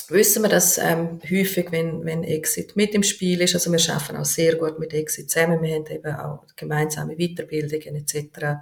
wissen 0.09 0.43
wir, 0.43 0.49
dass 0.49 0.77
ähm, 0.77 1.21
häufig, 1.23 1.71
wenn, 1.71 2.03
wenn 2.03 2.23
Exit 2.23 2.75
mit 2.75 2.93
im 2.93 3.03
Spiel 3.03 3.41
ist, 3.41 3.55
also 3.55 3.71
wir 3.71 3.79
schaffen 3.79 4.17
auch 4.17 4.25
sehr 4.25 4.55
gut 4.55 4.79
mit 4.79 4.93
Exit 4.93 5.31
zusammen, 5.31 5.61
wir 5.61 5.75
haben 5.75 5.85
eben 5.87 6.13
auch 6.15 6.45
gemeinsame 6.57 7.15
Weiterbildungen 7.15 7.95
etc. 7.95 8.59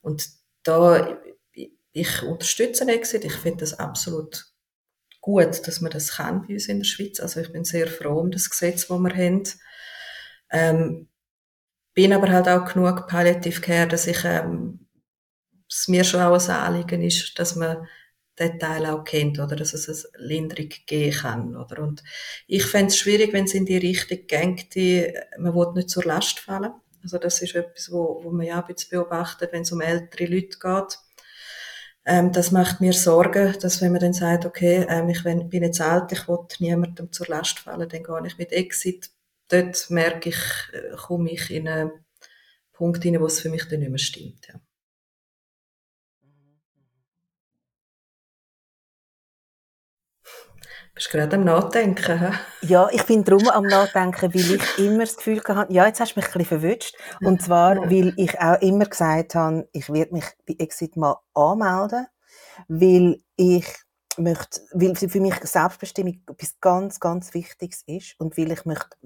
Und 0.00 0.28
da, 0.64 1.18
ich 1.92 2.22
unterstütze 2.22 2.86
Exit, 2.88 3.24
ich 3.24 3.34
finde 3.34 3.60
das 3.60 3.78
absolut 3.78 4.46
gut, 5.20 5.66
dass 5.68 5.80
man 5.80 5.92
das 5.92 6.16
kann 6.16 6.44
bei 6.46 6.54
uns 6.54 6.66
in 6.66 6.78
der 6.78 6.84
Schweiz. 6.84 7.20
Also 7.20 7.40
ich 7.40 7.52
bin 7.52 7.64
sehr 7.64 7.86
froh 7.86 8.18
um 8.18 8.32
das 8.32 8.50
Gesetz, 8.50 8.88
das 8.88 8.98
wir 8.98 9.14
haben. 9.14 9.44
Ähm, 10.50 11.08
bin 11.94 12.12
aber 12.12 12.30
halt 12.30 12.48
auch 12.48 12.72
genug 12.72 13.06
Palliative 13.06 13.60
Care, 13.60 13.88
dass 13.88 14.06
ich, 14.06 14.24
ähm, 14.24 14.86
es 15.68 15.88
mir 15.88 16.04
schon 16.04 16.20
auch 16.20 16.34
ein 16.34 16.50
Anliegen 16.50 17.02
ist, 17.02 17.38
dass 17.38 17.56
man 17.56 17.86
den 18.38 18.58
Teil 18.58 18.86
auch 18.86 19.04
kennt, 19.04 19.38
oder 19.38 19.56
dass 19.56 19.74
es 19.74 20.14
eine 20.14 20.24
Linderung 20.26 20.70
geben 20.86 21.16
kann, 21.16 21.56
oder? 21.56 21.82
Und 21.82 22.02
ich 22.46 22.64
fände 22.64 22.88
es 22.88 22.98
schwierig, 22.98 23.32
wenn 23.32 23.44
es 23.44 23.54
in 23.54 23.66
die 23.66 23.76
Richtung 23.76 24.26
geht, 24.26 24.74
die, 24.74 25.12
man 25.38 25.54
will 25.54 25.72
nicht 25.74 25.90
zur 25.90 26.04
Last 26.04 26.40
fallen. 26.40 26.72
Also 27.02 27.18
das 27.18 27.42
ist 27.42 27.54
etwas, 27.54 27.90
wo, 27.90 28.20
wo 28.22 28.30
man 28.30 28.46
ja 28.46 28.60
ein 28.60 28.66
bisschen 28.66 28.90
beobachtet, 28.90 29.52
wenn 29.52 29.62
es 29.62 29.72
um 29.72 29.80
ältere 29.80 30.26
Leute 30.26 30.58
geht. 30.58 30.98
Ähm, 32.04 32.32
das 32.32 32.50
macht 32.52 32.80
mir 32.80 32.92
Sorgen, 32.92 33.54
dass 33.60 33.80
wenn 33.80 33.92
man 33.92 34.00
dann 34.00 34.12
sagt, 34.12 34.46
okay, 34.46 34.86
ähm, 34.88 35.08
ich 35.08 35.22
bin 35.22 35.62
jetzt 35.62 35.80
alt, 35.80 36.10
ich 36.12 36.26
will 36.26 36.38
niemandem 36.58 37.12
zur 37.12 37.26
Last 37.28 37.60
fallen, 37.60 37.88
dann 37.88 38.02
gehe 38.02 38.26
ich 38.26 38.38
mit 38.38 38.52
Exit 38.52 39.10
dort 39.52 39.90
merke 39.90 40.30
ich, 40.30 40.40
äh, 40.72 40.96
komme 40.96 41.30
ich 41.30 41.50
in 41.50 41.68
einen 41.68 41.90
Punkt 42.72 43.02
hinein, 43.02 43.20
wo 43.20 43.26
es 43.26 43.40
für 43.40 43.50
mich 43.50 43.68
dann 43.68 43.80
nicht 43.80 43.90
mehr 43.90 43.98
stimmt. 43.98 44.48
Ja. 44.48 44.60
Bist 50.94 51.10
gerade 51.10 51.36
am 51.36 51.44
Nachdenken? 51.44 52.20
He? 52.20 52.66
Ja, 52.66 52.88
ich 52.92 53.04
bin 53.04 53.24
drum 53.24 53.48
am 53.48 53.64
Nachdenken, 53.64 54.34
weil 54.34 54.56
ich 54.56 54.78
immer 54.78 55.00
das 55.00 55.16
Gefühl 55.16 55.40
hatte, 55.48 55.72
ja, 55.72 55.86
jetzt 55.86 56.00
hast 56.00 56.14
du 56.14 56.20
mich 56.20 56.26
ein 56.26 56.32
bisschen 56.32 56.60
verwünscht. 56.60 56.94
Und 57.22 57.40
zwar, 57.40 57.76
weil 57.90 58.12
ich 58.18 58.38
auch 58.38 58.60
immer 58.60 58.84
gesagt 58.84 59.34
habe, 59.34 59.66
ich 59.72 59.90
werde 59.90 60.12
mich 60.12 60.24
bei 60.46 60.54
Exit 60.58 60.96
mal 60.96 61.16
anmelden, 61.32 62.06
weil 62.68 63.22
ich 63.36 63.66
möchte, 64.18 64.60
weil 64.72 64.94
für 64.94 65.20
mich 65.20 65.34
Selbstbestimmung 65.42 66.20
etwas 66.28 66.60
ganz, 66.60 67.00
ganz 67.00 67.32
Wichtiges 67.34 67.82
ist 67.86 68.18
und 68.20 68.36
weil 68.36 68.52
ich 68.52 68.64
möchte, 68.64 68.96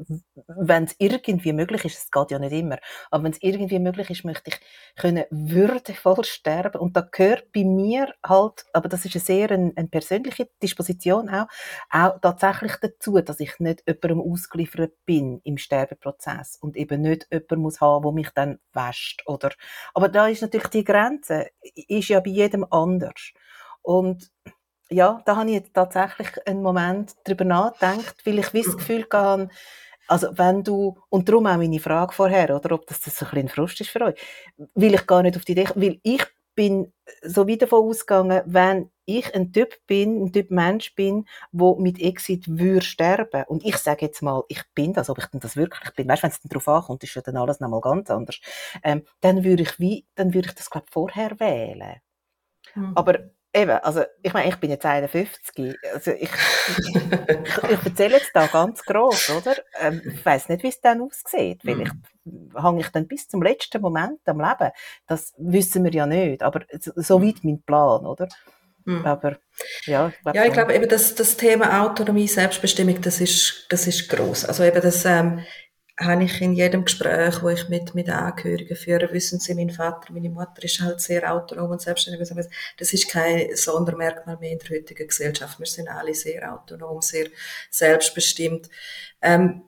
wenn 0.46 0.84
es 0.84 0.94
irgendwie 0.98 1.52
möglich 1.52 1.84
ist, 1.84 1.98
es 1.98 2.10
geht 2.10 2.30
ja 2.30 2.38
nicht 2.38 2.52
immer, 2.52 2.78
aber 3.10 3.24
wenn 3.24 3.32
es 3.32 3.42
irgendwie 3.42 3.78
möglich 3.78 4.10
ist, 4.10 4.24
möchte 4.24 4.50
ich 4.50 4.60
können 4.96 5.24
würdevoll 5.30 6.24
sterben 6.24 6.80
und 6.80 6.96
da 6.96 7.02
gehört 7.02 7.52
bei 7.52 7.64
mir 7.64 8.12
halt, 8.24 8.64
aber 8.72 8.88
das 8.88 9.04
ist 9.04 9.14
eine 9.14 9.24
sehr 9.24 9.50
eine, 9.50 9.72
eine 9.76 9.88
persönliche 9.88 10.48
Disposition 10.62 11.28
auch, 11.28 11.46
auch 11.90 12.20
tatsächlich 12.20 12.76
dazu, 12.80 13.20
dass 13.20 13.40
ich 13.40 13.58
nicht 13.58 13.84
jemandem 13.86 14.20
ausgeliefert 14.20 14.92
bin 15.04 15.40
im 15.44 15.58
Sterbeprozess 15.58 16.56
und 16.60 16.76
eben 16.76 17.02
nicht 17.02 17.28
jemand 17.30 17.58
muss 17.58 17.80
haben, 17.80 18.04
wo 18.04 18.12
mich 18.12 18.30
dann 18.34 18.58
wäscht 18.72 19.22
oder, 19.26 19.50
aber 19.94 20.08
da 20.08 20.28
ist 20.28 20.42
natürlich 20.42 20.68
die 20.68 20.84
Grenze, 20.84 21.48
ist 21.60 22.08
ja 22.08 22.20
bei 22.20 22.30
jedem 22.30 22.64
anders 22.70 23.32
und 23.82 24.32
ja, 24.90 25.20
da 25.24 25.36
habe 25.36 25.48
ich 25.50 25.56
jetzt 25.56 25.74
tatsächlich 25.74 26.28
einen 26.46 26.62
Moment 26.62 27.14
drüber 27.24 27.44
nachgedacht, 27.44 28.24
weil 28.24 28.38
ich 28.38 28.50
das 28.50 28.76
Gefühl 28.76 29.06
hatte, 29.12 29.48
also 30.08 30.28
wenn 30.32 30.62
du, 30.62 30.96
und 31.08 31.28
darum 31.28 31.46
auch 31.46 31.56
meine 31.56 31.80
Frage 31.80 32.12
vorher, 32.12 32.54
oder 32.54 32.74
ob 32.74 32.86
das, 32.86 33.00
das 33.00 33.20
ein 33.22 33.28
bisschen 33.30 33.48
Frust 33.48 33.80
ist 33.80 33.90
für 33.90 34.02
euch, 34.02 34.20
will 34.74 34.94
ich 34.94 35.06
gar 35.06 35.22
nicht 35.22 35.36
auf 35.36 35.44
die 35.44 35.52
Idee, 35.52 35.68
weil 35.74 35.98
ich 36.02 36.24
bin 36.54 36.92
so 37.22 37.46
wieder 37.46 37.66
davon 37.66 37.90
ausgegangen, 37.90 38.42
wenn 38.46 38.90
ich 39.04 39.32
ein 39.34 39.52
Typ 39.52 39.74
bin, 39.86 40.24
ein 40.24 40.32
Typ 40.32 40.50
Mensch 40.50 40.94
bin, 40.94 41.26
wo 41.52 41.76
mit 41.76 42.00
Exit 42.00 42.44
würde 42.48 42.84
sterben. 42.84 43.44
Und 43.46 43.64
ich 43.64 43.76
sage 43.76 44.06
jetzt 44.06 44.22
mal, 44.22 44.42
ich 44.48 44.62
bin 44.74 44.92
das, 44.92 45.10
ob 45.10 45.18
ich 45.18 45.26
denn 45.26 45.40
das 45.40 45.56
wirklich 45.56 45.92
bin. 45.94 46.08
Weißt, 46.08 46.22
wenn 46.22 46.30
es 46.30 46.40
dann 46.40 46.48
darauf 46.48 46.66
ankommt, 46.68 47.04
ist 47.04 47.14
ja 47.14 47.22
dann 47.22 47.36
alles 47.36 47.60
nochmal 47.60 47.82
ganz 47.82 48.10
anders. 48.10 48.40
Ähm, 48.82 49.04
dann 49.20 49.44
würde 49.44 49.64
ich 49.64 49.78
wie, 49.78 50.06
dann 50.14 50.34
würde 50.34 50.48
ich 50.48 50.54
das, 50.54 50.70
glaube 50.70 50.86
vorher 50.90 51.38
wählen. 51.38 52.00
Mhm. 52.74 52.92
Aber 52.94 53.18
Eben, 53.56 53.70
also 53.70 54.04
ich 54.22 54.34
meine, 54.34 54.50
ich 54.50 54.56
bin 54.56 54.68
jetzt 54.68 54.84
51. 54.84 55.78
Also 55.94 56.10
ich, 56.10 56.28
ich, 56.28 56.94
ich 57.70 57.86
erzähle 57.86 58.18
jetzt 58.18 58.30
da 58.34 58.46
ganz 58.48 58.82
groß, 58.82 59.30
oder? 59.30 59.56
Ähm, 59.80 60.02
ich 60.04 60.24
weiß 60.24 60.50
nicht, 60.50 60.62
wie 60.62 60.68
es 60.68 60.80
dann 60.82 61.00
aussieht. 61.00 61.62
Vielleicht 61.62 61.94
mhm. 62.24 62.52
hänge 62.54 62.80
ich 62.80 62.88
dann 62.88 63.06
bis 63.06 63.28
zum 63.28 63.42
letzten 63.42 63.80
Moment 63.80 64.20
am 64.26 64.40
Leben. 64.40 64.72
Das 65.06 65.32
wissen 65.38 65.84
wir 65.84 65.92
ja 65.92 66.04
nicht. 66.04 66.42
Aber 66.42 66.60
so 66.78 67.22
weit 67.22 67.44
mein 67.44 67.62
Plan, 67.62 68.04
oder? 68.04 68.28
Mhm. 68.84 69.06
Aber 69.06 69.38
ja, 69.86 70.08
ich 70.08 70.20
glaube. 70.20 70.38
Ja, 70.38 70.44
ich 70.44 70.52
glaube 70.52 70.74
eben, 70.74 70.88
dass 70.90 71.14
das 71.14 71.38
Thema 71.38 71.82
Autonomie, 71.82 72.28
Selbstbestimmung, 72.28 73.00
das 73.00 73.22
ist, 73.22 73.66
das 73.70 73.86
ist 73.86 74.10
groß. 74.10 74.44
Also 74.44 74.64
eben 74.64 74.82
das, 74.82 75.02
ähm, 75.06 75.40
habe 75.98 76.24
ich 76.24 76.40
in 76.42 76.52
jedem 76.52 76.84
Gespräch, 76.84 77.42
wo 77.42 77.48
ich 77.48 77.68
mit, 77.68 77.94
mit 77.94 78.10
Angehörigen 78.10 78.76
führe, 78.76 79.12
wissen 79.12 79.40
Sie, 79.40 79.54
mein 79.54 79.70
Vater, 79.70 80.12
meine 80.12 80.28
Mutter 80.28 80.62
ist 80.62 80.80
halt 80.80 81.00
sehr 81.00 81.32
autonom 81.32 81.70
und 81.70 81.80
selbstständig. 81.80 82.28
Das 82.76 82.92
ist 82.92 83.08
kein 83.08 83.56
Sondermerkmal 83.56 84.36
mehr 84.36 84.52
in 84.52 84.58
der 84.58 84.76
heutigen 84.76 85.08
Gesellschaft. 85.08 85.58
Wir 85.58 85.66
sind 85.66 85.88
alle 85.88 86.14
sehr 86.14 86.52
autonom, 86.52 87.00
sehr 87.00 87.28
selbstbestimmt. 87.70 88.68
Ähm, 89.22 89.62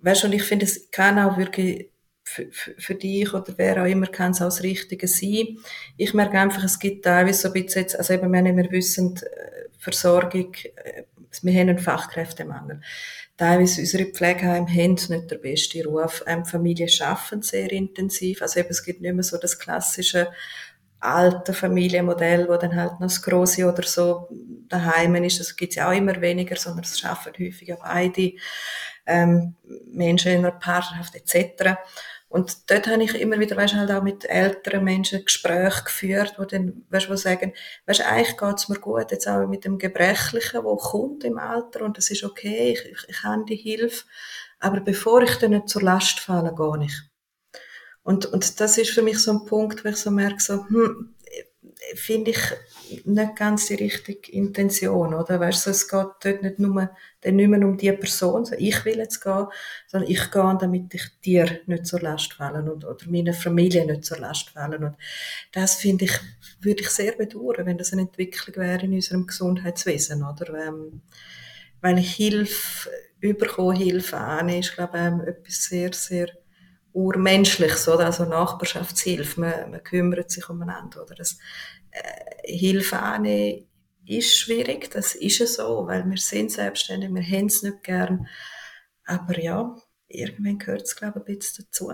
weißt 0.00 0.24
und 0.24 0.32
ich 0.32 0.42
finde, 0.42 0.66
es 0.66 0.90
kann 0.90 1.18
auch 1.18 1.38
wirklich 1.38 1.90
für, 2.24 2.50
für, 2.50 2.74
für 2.76 2.94
dich 2.96 3.32
oder 3.32 3.54
wer 3.56 3.82
auch 3.82 3.86
immer 3.86 4.08
kann 4.08 4.32
es 4.32 4.42
auch 4.42 4.46
das 4.46 4.64
Richtige 4.64 5.06
sein. 5.06 5.58
Ich 5.96 6.12
merke 6.12 6.38
einfach, 6.38 6.64
es 6.64 6.78
gibt 6.78 7.04
teilweise 7.04 7.42
so 7.42 7.48
ein 7.48 7.54
bisschen 7.54 7.82
jetzt, 7.82 7.96
also 7.96 8.14
eben, 8.14 8.32
wir, 8.32 8.56
wir 8.56 8.70
wissen, 8.72 9.16
äh, 9.16 9.68
Versorgung, 9.78 10.54
äh, 10.76 11.04
wir 11.42 11.52
haben 11.52 11.68
einen 11.68 11.78
Fachkräftemangel 11.78 12.80
teilweise 13.38 13.80
unsere 13.80 14.06
Pflegeheime 14.06 14.68
haben 14.68 14.94
nicht 14.94 15.10
den 15.30 15.40
besten 15.40 15.86
Ruf. 15.86 16.22
Ähm, 16.26 16.44
Familien 16.44 16.90
arbeiten 17.00 17.40
sehr 17.40 17.72
intensiv. 17.72 18.42
Also 18.42 18.60
eben, 18.60 18.68
es 18.68 18.84
gibt 18.84 19.00
nicht 19.00 19.14
mehr 19.14 19.22
so 19.22 19.38
das 19.38 19.58
klassische 19.58 20.28
alte 21.00 21.54
Familienmodell, 21.54 22.48
wo 22.48 22.56
dann 22.56 22.74
halt 22.74 22.92
noch 22.94 23.06
das 23.06 23.22
Grosse 23.22 23.72
oder 23.72 23.84
so 23.84 24.28
daheim 24.68 25.14
ist. 25.16 25.38
Das 25.38 25.56
gibt's 25.56 25.76
ja 25.76 25.88
auch 25.88 25.96
immer 25.96 26.20
weniger, 26.20 26.56
sondern 26.56 26.84
es 26.84 26.98
schaffen 26.98 27.32
häufig 27.38 27.72
auch 27.72 27.80
beide 27.82 28.32
ähm, 29.06 29.54
Menschen 29.86 30.32
in 30.32 30.38
einer 30.38 30.50
Partnerschaft 30.50 31.14
etc. 31.14 31.78
Und 32.28 32.70
dort 32.70 32.86
habe 32.86 33.02
ich 33.02 33.14
immer 33.14 33.38
wieder, 33.40 33.56
weißt, 33.56 33.74
halt 33.74 33.90
auch 33.90 34.02
mit 34.02 34.26
älteren 34.26 34.84
Menschen 34.84 35.24
Gespräche 35.24 35.84
geführt, 35.84 36.34
wo 36.36 36.44
dann, 36.44 36.84
weißt, 36.90 37.08
wo 37.08 37.16
sagen, 37.16 37.54
weißt, 37.86 38.02
eigentlich 38.02 38.36
geht's 38.36 38.68
mir 38.68 38.78
gut, 38.78 39.10
jetzt 39.10 39.26
auch 39.26 39.46
mit 39.46 39.64
dem 39.64 39.78
Gebrechlichen, 39.78 40.62
wo 40.62 40.76
kommt 40.76 41.24
im 41.24 41.38
Alter 41.38 41.82
und 41.82 41.96
das 41.96 42.10
ist 42.10 42.24
okay, 42.24 42.72
ich, 42.72 42.84
ich, 42.84 43.08
ich 43.08 43.22
habe 43.22 43.46
die 43.46 43.56
Hilfe, 43.56 44.04
aber 44.58 44.80
bevor 44.80 45.22
ich 45.22 45.36
dann 45.36 45.52
nicht 45.52 45.70
zur 45.70 45.82
Last 45.82 46.20
falle, 46.20 46.54
gehe 46.54 46.84
ich. 46.84 47.00
Und, 48.02 48.26
und 48.26 48.60
das 48.60 48.76
ist 48.76 48.90
für 48.90 49.02
mich 49.02 49.18
so 49.18 49.32
ein 49.32 49.46
Punkt, 49.46 49.84
wo 49.84 49.88
ich 49.88 49.96
so 49.96 50.10
merke, 50.10 50.40
so, 50.40 50.66
hm, 50.66 51.14
finde 51.94 52.32
ich 52.32 52.40
nicht 53.04 53.36
ganz 53.36 53.66
die 53.66 53.74
richtige 53.74 54.32
Intention, 54.32 55.14
oder? 55.14 55.40
Weißt 55.40 55.66
du, 55.66 55.70
es 55.70 55.88
geht 55.88 56.06
dort 56.22 56.42
nicht 56.42 56.58
nur, 56.58 56.90
dann 57.20 57.36
nicht 57.36 57.48
mehr 57.48 57.66
um 57.66 57.76
die 57.76 57.92
Person, 57.92 58.44
so 58.44 58.54
ich 58.58 58.84
will 58.84 58.98
jetzt 58.98 59.20
gehen, 59.20 59.46
sondern 59.86 60.10
ich 60.10 60.30
gehe, 60.30 60.58
damit 60.60 60.94
ich 60.94 61.04
dir 61.24 61.60
nicht 61.66 61.86
zur 61.86 62.00
Last 62.00 62.34
fallen 62.34 62.68
und, 62.68 62.84
oder 62.84 63.06
meiner 63.08 63.32
Familie 63.32 63.86
nicht 63.86 64.04
zur 64.04 64.18
Last 64.18 64.50
fallen. 64.50 64.84
Und 64.84 64.96
das 65.52 65.76
finde 65.76 66.06
ich, 66.06 66.12
würde 66.60 66.82
ich 66.82 66.90
sehr 66.90 67.12
bedauern, 67.12 67.66
wenn 67.66 67.78
das 67.78 67.92
eine 67.92 68.02
Entwicklung 68.02 68.56
wäre 68.56 68.84
in 68.84 68.94
unserem 68.94 69.26
Gesundheitswesen, 69.26 70.22
oder? 70.22 70.68
Ähm, 70.68 71.02
weil 71.80 71.96
Hilfe, 71.98 72.90
überkommen, 73.20 73.76
Hilfe 73.76 74.16
an, 74.16 74.48
ist, 74.48 74.74
glaube 74.74 74.98
ich, 74.98 75.04
ähm, 75.04 75.20
etwas 75.20 75.64
sehr, 75.64 75.92
sehr 75.92 76.28
Urmenschliches, 76.92 77.88
oder? 77.88 78.06
Also 78.06 78.24
Nachbarschaftshilfe, 78.24 79.40
man, 79.40 79.70
man 79.70 79.82
kümmert 79.82 80.30
sich 80.30 80.48
umeinander, 80.48 81.02
oder? 81.02 81.14
Das, 81.14 81.38
äh, 81.90 82.56
Hilfe 82.56 82.98
annehmen 82.98 83.66
ist 84.06 84.38
schwierig, 84.38 84.90
das 84.90 85.14
ist 85.14 85.40
es 85.40 85.56
so, 85.56 85.86
weil 85.86 86.08
wir 86.08 86.16
sind 86.16 86.50
selbstständig, 86.50 87.12
wir 87.12 87.22
haben 87.22 87.46
es 87.46 87.62
nicht 87.62 87.82
gern. 87.84 88.26
Aber 89.04 89.38
ja, 89.38 89.76
irgendwann 90.08 90.58
gehört 90.58 90.82
es, 90.82 90.96
glaube 90.96 91.20
ich, 91.20 91.28
ein 91.28 91.38
bisschen 91.38 91.66
dazu. 91.66 91.92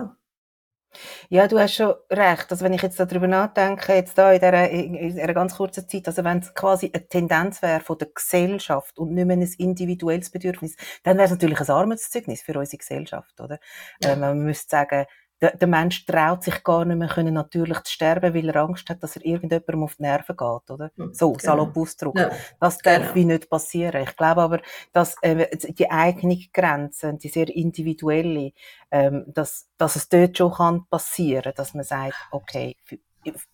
Ja, 1.29 1.47
du 1.47 1.59
hast 1.59 1.75
schon 1.75 1.93
recht. 2.11 2.51
Also 2.51 2.63
wenn 2.63 2.73
ich 2.73 2.81
jetzt 2.81 2.99
darüber 2.99 3.27
nachdenke, 3.27 3.93
jetzt 3.93 4.17
da 4.17 4.31
in 4.31 4.39
dieser, 4.39 4.69
in 4.69 5.19
einer 5.19 5.33
ganz 5.33 5.55
kurzen 5.55 5.87
Zeit, 5.87 6.07
also 6.07 6.23
wenn 6.23 6.39
es 6.39 6.53
quasi 6.53 6.91
eine 6.93 7.07
Tendenz 7.07 7.61
wäre 7.61 7.79
von 7.79 7.97
der 7.97 8.09
Gesellschaft 8.13 8.97
und 8.97 9.13
nicht 9.13 9.25
mehr 9.25 9.37
ein 9.37 9.41
individuelles 9.57 10.29
Bedürfnis, 10.29 10.75
dann 11.03 11.17
wäre 11.17 11.25
es 11.25 11.31
natürlich 11.31 11.59
ein 11.59 11.69
Armutszeugnis 11.69 12.41
für 12.41 12.57
unsere 12.57 12.77
Gesellschaft, 12.77 13.39
oder? 13.39 13.59
Ja. 14.03 14.13
Ähm, 14.13 14.19
man 14.19 14.39
müsste 14.39 14.69
sagen, 14.69 15.05
der, 15.41 15.57
der 15.57 15.67
Mensch 15.67 16.05
traut 16.05 16.43
sich 16.43 16.63
gar 16.63 16.85
nicht 16.85 16.97
mehr 16.97 17.09
können 17.09 17.33
natürlich 17.33 17.79
zu 17.81 17.93
sterben, 17.93 18.33
weil 18.33 18.49
er 18.49 18.55
Angst 18.63 18.89
hat, 18.89 19.03
dass 19.03 19.15
er 19.17 19.25
irgendjemandem 19.25 19.83
auf 19.83 19.95
die 19.95 20.03
Nerven 20.03 20.37
geht, 20.37 20.71
oder? 20.71 20.91
Hm, 20.95 21.13
so, 21.13 21.33
genau. 21.33 21.43
salopp 21.43 21.77
ausdrücken. 21.77 22.19
Ja, 22.19 22.31
das 22.59 22.77
darf 22.77 23.01
genau. 23.01 23.15
wie 23.15 23.25
nicht 23.25 23.49
passieren. 23.49 24.03
Ich 24.03 24.15
glaube 24.15 24.41
aber, 24.41 24.61
dass 24.93 25.15
äh, 25.21 25.55
die 25.57 25.91
eigene 25.91 26.39
Grenzen, 26.53 27.17
die 27.19 27.29
sehr 27.29 27.49
individuelle, 27.49 28.53
ähm, 28.91 29.25
dass, 29.27 29.69
dass 29.77 29.97
es 29.97 30.07
dort 30.07 30.37
schon 30.37 30.53
kann 30.53 30.87
passieren, 30.89 31.53
dass 31.55 31.73
man 31.73 31.83
sagt, 31.83 32.15
okay, 32.31 32.77
für, 32.83 32.97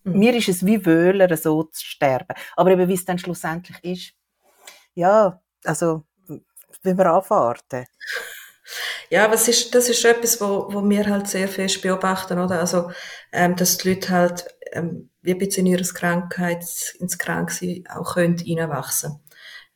mhm. 0.04 0.18
mir 0.18 0.34
ist 0.36 0.48
es 0.48 0.64
wie 0.64 0.84
Wöhler, 0.86 1.36
so 1.36 1.64
zu 1.64 1.84
sterben. 1.84 2.34
Aber 2.56 2.70
eben, 2.70 2.88
wie 2.88 2.94
es 2.94 3.04
dann 3.04 3.18
schlussendlich 3.18 3.82
ist, 3.82 4.14
ja, 4.94 5.40
also, 5.64 6.04
wenn 6.82 6.98
wir 6.98 7.06
anwarten. 7.06 7.86
Ja, 9.10 9.24
aber 9.24 9.34
es 9.34 9.48
ist, 9.48 9.74
das 9.74 9.88
ist 9.88 10.04
etwas, 10.04 10.40
wo, 10.40 10.68
wo 10.72 10.88
wir 10.88 11.06
halt 11.06 11.28
sehr 11.28 11.48
fest 11.48 11.82
beobachten, 11.82 12.38
oder? 12.38 12.60
Also, 12.60 12.90
ähm, 13.32 13.56
dass 13.56 13.78
die 13.78 13.90
Leute 13.90 14.10
halt, 14.10 14.46
ähm, 14.72 15.10
wie 15.22 15.32
ein 15.34 15.40
in 15.40 15.66
ihrer 15.66 15.82
Krankheit, 15.84 16.64
ins 16.98 17.18
Kranksein 17.18 17.84
auch 17.88 18.14
können 18.14 18.36
reinwachsen. 18.38 19.20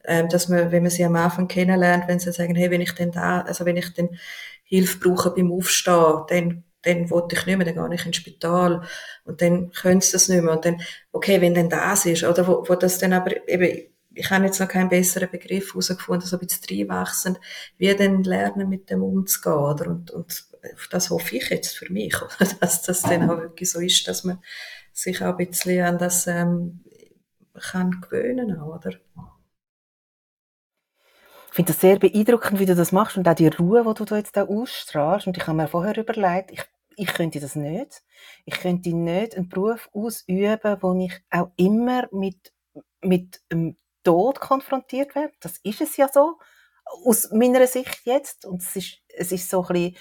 Ähm, 0.04 0.28
dass 0.28 0.48
man, 0.48 0.70
wenn 0.72 0.82
man 0.82 0.90
sie 0.90 1.04
am 1.04 1.16
Anfang 1.16 1.48
kennenlernt, 1.48 2.08
wenn 2.08 2.20
sie 2.20 2.32
sagen, 2.32 2.54
hey, 2.54 2.70
wenn 2.70 2.80
ich 2.80 2.92
denn 2.94 3.10
da, 3.12 3.40
also 3.42 3.64
wenn 3.64 3.76
ich 3.76 3.92
denn 3.94 4.18
Hilfe 4.64 4.98
brauche 4.98 5.30
beim 5.32 5.52
Aufstehen, 5.52 6.24
dann 6.28 6.62
dann 6.82 7.10
wollte 7.10 7.34
ich 7.34 7.46
nicht 7.46 7.56
mehr, 7.58 7.66
dann 7.66 7.74
gehe 7.90 7.94
ich 7.96 8.06
ins 8.06 8.16
Spital 8.16 8.82
und 9.24 9.42
dann 9.42 9.72
können 9.72 10.00
sie 10.00 10.12
das 10.12 10.28
nicht 10.28 10.40
mehr 10.44 10.52
und 10.54 10.64
dann, 10.64 10.80
okay, 11.10 11.40
wenn 11.40 11.52
denn 11.52 11.68
das 11.68 12.06
ist, 12.06 12.22
oder 12.22 12.46
wo, 12.46 12.64
wo 12.68 12.76
das 12.76 12.98
dann 12.98 13.12
aber 13.12 13.48
eben 13.48 13.88
ich 14.16 14.30
habe 14.30 14.46
jetzt 14.46 14.58
noch 14.60 14.68
keinen 14.68 14.88
besseren 14.88 15.30
Begriff 15.30 15.68
herausgefunden, 15.68 16.26
so 16.26 16.36
ein 16.38 16.46
bisschen 16.46 16.64
reinwachsend, 16.70 17.38
wie 17.76 17.94
denn 17.94 18.22
lernen, 18.22 18.68
mit 18.68 18.88
dem 18.90 19.02
umzugehen, 19.02 19.54
oder? 19.54 19.88
Und, 19.88 20.10
und 20.10 20.44
das 20.90 21.10
hoffe 21.10 21.36
ich 21.36 21.50
jetzt 21.50 21.76
für 21.76 21.92
mich, 21.92 22.16
oder? 22.22 22.50
dass 22.60 22.82
das 22.82 23.02
dann 23.02 23.28
auch 23.30 23.38
wirklich 23.38 23.70
so 23.70 23.78
ist, 23.80 24.08
dass 24.08 24.24
man 24.24 24.42
sich 24.92 25.22
auch 25.22 25.36
ein 25.38 25.48
bisschen 25.48 25.84
an 25.84 25.98
das 25.98 26.26
ähm, 26.26 26.80
kann 27.54 28.00
gewöhnen 28.00 28.58
auch, 28.58 28.76
oder? 28.76 28.92
Ich 31.48 31.54
finde 31.54 31.72
das 31.72 31.80
sehr 31.80 31.98
beeindruckend, 31.98 32.58
wie 32.58 32.66
du 32.66 32.74
das 32.74 32.92
machst 32.92 33.16
und 33.16 33.28
auch 33.28 33.34
die 33.34 33.48
Ruhe, 33.48 33.84
die 33.86 33.94
du 33.94 34.04
da 34.04 34.16
jetzt 34.16 34.36
da 34.36 34.44
ausstrahlst. 34.44 35.26
Und 35.26 35.38
ich 35.38 35.46
habe 35.46 35.56
mir 35.56 35.68
vorher 35.68 35.96
überlegt, 35.96 36.50
ich, 36.50 36.62
ich 36.96 37.14
könnte 37.14 37.40
das 37.40 37.56
nicht. 37.56 38.02
Ich 38.44 38.60
könnte 38.60 38.94
nicht 38.94 39.34
einen 39.34 39.48
Beruf 39.48 39.88
ausüben, 39.94 40.76
wo 40.80 40.98
ich 41.02 41.18
auch 41.30 41.50
immer 41.56 42.08
mit, 42.12 42.52
mit 43.00 43.40
einem 43.48 43.76
Tod 44.06 44.40
konfrontiert 44.40 45.14
werden. 45.14 45.32
Das 45.40 45.58
ist 45.58 45.80
es 45.80 45.96
ja 45.96 46.08
so, 46.08 46.38
aus 47.04 47.30
meiner 47.32 47.66
Sicht 47.66 48.02
jetzt. 48.04 48.44
Und 48.44 48.62
es 48.62 48.76
ist, 48.76 48.98
es 49.08 49.32
ist 49.32 49.50
so 49.50 49.62
ein 49.62 49.72
bisschen, 49.72 49.96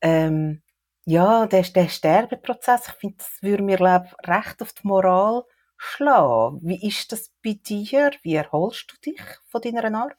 ähm, 0.00 0.62
ja, 1.04 1.46
der, 1.46 1.62
der 1.62 1.88
Sterbeprozess, 1.88 2.88
ich 2.88 2.94
finde, 2.94 3.16
das 3.18 3.42
würde 3.42 3.62
mir, 3.62 3.76
glaube 3.76 4.08
recht 4.24 4.62
auf 4.62 4.72
die 4.72 4.86
Moral 4.86 5.44
schlagen. 5.76 6.60
Wie 6.62 6.86
ist 6.86 7.12
das 7.12 7.30
bei 7.44 7.54
dir? 7.54 8.12
Wie 8.22 8.34
erholst 8.34 8.92
du 8.92 9.10
dich 9.10 9.20
von 9.48 9.60
deiner 9.60 9.84
Arbeit? 9.84 10.16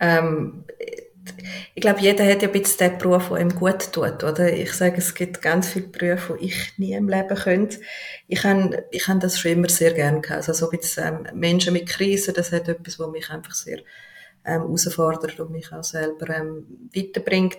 Ähm, 0.00 0.66
ich 1.74 1.80
glaube, 1.80 2.00
jeder 2.00 2.24
hat 2.24 2.42
ja 2.42 2.48
ein 2.48 2.52
bisschen 2.52 2.90
den 2.90 2.98
Beruf, 2.98 3.28
der 3.28 3.38
ihm 3.38 3.54
gut 3.54 3.92
tut, 3.92 4.22
oder? 4.22 4.52
Ich 4.52 4.72
sage, 4.72 4.96
es 4.98 5.14
gibt 5.14 5.42
ganz 5.42 5.68
viele 5.68 5.88
Berufe, 5.88 6.36
die 6.40 6.46
ich 6.46 6.78
nie 6.78 6.92
im 6.92 7.08
Leben 7.08 7.34
könnte. 7.34 7.80
Ich 8.28 8.44
habe, 8.44 8.84
ich 8.90 9.08
habe 9.08 9.20
das 9.20 9.38
schon 9.38 9.52
immer 9.52 9.68
sehr 9.68 9.92
gerne 9.92 10.20
gehabt. 10.20 10.48
Also, 10.48 10.52
so 10.52 10.72
wie 10.72 10.80
ähm, 11.00 11.26
Menschen 11.34 11.72
mit 11.72 11.88
Krisen, 11.88 12.34
das 12.34 12.52
hat 12.52 12.68
etwas, 12.68 12.98
was 12.98 13.10
mich 13.10 13.30
einfach 13.30 13.54
sehr, 13.54 13.78
ähm, 14.44 14.62
herausfordert 14.62 15.40
und 15.40 15.50
mich 15.50 15.72
auch 15.72 15.84
selber, 15.84 16.28
ähm, 16.30 16.88
weiterbringt. 16.94 17.56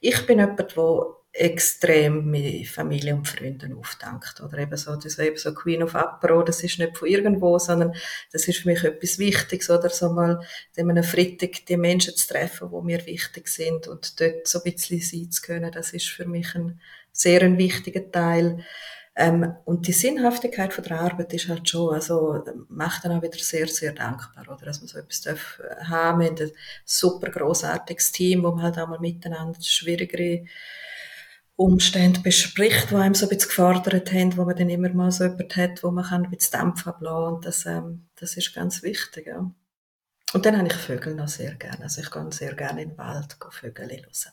Ich 0.00 0.26
bin 0.26 0.38
jemand, 0.38 0.58
der 0.58 0.66
extrem 1.32 2.30
mit 2.30 2.66
Familie 2.68 3.14
und 3.14 3.28
Freunden 3.28 3.74
aufdankt. 3.74 4.40
Oder 4.40 4.58
eben 4.58 4.76
so, 4.76 4.96
das 4.96 5.18
eben 5.18 5.36
so 5.36 5.54
Queen 5.54 5.82
of 5.82 5.94
Apero, 5.94 6.42
das 6.42 6.62
ist 6.62 6.78
nicht 6.78 6.96
von 6.96 7.08
irgendwo, 7.08 7.58
sondern 7.58 7.94
das 8.32 8.48
ist 8.48 8.60
für 8.60 8.68
mich 8.68 8.82
etwas 8.82 9.18
Wichtiges, 9.18 9.70
oder 9.70 9.90
so 9.90 10.10
mal 10.10 10.40
an 10.76 10.90
einem 10.90 11.04
Freitag 11.04 11.66
die 11.66 11.76
Menschen 11.76 12.16
zu 12.16 12.28
treffen, 12.28 12.70
die 12.70 12.84
mir 12.84 13.06
wichtig 13.06 13.48
sind 13.48 13.86
und 13.88 14.20
dort 14.20 14.48
so 14.48 14.62
ein 14.62 14.72
bisschen 14.72 15.00
sein 15.00 15.30
zu 15.30 15.42
können, 15.42 15.70
das 15.70 15.92
ist 15.92 16.08
für 16.08 16.26
mich 16.26 16.54
ein 16.54 16.80
sehr 17.12 17.42
ein 17.42 17.58
wichtiger 17.58 18.10
Teil. 18.10 18.64
Ähm, 19.14 19.56
und 19.64 19.88
die 19.88 19.92
Sinnhaftigkeit 19.92 20.72
von 20.72 20.84
der 20.84 21.00
Arbeit 21.00 21.32
ist 21.34 21.48
halt 21.48 21.68
schon, 21.68 21.92
also, 21.92 22.44
macht 22.68 23.04
dann 23.04 23.18
auch 23.18 23.22
wieder 23.22 23.36
sehr, 23.38 23.66
sehr 23.66 23.92
dankbar, 23.92 24.44
oder? 24.48 24.64
Dass 24.64 24.80
man 24.80 24.86
so 24.86 24.96
etwas 24.98 25.22
darf 25.22 25.60
haben. 25.82 26.20
Wir 26.20 26.28
haben 26.28 26.36
ein 26.40 26.52
super 26.84 27.28
grossartiges 27.30 28.12
Team, 28.12 28.44
wo 28.44 28.52
man 28.52 28.62
halt 28.62 28.78
auch 28.78 28.86
mal 28.86 29.00
miteinander 29.00 29.60
schwierigere 29.60 30.44
Umstände 31.58 32.20
bespricht, 32.20 32.92
die 32.92 32.94
einem 32.94 33.14
so 33.14 33.26
ein 33.26 33.30
bisschen 33.30 33.48
gefordert 33.48 34.12
haben, 34.12 34.36
wo 34.36 34.44
man 34.44 34.54
dann 34.54 34.70
immer 34.70 34.90
mal 34.90 35.10
so 35.10 35.24
jemand 35.24 35.56
hat, 35.56 35.82
wo 35.82 35.90
man 35.90 36.04
kann 36.04 36.24
ein 36.24 36.30
bisschen 36.30 36.60
Dämpf 36.60 36.86
ablassen 36.86 37.34
und 37.34 37.44
das, 37.44 37.66
ähm, 37.66 38.08
das 38.14 38.36
ist 38.36 38.54
ganz 38.54 38.84
wichtig, 38.84 39.26
ja. 39.26 39.50
Und 40.34 40.46
dann 40.46 40.56
habe 40.56 40.68
ich 40.68 40.74
Vögel 40.74 41.16
noch 41.16 41.26
sehr 41.26 41.54
gerne. 41.54 41.82
Also 41.82 42.00
ich 42.00 42.10
gehe 42.12 42.32
sehr 42.32 42.54
gerne 42.54 42.82
in 42.82 42.90
den 42.90 42.98
Wald 42.98 43.36
Vögel 43.50 43.88
hören. 43.88 44.32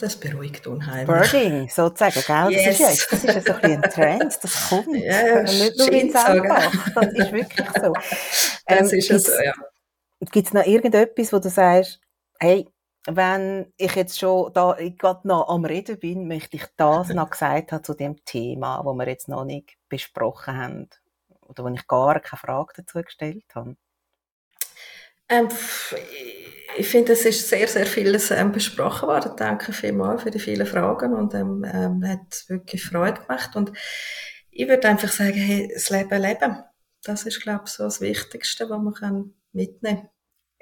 Das 0.00 0.16
beruhigt 0.16 0.66
unheimlich. 0.66 1.30
Birding, 1.30 1.68
sozusagen, 1.68 2.20
gell? 2.26 2.50
Yes. 2.50 2.78
Das 2.78 2.80
ist 2.80 2.80
ja 2.80 3.06
das 3.10 3.24
ist 3.24 3.46
ja 3.46 3.54
so 3.54 3.60
ein, 3.62 3.84
ein 3.84 3.90
Trend, 3.90 4.38
das 4.42 4.68
kommt. 4.68 4.96
Ja, 4.96 5.42
nicht 5.42 5.78
nur 5.78 5.92
in 5.92 6.10
Sandbach, 6.10 6.72
das 6.94 7.12
ist 7.12 7.32
wirklich 7.32 7.68
so. 7.80 7.92
Das 8.66 8.92
ähm, 8.92 8.98
ist 8.98 9.08
ja 9.08 9.18
so, 9.20 9.32
ja. 9.40 9.54
Gibt 10.32 10.48
es 10.48 10.52
noch 10.52 10.66
irgendetwas, 10.66 11.32
wo 11.32 11.38
du 11.38 11.48
sagst, 11.48 12.00
hey, 12.40 12.66
wenn 13.06 13.72
ich 13.76 13.94
jetzt 13.94 14.18
schon 14.18 14.52
da 14.52 14.76
gerade 14.78 15.26
noch 15.26 15.48
am 15.48 15.64
Reden 15.64 15.98
bin, 15.98 16.28
möchte 16.28 16.56
ich 16.56 16.64
das 16.76 17.08
noch 17.08 17.30
gesagt 17.30 17.72
haben 17.72 17.84
zu 17.84 17.94
dem 17.94 18.24
Thema, 18.24 18.84
wo 18.84 18.94
wir 18.94 19.08
jetzt 19.08 19.28
noch 19.28 19.44
nicht 19.44 19.76
besprochen 19.88 20.56
haben 20.56 20.88
oder 21.40 21.64
wo 21.64 21.68
ich 21.68 21.86
gar 21.86 22.20
keine 22.20 22.38
Frage 22.38 22.72
dazu 22.76 23.02
gestellt 23.02 23.44
habe. 23.54 23.76
Ähm, 25.28 25.48
ich 26.76 26.88
finde, 26.88 27.12
es 27.12 27.24
ist 27.24 27.48
sehr, 27.48 27.66
sehr 27.68 27.86
vieles 27.86 28.30
ähm, 28.30 28.52
besprochen 28.52 29.08
worden. 29.08 29.32
Danke 29.36 29.72
vielmals 29.72 30.22
für 30.22 30.30
die 30.30 30.38
vielen 30.38 30.66
Fragen 30.66 31.14
und 31.14 31.34
ähm, 31.34 31.64
ähm, 31.64 32.06
hat 32.06 32.44
wirklich 32.48 32.84
Freude 32.84 33.20
gemacht. 33.20 33.56
Und 33.56 33.72
ich 34.50 34.68
würde 34.68 34.88
einfach 34.88 35.10
sagen, 35.10 35.34
hey, 35.34 35.70
das 35.72 35.90
Leben 35.90 36.20
leben. 36.20 36.62
Das 37.04 37.24
ist, 37.24 37.40
glaube 37.40 37.64
ich, 37.66 37.72
so 37.72 37.84
das 37.84 38.00
Wichtigste, 38.00 38.68
was 38.70 39.00
man 39.00 39.34
mitnehmen 39.52 40.02
kann. 40.02 40.08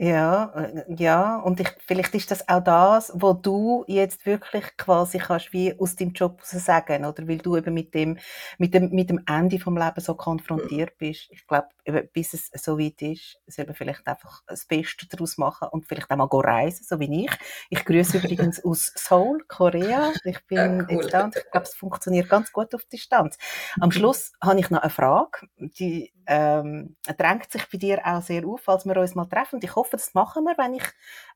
Ja, 0.03 0.51
äh, 0.57 0.95
ja, 0.97 1.37
und 1.41 1.61
ich, 1.61 1.69
vielleicht 1.87 2.15
ist 2.15 2.31
das 2.31 2.49
auch 2.49 2.65
das, 2.65 3.13
wo 3.15 3.35
du 3.35 3.85
jetzt 3.87 4.25
wirklich 4.25 4.65
quasi 4.79 5.19
kannst 5.19 5.53
wie 5.53 5.79
aus 5.79 5.95
deinem 5.95 6.13
Job 6.13 6.41
sagen, 6.43 7.05
oder 7.05 7.29
weil 7.29 7.37
du 7.37 7.55
eben 7.55 7.75
mit 7.75 7.93
dem, 7.93 8.17
mit 8.57 8.73
dem, 8.73 8.89
mit 8.93 9.11
dem 9.11 9.23
Ende 9.29 9.59
vom 9.59 9.77
Leben 9.77 10.01
so 10.01 10.15
konfrontiert 10.15 10.97
bist. 10.97 11.29
Ich 11.31 11.47
glaube, 11.47 11.69
bis 12.15 12.33
es 12.33 12.51
so 12.55 12.79
weit 12.79 13.03
ist, 13.03 13.41
soll 13.47 13.67
man 13.67 13.75
vielleicht 13.75 14.07
einfach 14.07 14.43
das 14.47 14.65
Beste 14.65 15.07
daraus 15.07 15.37
machen 15.37 15.69
und 15.71 15.87
vielleicht 15.87 16.11
auch 16.11 16.17
mal 16.17 16.29
reisen, 16.33 16.83
so 16.83 16.99
wie 16.99 17.27
ich. 17.27 17.33
Ich 17.69 17.85
grüße 17.85 18.17
übrigens 18.17 18.65
aus 18.65 18.95
Seoul, 18.97 19.45
Korea. 19.49 20.13
Ich 20.25 20.43
bin 20.47 20.57
ja, 20.57 20.67
cool. 20.67 20.87
jetzt 20.89 21.13
da 21.13 21.25
und 21.25 21.37
ich 21.37 21.51
glaube, 21.51 21.67
es 21.67 21.75
funktioniert 21.75 22.31
ganz 22.31 22.53
gut 22.53 22.75
auf 22.75 22.87
Distanz. 22.87 23.37
Am 23.79 23.93
Schluss 23.93 24.33
habe 24.43 24.61
ich 24.61 24.71
noch 24.71 24.81
eine 24.81 24.91
Frage, 24.91 25.47
die 25.59 26.11
ähm, 26.31 26.95
drängt 27.19 27.51
sich 27.51 27.69
bei 27.69 27.77
dir 27.77 28.01
auch 28.05 28.23
sehr 28.23 28.47
auf, 28.47 28.69
als 28.69 28.85
wir 28.87 28.97
uns 28.97 29.17
mal 29.17 29.27
treffen. 29.27 29.57
Und 29.57 29.65
ich 29.65 29.75
hoffe, 29.75 29.90
das 29.91 30.15
machen 30.15 30.45
wir, 30.45 30.57
wenn 30.57 30.75
ich 30.75 30.85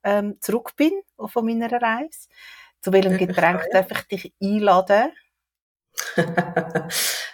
ähm, 0.02 0.36
zurück 0.40 0.74
bin 0.76 0.92
von 1.16 1.44
meiner 1.44 1.70
Reise. 1.70 2.28
Zu 2.80 2.92
welchem 2.92 3.16
Getränk 3.16 3.64
darf 3.72 3.90
ich 3.90 4.02
dich 4.08 4.34
einladen? 4.42 5.12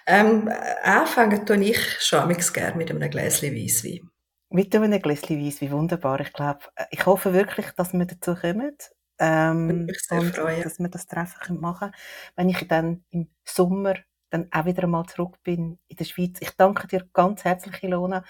ähm, 0.06 0.50
anfangen 0.82 1.46
tue 1.46 1.64
ich 1.64 2.00
schon 2.00 2.28
gerne 2.52 2.76
mit 2.76 2.90
einem 2.90 3.10
Gläschen 3.10 3.54
Weisswein. 3.54 4.10
Mit 4.50 4.74
einem 4.74 5.00
Gläschen 5.00 5.44
Weisswein, 5.44 5.70
wunderbar. 5.72 6.20
Ich 6.20 6.32
glaube, 6.32 6.60
äh, 6.76 6.84
ich 6.90 7.06
hoffe 7.06 7.32
wirklich, 7.32 7.70
dass 7.72 7.92
wir 7.92 8.04
dazu 8.04 8.34
kommen. 8.34 8.76
Ähm, 9.18 9.88
und 10.10 10.34
freuen. 10.34 10.62
dass 10.62 10.78
wir 10.78 10.88
das 10.88 11.06
Treffen 11.06 11.60
machen 11.60 11.90
können. 11.90 11.94
Wenn 12.36 12.48
ich 12.48 12.68
dann 12.68 13.04
im 13.10 13.28
Sommer 13.44 13.94
dann 14.30 14.48
auch 14.52 14.64
wieder 14.64 14.84
einmal 14.84 15.06
zurück 15.06 15.36
bin 15.42 15.78
in 15.88 15.96
der 15.96 16.04
Schweiz. 16.04 16.38
Ich 16.40 16.50
danke 16.56 16.86
dir 16.86 17.06
ganz 17.12 17.44
herzlich, 17.44 17.82
Ilona, 17.82 18.24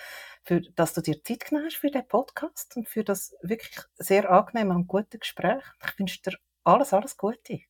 für, 0.45 0.61
dass 0.77 0.95
du 0.95 1.01
dir 1.01 1.23
Zeit 1.23 1.47
genommen 1.47 1.67
hast 1.67 1.77
für 1.77 1.91
den 1.91 2.07
Podcast 2.07 2.77
und 2.77 2.89
für 2.89 3.05
das 3.05 3.35
wirklich 3.43 3.79
sehr 3.97 4.31
angenehme 4.31 4.75
und 4.75 4.87
gute 4.87 5.19
Gespräch. 5.19 5.63
Ich 5.85 5.99
wünsche 5.99 6.23
dir 6.23 6.37
alles, 6.65 6.93
alles 6.93 7.17
Gute. 7.17 7.61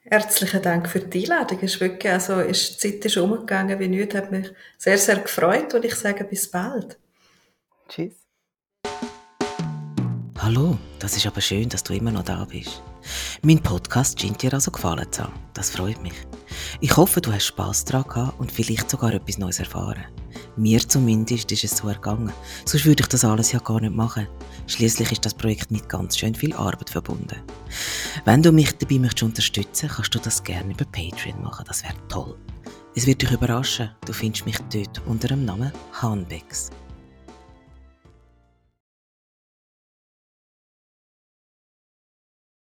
Herzlichen 0.00 0.62
Dank 0.62 0.88
für 0.88 1.00
die 1.00 1.24
Einladung. 1.24 1.58
Es 1.62 1.74
ist 1.74 1.80
wirklich, 1.80 2.12
also, 2.12 2.40
ist, 2.40 2.82
die 2.82 2.92
Zeit 2.92 3.04
ist 3.04 3.16
umgegangen 3.16 3.78
wie 3.80 3.88
nichts, 3.88 4.14
hat 4.14 4.30
mich 4.30 4.52
sehr, 4.78 4.98
sehr 4.98 5.18
gefreut 5.18 5.74
und 5.74 5.84
ich 5.84 5.94
sage 5.96 6.24
bis 6.24 6.48
bald. 6.50 6.98
Tschüss. 7.88 8.14
Hallo, 10.38 10.78
das 11.00 11.16
ist 11.16 11.26
aber 11.26 11.40
schön, 11.40 11.68
dass 11.68 11.82
du 11.82 11.92
immer 11.92 12.12
noch 12.12 12.22
da 12.22 12.44
bist. 12.44 12.80
Mein 13.42 13.62
Podcast 13.62 14.20
scheint 14.20 14.42
dir 14.42 14.52
also 14.54 14.70
gefallen 14.70 15.10
zu 15.10 15.24
haben. 15.24 15.34
Das 15.54 15.70
freut 15.70 16.02
mich. 16.02 16.14
Ich 16.80 16.96
hoffe, 16.96 17.20
du 17.20 17.32
hast 17.32 17.46
Spass 17.46 17.84
daran 17.84 18.08
gehabt 18.08 18.40
und 18.40 18.52
vielleicht 18.52 18.90
sogar 18.90 19.12
etwas 19.12 19.38
Neues 19.38 19.58
erfahren. 19.58 20.04
Mir 20.56 20.80
zumindest 20.80 21.52
ist 21.52 21.64
es 21.64 21.76
so 21.76 21.88
ergangen. 21.88 22.32
Sonst 22.64 22.84
würde 22.86 23.02
ich 23.02 23.08
das 23.08 23.24
alles 23.24 23.52
ja 23.52 23.58
gar 23.58 23.80
nicht 23.80 23.94
machen. 23.94 24.26
Schließlich 24.66 25.12
ist 25.12 25.24
das 25.24 25.34
Projekt 25.34 25.70
mit 25.70 25.88
ganz 25.88 26.16
schön 26.16 26.34
viel 26.34 26.54
Arbeit 26.54 26.90
verbunden. 26.90 27.42
Wenn 28.24 28.42
du 28.42 28.52
mich 28.52 28.72
dabei 28.76 28.98
möchtest 28.98 29.22
unterstützen, 29.22 29.88
kannst 29.88 30.14
du 30.14 30.18
das 30.18 30.42
gerne 30.42 30.72
über 30.72 30.84
Patreon 30.86 31.42
machen. 31.42 31.64
Das 31.68 31.82
wäre 31.82 31.94
toll. 32.08 32.36
Es 32.94 33.06
wird 33.06 33.22
dich 33.22 33.30
überraschen. 33.30 33.90
Du 34.06 34.12
findest 34.12 34.46
mich 34.46 34.58
dort 34.72 35.02
unter 35.06 35.28
dem 35.28 35.44
Namen 35.44 35.72
Hanbex. 35.92 36.70